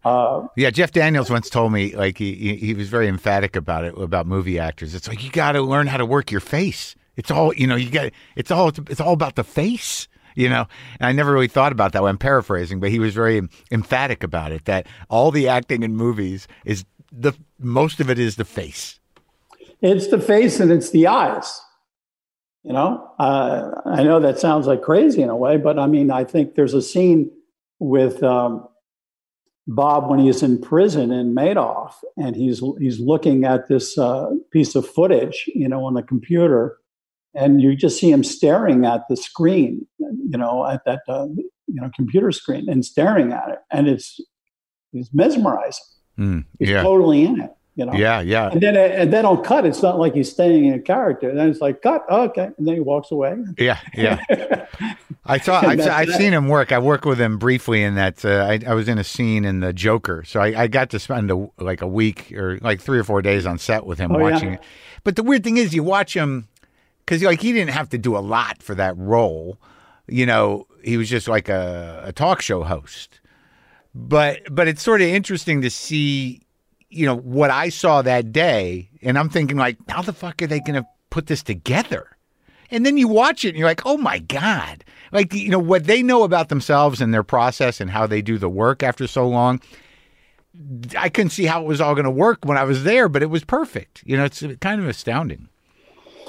[0.05, 3.97] uh, Yeah, Jeff Daniels once told me like he he- was very emphatic about it
[3.99, 4.95] about movie actors.
[4.95, 6.95] It's like you got to learn how to work your face.
[7.17, 7.75] It's all you know.
[7.75, 10.07] You got it's all it's all about the face.
[10.37, 10.67] You know,
[11.01, 12.03] and I never really thought about that.
[12.05, 13.41] I'm paraphrasing, but he was very
[13.73, 14.67] emphatic about it.
[14.67, 19.01] That all the acting in movies is the most of it is the face.
[19.81, 21.61] It's the face and it's the eyes.
[22.63, 26.11] You know, uh, I know that sounds like crazy in a way, but I mean,
[26.11, 27.31] I think there's a scene
[27.79, 28.67] with um,
[29.69, 34.75] Bob when he's in prison in Madoff, and he's he's looking at this uh, piece
[34.75, 36.77] of footage, you know, on the computer,
[37.35, 41.27] and you just see him staring at the screen, you know, at that uh,
[41.67, 44.21] you know computer screen and staring at it, and it's
[44.91, 45.85] he's mesmerizing.
[46.19, 47.51] Mm, He's totally in it.
[47.77, 47.93] You know?
[47.93, 48.51] Yeah, yeah.
[48.51, 51.35] And then and then on cut, it's not like he's staying in a character.
[51.35, 53.37] Then it's like cut, oh, okay, and then he walks away.
[53.59, 54.19] Yeah, yeah.
[55.27, 55.61] I saw.
[55.61, 56.09] I, that.
[56.11, 56.73] seen him work.
[56.73, 58.25] I worked with him briefly in that.
[58.25, 60.99] Uh, I, I was in a scene in the Joker, so I, I got to
[60.99, 64.11] spend a, like a week or like three or four days on set with him
[64.11, 64.33] Oh, yeah?
[64.33, 64.61] watching it.
[65.05, 66.49] But the weird thing is, you watch him
[67.05, 69.59] because like he didn't have to do a lot for that role.
[70.09, 73.21] You know, he was just like a, a talk show host.
[73.95, 76.43] But but it's sort of interesting to see,
[76.97, 80.47] you know, what I saw that day, and I'm thinking like, how the fuck are
[80.47, 82.17] they going to put this together?
[82.71, 84.85] And then you watch it and you're like, oh my God.
[85.13, 88.39] Like, you know, what they know about themselves and their process and how they do
[88.39, 89.61] the work after so long.
[90.99, 93.23] I couldn't see how it was all going to work when I was there, but
[93.23, 94.03] it was perfect.
[94.05, 95.49] You know, it's kind of astounding.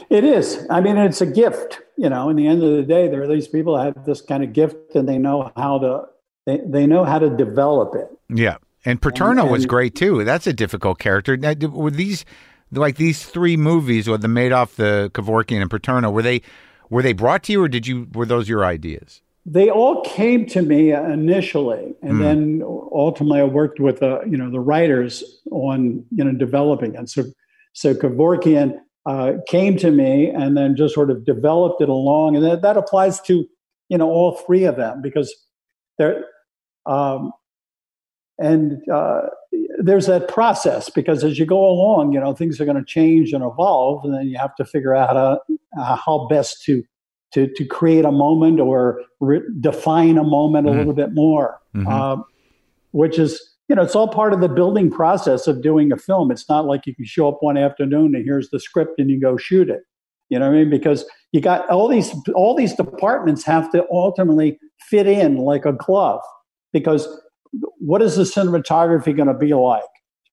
[0.09, 0.65] It is.
[0.69, 1.81] I mean, it's a gift.
[1.97, 4.21] You know, in the end of the day, there are these people that have this
[4.21, 6.03] kind of gift, and they know how to
[6.45, 8.07] they, they know how to develop it.
[8.29, 8.57] Yeah.
[8.85, 10.23] And Paterno And- was great too.
[10.23, 11.35] That's a difficult character.
[11.35, 12.25] Now, Were these
[12.71, 16.11] like these three movies with the Madoff, the Kevorkian, and Paterno?
[16.11, 16.41] Were they
[16.89, 19.21] were they brought to you, or did you were those your ideas?
[19.45, 24.51] They all came to me initially, and then ultimately I worked with the you know
[24.51, 27.09] the writers on you know developing it.
[27.09, 27.23] So
[27.71, 32.43] so Kevorkian uh, came to me, and then just sort of developed it along, and
[32.43, 33.45] that, that applies to
[33.87, 35.33] you know all three of them because
[35.97, 36.25] they're
[36.85, 37.31] um,
[38.39, 39.21] and uh,
[39.79, 43.33] there's that process because as you go along, you know things are going to change
[43.33, 45.39] and evolve, and then you have to figure out how,
[45.81, 46.83] uh, how best to
[47.33, 50.77] to to create a moment or re- define a moment a Mhm.
[50.77, 51.87] little bit more, Mhm.
[51.91, 52.25] um,
[52.91, 56.31] which is you know it's all part of the building process of doing a film.
[56.31, 59.19] It's not like you can show up one afternoon and here's the script and you
[59.19, 59.81] go shoot it.
[60.29, 60.69] You know what I mean?
[60.69, 64.59] Because you got all these all these departments have to ultimately
[64.89, 66.21] fit in like a glove.
[66.71, 67.07] Because
[67.79, 69.83] what is the cinematography going to be like?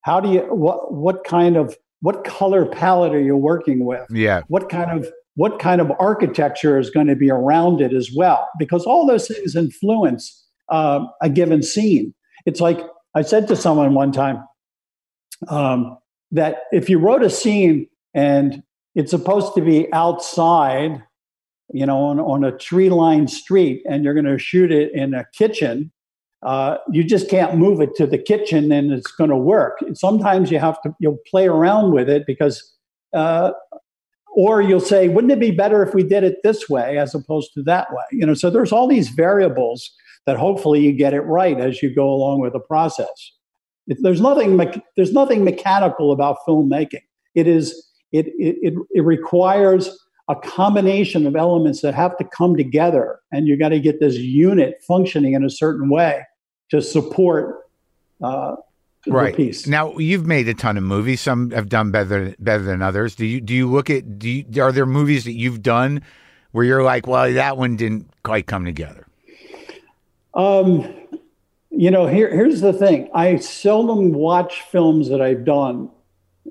[0.02, 4.06] How do you what what kind of what color palette are you working with?
[4.10, 4.42] Yeah.
[4.48, 8.48] what kind of what kind of architecture is going to be around it as well
[8.58, 12.14] because all those things influence uh, a given scene
[12.46, 12.80] it's like
[13.14, 14.42] i said to someone one time
[15.48, 15.98] um,
[16.30, 18.62] that if you wrote a scene and
[18.94, 21.02] it's supposed to be outside
[21.72, 25.14] you know on, on a tree lined street and you're going to shoot it in
[25.14, 25.90] a kitchen
[26.44, 29.82] uh, you just can't move it to the kitchen and it's going to work.
[29.94, 32.74] Sometimes you have to you'll play around with it because
[33.14, 33.52] uh,
[34.36, 37.54] or you'll say wouldn't it be better if we did it this way as opposed
[37.54, 38.04] to that way?
[38.12, 39.90] You know so there's all these variables
[40.26, 43.32] that hopefully you get it right as you go along with the process.
[43.86, 47.02] There's nothing me- there's nothing mechanical about filmmaking.
[47.34, 49.98] It is it, it it it requires
[50.28, 54.16] a combination of elements that have to come together and you got to get this
[54.16, 56.24] unit functioning in a certain way
[56.74, 57.68] to support
[58.22, 58.56] uh,
[59.06, 59.36] right.
[59.36, 59.66] the piece.
[59.66, 61.20] Now you've made a ton of movies.
[61.20, 63.14] Some have done better better than others.
[63.14, 66.02] Do you do you look at do you are there movies that you've done
[66.52, 69.06] where you're like well that one didn't quite come together
[70.34, 70.92] Um,
[71.70, 73.10] you know, here, here's the thing.
[73.14, 75.90] I seldom watch films that I've done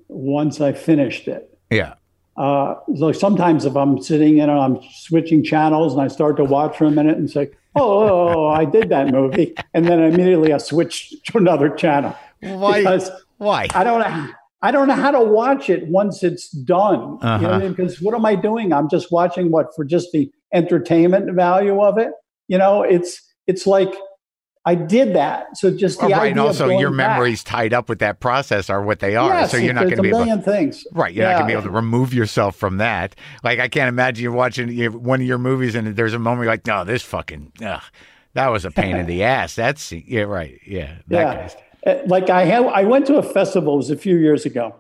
[0.07, 1.57] once I finished it.
[1.69, 1.95] yeah.
[2.35, 6.75] Uh, so sometimes if I'm sitting in, I'm switching channels and I start to watch
[6.77, 9.55] for a minute and say, oh, I did that movie.
[9.73, 12.15] And then immediately I switch to another channel.
[12.41, 12.99] why
[13.37, 14.29] why I don't know.
[14.61, 17.17] I don't know how to watch it once it's done.
[17.21, 17.59] Uh-huh.
[17.59, 18.71] know, because what am I doing?
[18.71, 22.11] I'm just watching what for just the entertainment value of it.
[22.47, 23.93] You know, it's it's like
[24.65, 25.57] I did that.
[25.57, 27.17] So just the Oh, right idea and of also going your back.
[27.17, 29.95] memories tied up with that process are what they are Yes, so you're not going
[29.95, 30.85] to a be able million things.
[30.93, 33.15] Right, you're not gonna be able to remove yourself from that.
[33.43, 36.45] Like I can't imagine you're watching you one of your movies and there's a moment
[36.45, 37.81] you're like, no, this fucking, ugh,
[38.33, 39.55] that was a pain in the ass.
[39.55, 41.33] That's yeah, right, yeah, that Yeah.
[41.33, 41.55] kind of.
[41.85, 44.75] Uh, Like I had, I went to a festival it was a few years ago,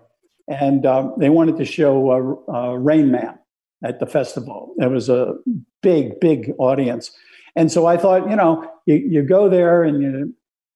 [0.47, 2.11] and um, they wanted to show
[2.49, 3.37] uh, uh, Rain Man
[3.83, 4.73] at the festival.
[4.77, 5.33] It was a
[5.81, 7.11] big, big audience,
[7.57, 10.33] and so I thought, you know, you, you go there and you,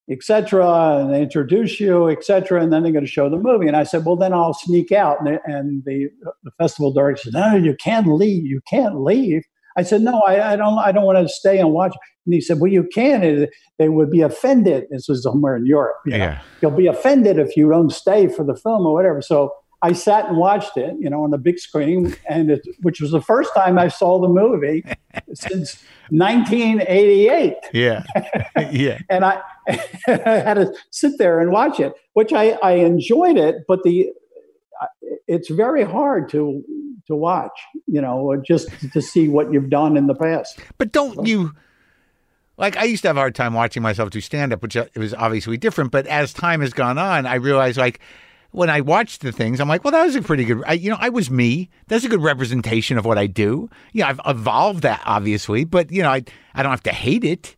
[0.09, 3.37] et cetera, and they introduce you, et cetera, and then they're going to show the
[3.37, 3.67] movie.
[3.67, 5.19] And I said, well, then I'll sneak out.
[5.19, 6.09] And, the- and the
[6.43, 8.45] the festival director said, no, you can't leave.
[8.45, 9.43] You can't leave.
[9.77, 10.79] I said, no, I, I don't.
[10.79, 11.93] I don't want to stay and watch.
[12.25, 13.23] And he said, well, you can.
[13.23, 14.85] It- They would be offended.
[14.89, 15.97] This was somewhere in Europe.
[16.05, 16.39] you know Yeah.
[16.61, 19.21] you'll be offended if you don't stay for the film or whatever.
[19.21, 19.51] So
[19.81, 23.11] I sat and watched it, you know, on the big screen, and it, which was
[23.11, 24.83] the first time I saw the movie
[25.33, 27.53] since 1988.
[27.73, 28.03] Yeah,
[28.71, 28.99] yeah.
[29.09, 33.65] and I, I had to sit there and watch it, which I, I enjoyed it,
[33.67, 34.09] but the
[35.27, 36.63] it's very hard to
[37.07, 40.59] to watch, you know, just to see what you've done in the past.
[40.77, 41.53] But don't you?
[42.57, 44.85] Like I used to have a hard time watching myself do stand up, which uh,
[44.93, 45.91] it was obviously different.
[45.91, 47.99] But as time has gone on, I realized like
[48.57, 50.63] when I watched the things, I'm like, well, that was a pretty good.
[50.65, 51.69] I, you know, I was me.
[51.87, 53.69] That's a good representation of what I do.
[53.93, 56.23] Yeah, I've evolved that obviously, but you know, I
[56.55, 57.55] I don't have to hate it.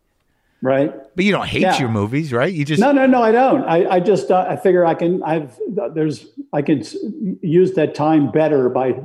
[0.62, 0.94] Right.
[1.16, 1.80] But you don't hate Yeah.
[1.80, 2.52] your movies, right?
[2.54, 3.64] You just No, no, no, I don't.
[3.64, 5.58] I, I just uh, I figure I can I've
[5.94, 6.84] there's I can
[7.42, 9.00] use that time better by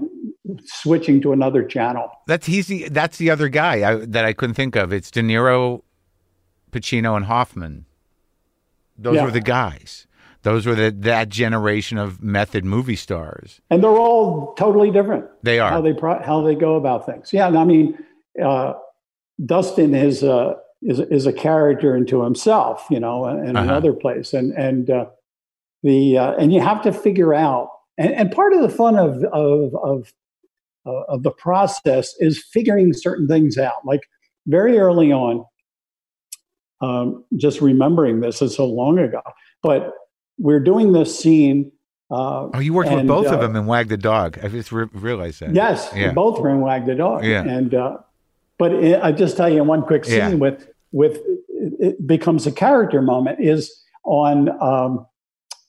[0.64, 2.10] switching to another channel.
[2.26, 4.92] that's he's the that's the other guy I, that I couldn't think of.
[4.92, 5.82] It's De Niro,
[6.72, 7.86] Pacino, and Hoffman.
[8.98, 9.24] Those Yeah.
[9.24, 10.06] were the guys.
[10.44, 13.60] Those were the that generation of method movie stars.
[13.70, 15.24] and they're all totally different.
[15.42, 15.70] They are.
[15.70, 17.32] how they pro- how they go about things.
[17.32, 17.98] Yeah, and I mean,
[18.42, 18.74] uh,
[19.44, 23.64] Dustin is a is is a character into himself, you know, in Uh-huh.
[23.68, 25.06] another place, and and uh,
[25.82, 27.68] the uh, and you have to figure out,
[27.98, 30.12] and, and part of the fun of of of
[30.86, 33.84] uh, of the process is figuring certain things out.
[33.86, 34.02] Like
[34.46, 35.44] very early on,
[36.82, 39.22] um, just remembering this is so long ago,
[39.62, 39.92] but
[40.38, 41.70] we're doing this scene.
[42.10, 44.38] Uh, Oh, you worked with And, both of uh, them in Wag the Dog.
[44.42, 45.54] I just re- realized that.
[45.54, 46.12] Yes, Yeah.
[46.12, 47.24] both were in Wag the Dog.
[47.24, 47.42] Yeah.
[47.42, 47.98] And uh,
[48.58, 50.34] but it, I just tell you one quick scene Yeah.
[50.34, 51.20] with with
[51.80, 53.74] it becomes a character moment is
[54.04, 55.06] on um,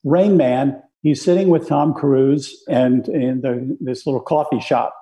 [0.03, 0.81] Rain Man.
[1.01, 4.93] He's sitting with Tom Cruise and in the, this little coffee shop,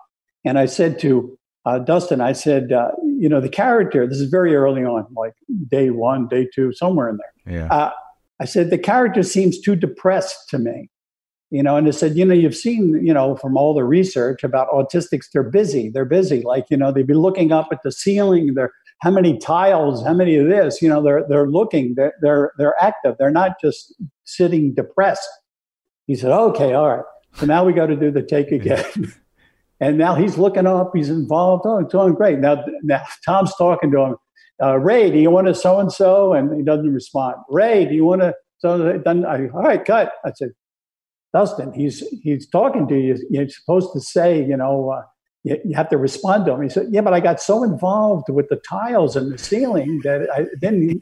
[0.45, 4.05] and I said to uh, Dustin, I said, uh, you know, the character.
[4.05, 5.33] This is very early on, like
[5.69, 7.55] day one, day two, somewhere in there.
[7.57, 7.73] Yeah.
[7.73, 7.91] Uh,
[8.43, 10.89] I said the character seems too depressed to me,
[11.49, 11.77] you know.
[11.77, 15.27] And I said, you know, you've seen, you know, from all the research about autistics,
[15.31, 15.87] they're busy.
[15.87, 16.41] They're busy.
[16.41, 18.53] Like, you know, they'd be looking up at the ceiling.
[18.53, 21.93] They're how many tiles, how many of this, you know, they're they're looking.
[21.95, 23.15] They're they're they're active.
[23.17, 23.95] They're not just
[24.25, 25.29] sitting depressed.
[26.05, 27.05] He said, okay, all right.
[27.35, 29.13] So now we got to do the take again.
[29.79, 30.91] and now he's looking up.
[30.93, 31.63] He's involved.
[31.65, 32.39] Oh, it's going great.
[32.39, 34.15] Now, now Tom's talking to him
[34.61, 36.33] uh, Ray, do you want to so and so?
[36.33, 37.35] And he doesn't respond.
[37.49, 38.33] Ray, do you want to?
[38.59, 40.13] So then, I, all right, cut.
[40.25, 40.51] I said,
[41.33, 43.17] Dustin, he's he's talking to you.
[43.29, 45.01] You're supposed to say, you know, uh,
[45.43, 46.61] you, you have to respond to him.
[46.61, 50.29] He said, Yeah, but I got so involved with the tiles and the ceiling that
[50.31, 50.45] I.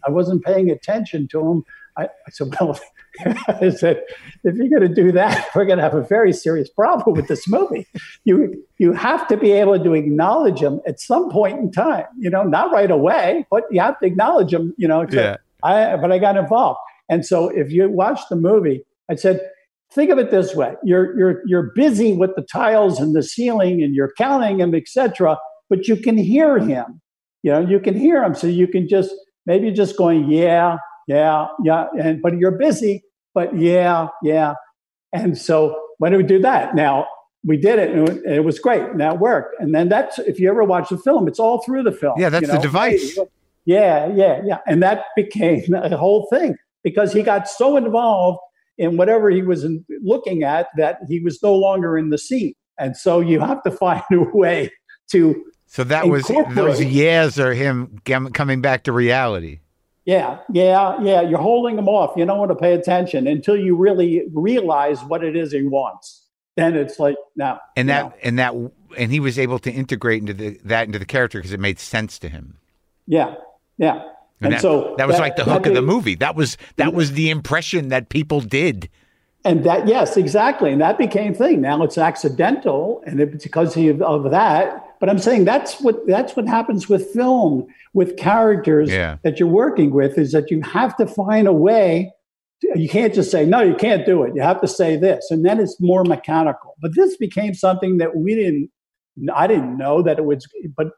[0.07, 1.63] I wasn't paying attention to him.
[1.97, 2.79] I, I said, Well,
[3.47, 4.03] I said,
[4.43, 7.27] if you're going to do that, we're going to have a very serious problem with
[7.27, 7.87] this movie.
[8.23, 12.05] You you have to be able to acknowledge them at some point in time.
[12.19, 14.75] You know, not right away, but you have to acknowledge them.
[14.77, 15.37] You know, Yeah.
[15.63, 16.79] I but I got involved,
[17.09, 19.41] and so if you watch the movie, I said,
[19.91, 23.81] think of it this way: you're you're you're busy with the tiles and the ceiling,
[23.81, 25.37] and you're counting them, etc.
[25.67, 27.01] But you can hear him.
[27.41, 29.11] You know, you can hear him, so you can just
[29.45, 30.77] maybe just going, yeah,
[31.11, 34.53] yeah, yeah, and but you're busy, but yeah, yeah,
[35.13, 36.73] and so when do we do that?
[36.75, 37.05] Now
[37.43, 39.55] we did it, and it- was great, and that worked.
[39.59, 42.15] And then that's if you ever watch the film, it's all through the film.
[42.17, 43.17] Yeah, that's you the device.
[43.65, 48.39] Yeah, yeah, yeah, and that became a whole thing because he got so involved
[48.77, 49.67] in whatever he was
[50.01, 53.71] looking at that he was no longer in the scene, and so you have to
[53.83, 54.71] find a way
[55.11, 56.25] to So that was
[56.55, 59.59] those years are him coming back to reality.
[60.05, 61.21] Yeah, yeah, yeah.
[61.21, 62.17] You're holding him off.
[62.17, 66.25] You don't want to pay attention until you really realize what it is he wants.
[66.57, 67.59] Then it's like, now.
[67.75, 68.13] And that now.
[68.23, 68.55] and that
[68.97, 71.79] and he was able to integrate into the that into the character because it made
[71.79, 72.57] sense to him.
[73.07, 73.35] yeah,
[73.77, 74.01] yeah.
[74.41, 76.15] And, And, that, so that was like the hook of the movie.
[76.15, 78.89] That was that was the impression that people did.
[79.43, 80.71] And that, yes, exactly.
[80.71, 81.61] And that became thing.
[81.61, 84.87] Now it's accidental, and it's because of, of that.
[85.01, 89.17] But I'm saying that's what that's what happens with film, with characters Yeah.
[89.23, 92.13] that you're working with, is that you have to find a way.
[92.61, 94.35] to- you can't just say no, you can't do it.
[94.35, 96.75] You have to say this, and then it's more mechanical.
[96.79, 98.69] But this became something that we didn't.
[99.33, 100.47] I didn't know that it was,
[100.77, 100.89] but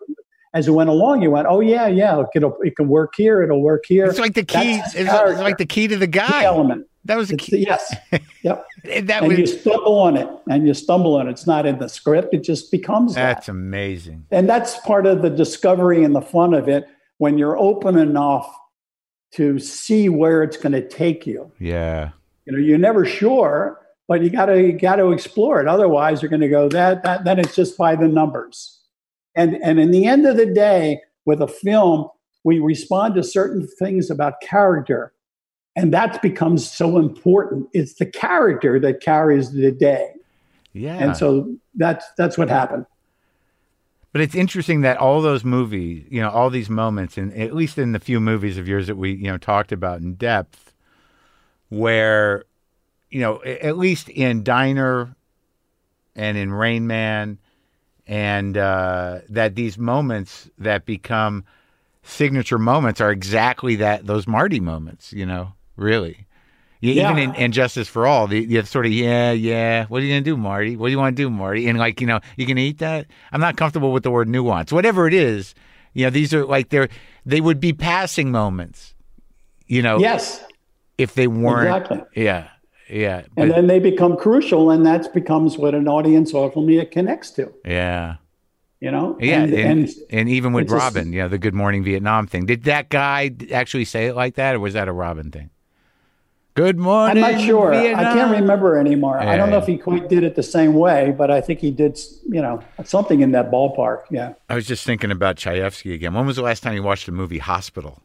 [0.53, 3.41] as it went along, you went, oh yeah, yeah, it can, it can work here.
[3.41, 4.05] It'll work here.
[4.05, 4.75] It's like the key.
[4.79, 5.09] It's, it's
[5.39, 6.43] like the key to the guy.
[6.43, 6.85] element.
[7.05, 7.65] That was It's key.
[7.67, 7.95] yes.
[8.43, 8.65] Yep.
[9.03, 11.31] That and you stumble on it and you stumble on it.
[11.31, 12.33] It's not in the script.
[12.33, 13.35] It just becomes that.
[13.35, 14.25] that's amazing.
[14.31, 16.85] And that's part of the discovery and the fun of it
[17.19, 18.53] when you're open enough
[19.35, 21.49] to see where it's going to take you.
[21.59, 22.09] Yeah.
[22.45, 25.67] You know, you're never sure, but you got to you got to explore it.
[25.67, 28.81] Otherwise, you're going to go that that then it's just by the numbers.
[29.35, 32.09] And and in the end of the day, with a film,
[32.43, 35.13] we respond to certain things about character,
[35.75, 37.67] and that becomes so important.
[37.73, 40.13] It's the character that carries the day.
[40.73, 40.95] Yeah.
[40.95, 42.85] And so that's that's what happened.
[44.11, 47.79] But it's interesting that all those movies, you know, all these moments, and at least
[47.79, 50.71] in the few movies of yours that we, you know, talked about in depth,
[51.69, 52.45] where,
[53.09, 55.15] you know, at least in Diner
[56.15, 57.39] and in Rain Man,
[58.05, 61.43] and uh, that these moments that become
[62.03, 66.27] signature moments are exactly that those Marty moments, you know, really.
[66.81, 67.11] Yeah, Yeah.
[67.11, 69.85] Even in, in Justice for All, the, the sort of yeah, yeah.
[69.85, 70.75] What are you gonna do, Marty?
[70.75, 71.67] What do you want to do, Marty?
[71.67, 73.07] And like you know, you can eat that.
[73.31, 74.71] I'm not comfortable with the word nuance.
[74.71, 75.55] Whatever it is,
[75.93, 76.89] you know, these are like they're
[77.25, 78.95] they would be passing moments.
[79.65, 80.43] You know, Yes.
[80.97, 81.67] if they weren't.
[81.85, 82.21] Exactly.
[82.21, 82.49] Yeah,
[82.89, 87.51] yeah, And then they become crucial, and that becomes what an audience ultimately connects to.
[87.65, 88.15] yeah.
[88.81, 89.17] You know.
[89.21, 92.45] Yeah, And, and, and and, even with Robin, you know, the Good Morning Vietnam thing.
[92.45, 95.49] Did that guy actually say it like that, or was that a Robin thing?
[96.55, 97.23] Good morning.
[97.23, 97.73] I'm not sure.
[97.73, 99.19] I can't remember anymore.
[99.19, 101.71] I don't know if he quite did it the same way, but I think he
[101.71, 101.99] did.
[102.29, 104.03] You know, something in that ballpark.
[104.11, 104.33] Yeah.
[104.49, 106.13] I was just thinking about Chayefsky again.
[106.13, 108.03] When was the last time you watched the movie Hospital?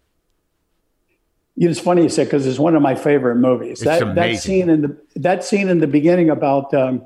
[1.59, 3.81] It's funny you said because it's one of my favorite movies.
[3.81, 4.41] that that amazing.
[4.41, 7.03] scene in the that scene in the beginning about um,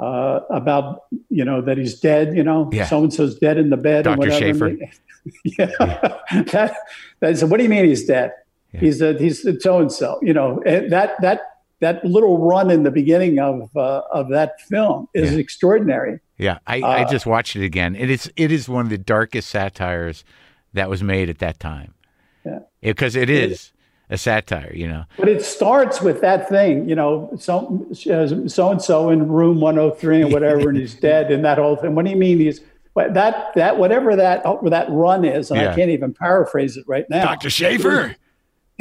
[0.00, 2.34] uh, about you know that he's dead.
[2.34, 4.06] You know, so and so's dead in the bed.
[4.06, 4.38] whatever.
[4.38, 4.76] Schaefer.
[5.44, 5.66] yeah,
[6.52, 6.76] that
[7.20, 8.32] that's what do you mean he's dead?
[8.72, 8.80] Yeah.
[8.80, 10.18] He's a, he's so and so.
[10.22, 11.40] You know and that that
[11.80, 15.38] that little run in the beginning of uh, of that film is Yeah.
[15.38, 16.20] extraordinary.
[16.36, 17.96] Yeah, I, I Uh, just watched it again.
[17.96, 20.24] It is it is one of the darkest satires
[20.74, 21.94] that was made at that time.
[22.44, 22.60] Yeah.
[22.80, 23.72] because it is
[24.10, 24.72] a satire.
[24.74, 29.28] You know, But it starts with that thing, you know, so so and so in
[29.28, 31.94] room 103 and whatever, and he's dead, and that whole thing.
[31.94, 32.60] What do you mean he's
[32.94, 35.72] but that that whatever that that run is, and Yeah.
[35.72, 37.24] I can't even paraphrase it right now.
[37.24, 38.16] Doctor Schaefer,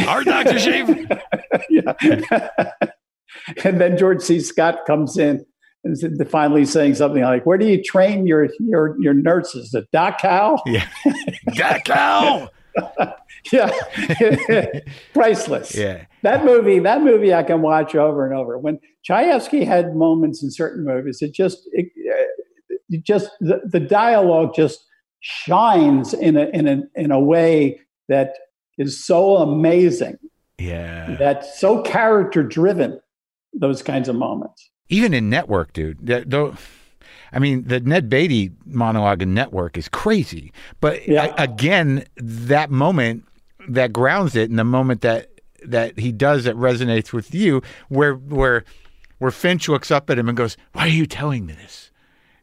[0.06, 1.22] our Doctor Schaefer.
[1.70, 1.94] yeah.
[3.64, 4.40] and then George C.
[4.40, 5.46] Scott comes in
[5.84, 9.74] and finally saying something like, "Where do you train your your your nurses?
[9.74, 10.88] At Dachau?" Yeah,
[11.50, 12.50] Dachau.
[13.52, 13.72] Yeah,
[15.14, 15.74] priceless.
[15.76, 18.58] Yeah, That movie, that movie, I can watch over and over.
[18.58, 23.80] When Chayefsky had moments in certain movies, it just, it, uh, it just the, the
[23.80, 24.86] dialogue just
[25.20, 27.80] shines in a in a in a way
[28.10, 28.38] that
[28.78, 30.18] is so amazing,
[30.58, 31.16] yeah.
[31.20, 33.00] that's so character driven.
[33.54, 34.70] Those kinds of moments.
[34.90, 36.06] Even in Network, dude.
[36.06, 36.56] that- Though,
[37.34, 40.52] I mean, the Ned Beatty monologue in Network is crazy.
[40.80, 41.34] But Yeah.
[41.38, 43.24] a- again, that moment
[43.68, 45.30] that grounds it, and the moment that
[45.66, 48.64] that he does that resonates with you, where where
[49.18, 51.90] where Finch looks up at him and goes, "Why are you telling me this?"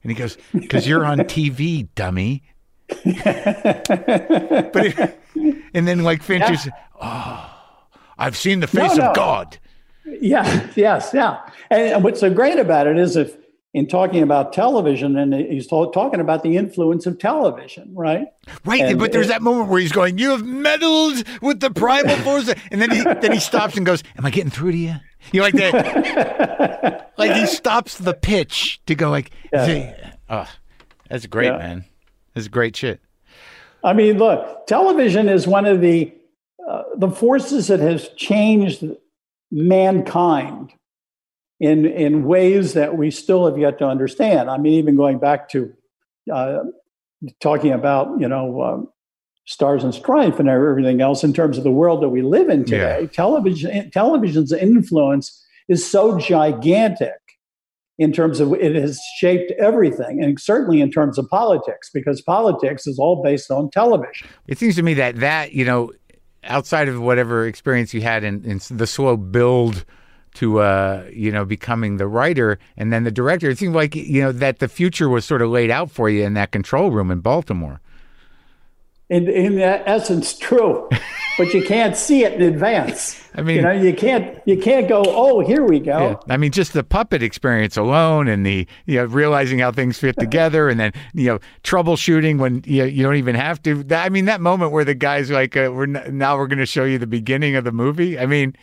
[0.03, 2.43] And he goes, "Because you're on TV, dummy."
[2.89, 5.19] But it,
[5.75, 6.69] and then like Finch is,
[7.01, 7.51] "Oh,
[8.19, 9.09] I've seen the face no.
[9.09, 9.59] of God."
[10.21, 11.41] Yeah, yes, yeah.
[11.71, 13.37] And what's so great about it is if
[13.73, 18.27] in talking about television, and he's ta- talking about the influence of television, right?
[18.65, 21.71] Right, And but there's it- that moment where he's going, "You have meddled with the
[21.71, 24.79] primal force," and then he then he stops and goes, "Am I getting through to
[24.79, 24.95] you?"
[25.33, 30.13] You know, like that, like he stops the pitch to go like, Yeah.
[30.29, 30.49] "Oh,
[31.09, 31.57] that's great, Yeah.
[31.59, 31.85] man.
[32.35, 33.01] That's great shit."
[33.83, 36.13] I mean, look, television is one of the
[36.67, 38.85] uh, the forces that has changed
[39.51, 40.73] mankind
[41.61, 44.51] in in ways that we still have yet to understand.
[44.51, 45.73] I mean, even going back to
[46.33, 46.61] uh,
[47.41, 48.89] talking about you know um,
[49.47, 52.65] stars and strife and everything else in terms of the world that we live in
[52.65, 53.03] today.
[53.03, 53.07] Yeah.
[53.09, 57.13] Television television's influence is so gigantic
[57.99, 62.87] in terms of it has shaped everything and certainly in terms of politics because politics
[62.87, 65.93] is all based on television It seems to me that that you know,
[66.45, 69.85] outside of whatever experience you had in, in the slow build
[70.35, 74.21] to uh, you know becoming the writer and then the director, it seemed like you
[74.21, 77.11] know that the future was sort of laid out for you in that control room
[77.11, 77.81] in Baltimore.
[79.15, 80.89] In, in essence true
[81.39, 84.89] but you can't see it in advance I mean- you know you can't you can't
[84.89, 86.35] go oh here we go Yeah.
[86.35, 90.17] I mean, just the puppet experience alone, and the you know realizing how things fit
[90.19, 93.85] together, and then you know troubleshooting when you know, you don't even have to.
[93.91, 96.67] I mean, that moment where the guy's like, uh, "We're n- now we're going to
[96.67, 98.55] show you the beginning of the movie." I mean,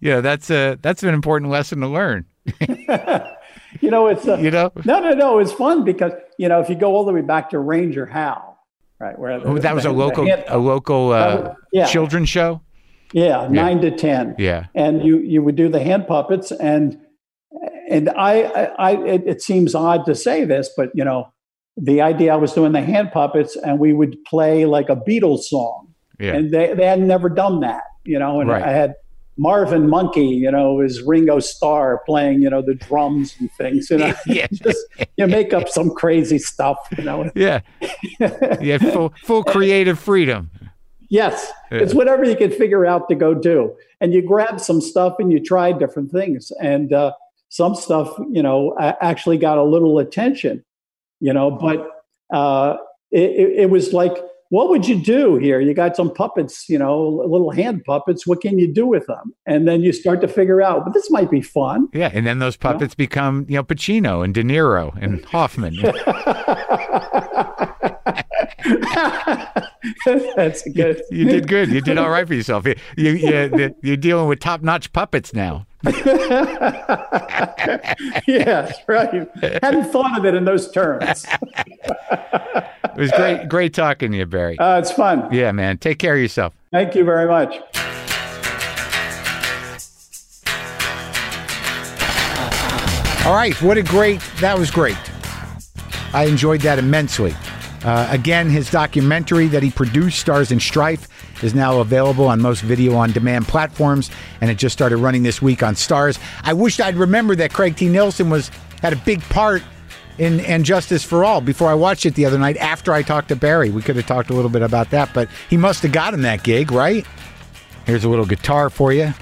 [0.00, 2.26] you know, that's a that's an important lesson to learn.
[3.80, 6.68] you know it's a, You know, no no no it's fun because you know if
[6.68, 8.47] you go all the way back to ranger hal
[9.00, 11.86] right where Oh, that was a the- the local a local uh, yeah.
[11.86, 12.60] children's show.
[13.12, 14.34] Yeah, nine to ten.
[14.38, 14.66] Yeah.
[14.74, 16.98] and you you would do the hand puppets, and
[17.88, 21.32] and I I, I it, it seems odd to say this, but you know,
[21.76, 25.44] the idea I was doing the hand puppets, and we would play like a Beatles
[25.44, 26.34] song, Yeah.
[26.34, 28.62] and they they had never done that, you know, and Right.
[28.62, 28.94] I had
[29.38, 33.88] Marvin Monkey, you know, is Ringo Starr playing, you know, the drums and things.
[33.88, 34.46] You know, Yeah.
[34.52, 34.84] just
[35.16, 36.76] you make up some crazy stuff.
[36.98, 37.60] You know, Yeah.
[38.60, 38.78] Yeah.
[38.78, 40.50] Full, full creative freedom.
[41.08, 41.78] yes, Yeah.
[41.78, 45.32] it's whatever you can figure out to go do, and you grab some stuff and
[45.32, 47.12] you try different things, and uh,
[47.48, 50.64] some stuff, you know, actually got a little attention,
[51.20, 51.88] you know, but
[52.36, 52.76] uh,
[53.10, 54.16] it, it, it was like.
[54.50, 55.60] What would you do here?
[55.60, 58.26] You got some puppets, you know, little hand puppets.
[58.26, 59.34] What can you do with them?
[59.44, 61.88] And then you start to figure out, but this might be fun.
[61.92, 62.10] Yeah.
[62.14, 65.74] And then those puppets become, you know, Pacino and De Niro and Hoffman.
[70.36, 71.02] That's good.
[71.10, 71.68] You did good.
[71.68, 72.66] You did all right for yourself.
[72.66, 75.66] You, you, you, you're dealing with top notch puppets now.
[78.26, 79.28] yeah, right.
[79.62, 81.24] Hadn't thought of it in those terms.
[82.98, 84.58] It was great, great talking to you, Barry.
[84.58, 85.32] Uh, it's fun.
[85.32, 85.78] Yeah, man.
[85.78, 86.52] Take care of yourself.
[86.72, 87.54] Thank you very much.
[93.24, 93.54] All right.
[93.62, 94.96] What a great, that was great.
[96.12, 97.36] I enjoyed that immensely.
[97.84, 101.06] Uh, again, his documentary that he produced, Stars and Strife,
[101.44, 104.10] is now available on most video on demand platforms,
[104.40, 106.18] and it just started running this week on Starz.
[106.42, 107.88] I wished I'd remembered that Craig T.
[107.88, 108.50] Nelson was
[108.82, 109.62] had a big part
[110.18, 113.28] in And Justice for All before I watched it the other night after I talked
[113.28, 113.70] to Barry.
[113.70, 116.42] We could have talked a little bit about that, but he must have gotten that
[116.42, 117.06] gig, right?
[117.86, 119.14] Here's a little guitar for you.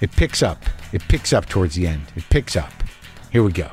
[0.00, 0.64] It picks up.
[0.92, 2.06] It picks up towards the end.
[2.16, 2.72] It picks up.
[3.30, 3.70] Here we go.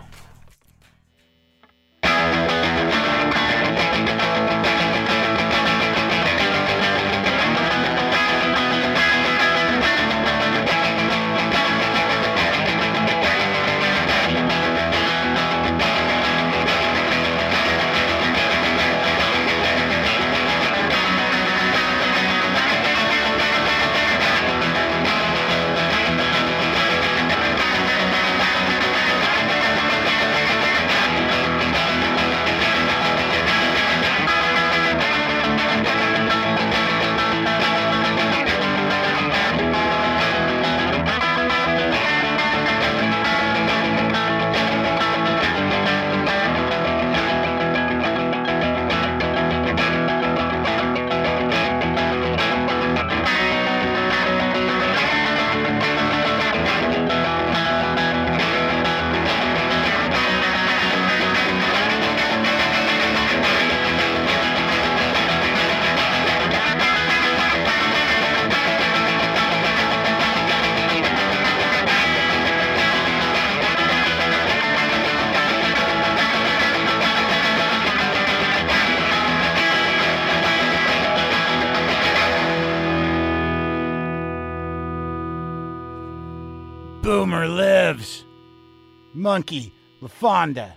[90.19, 90.75] Fonda.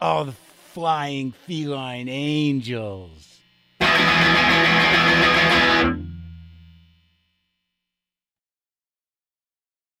[0.00, 3.40] of the flying feline angels.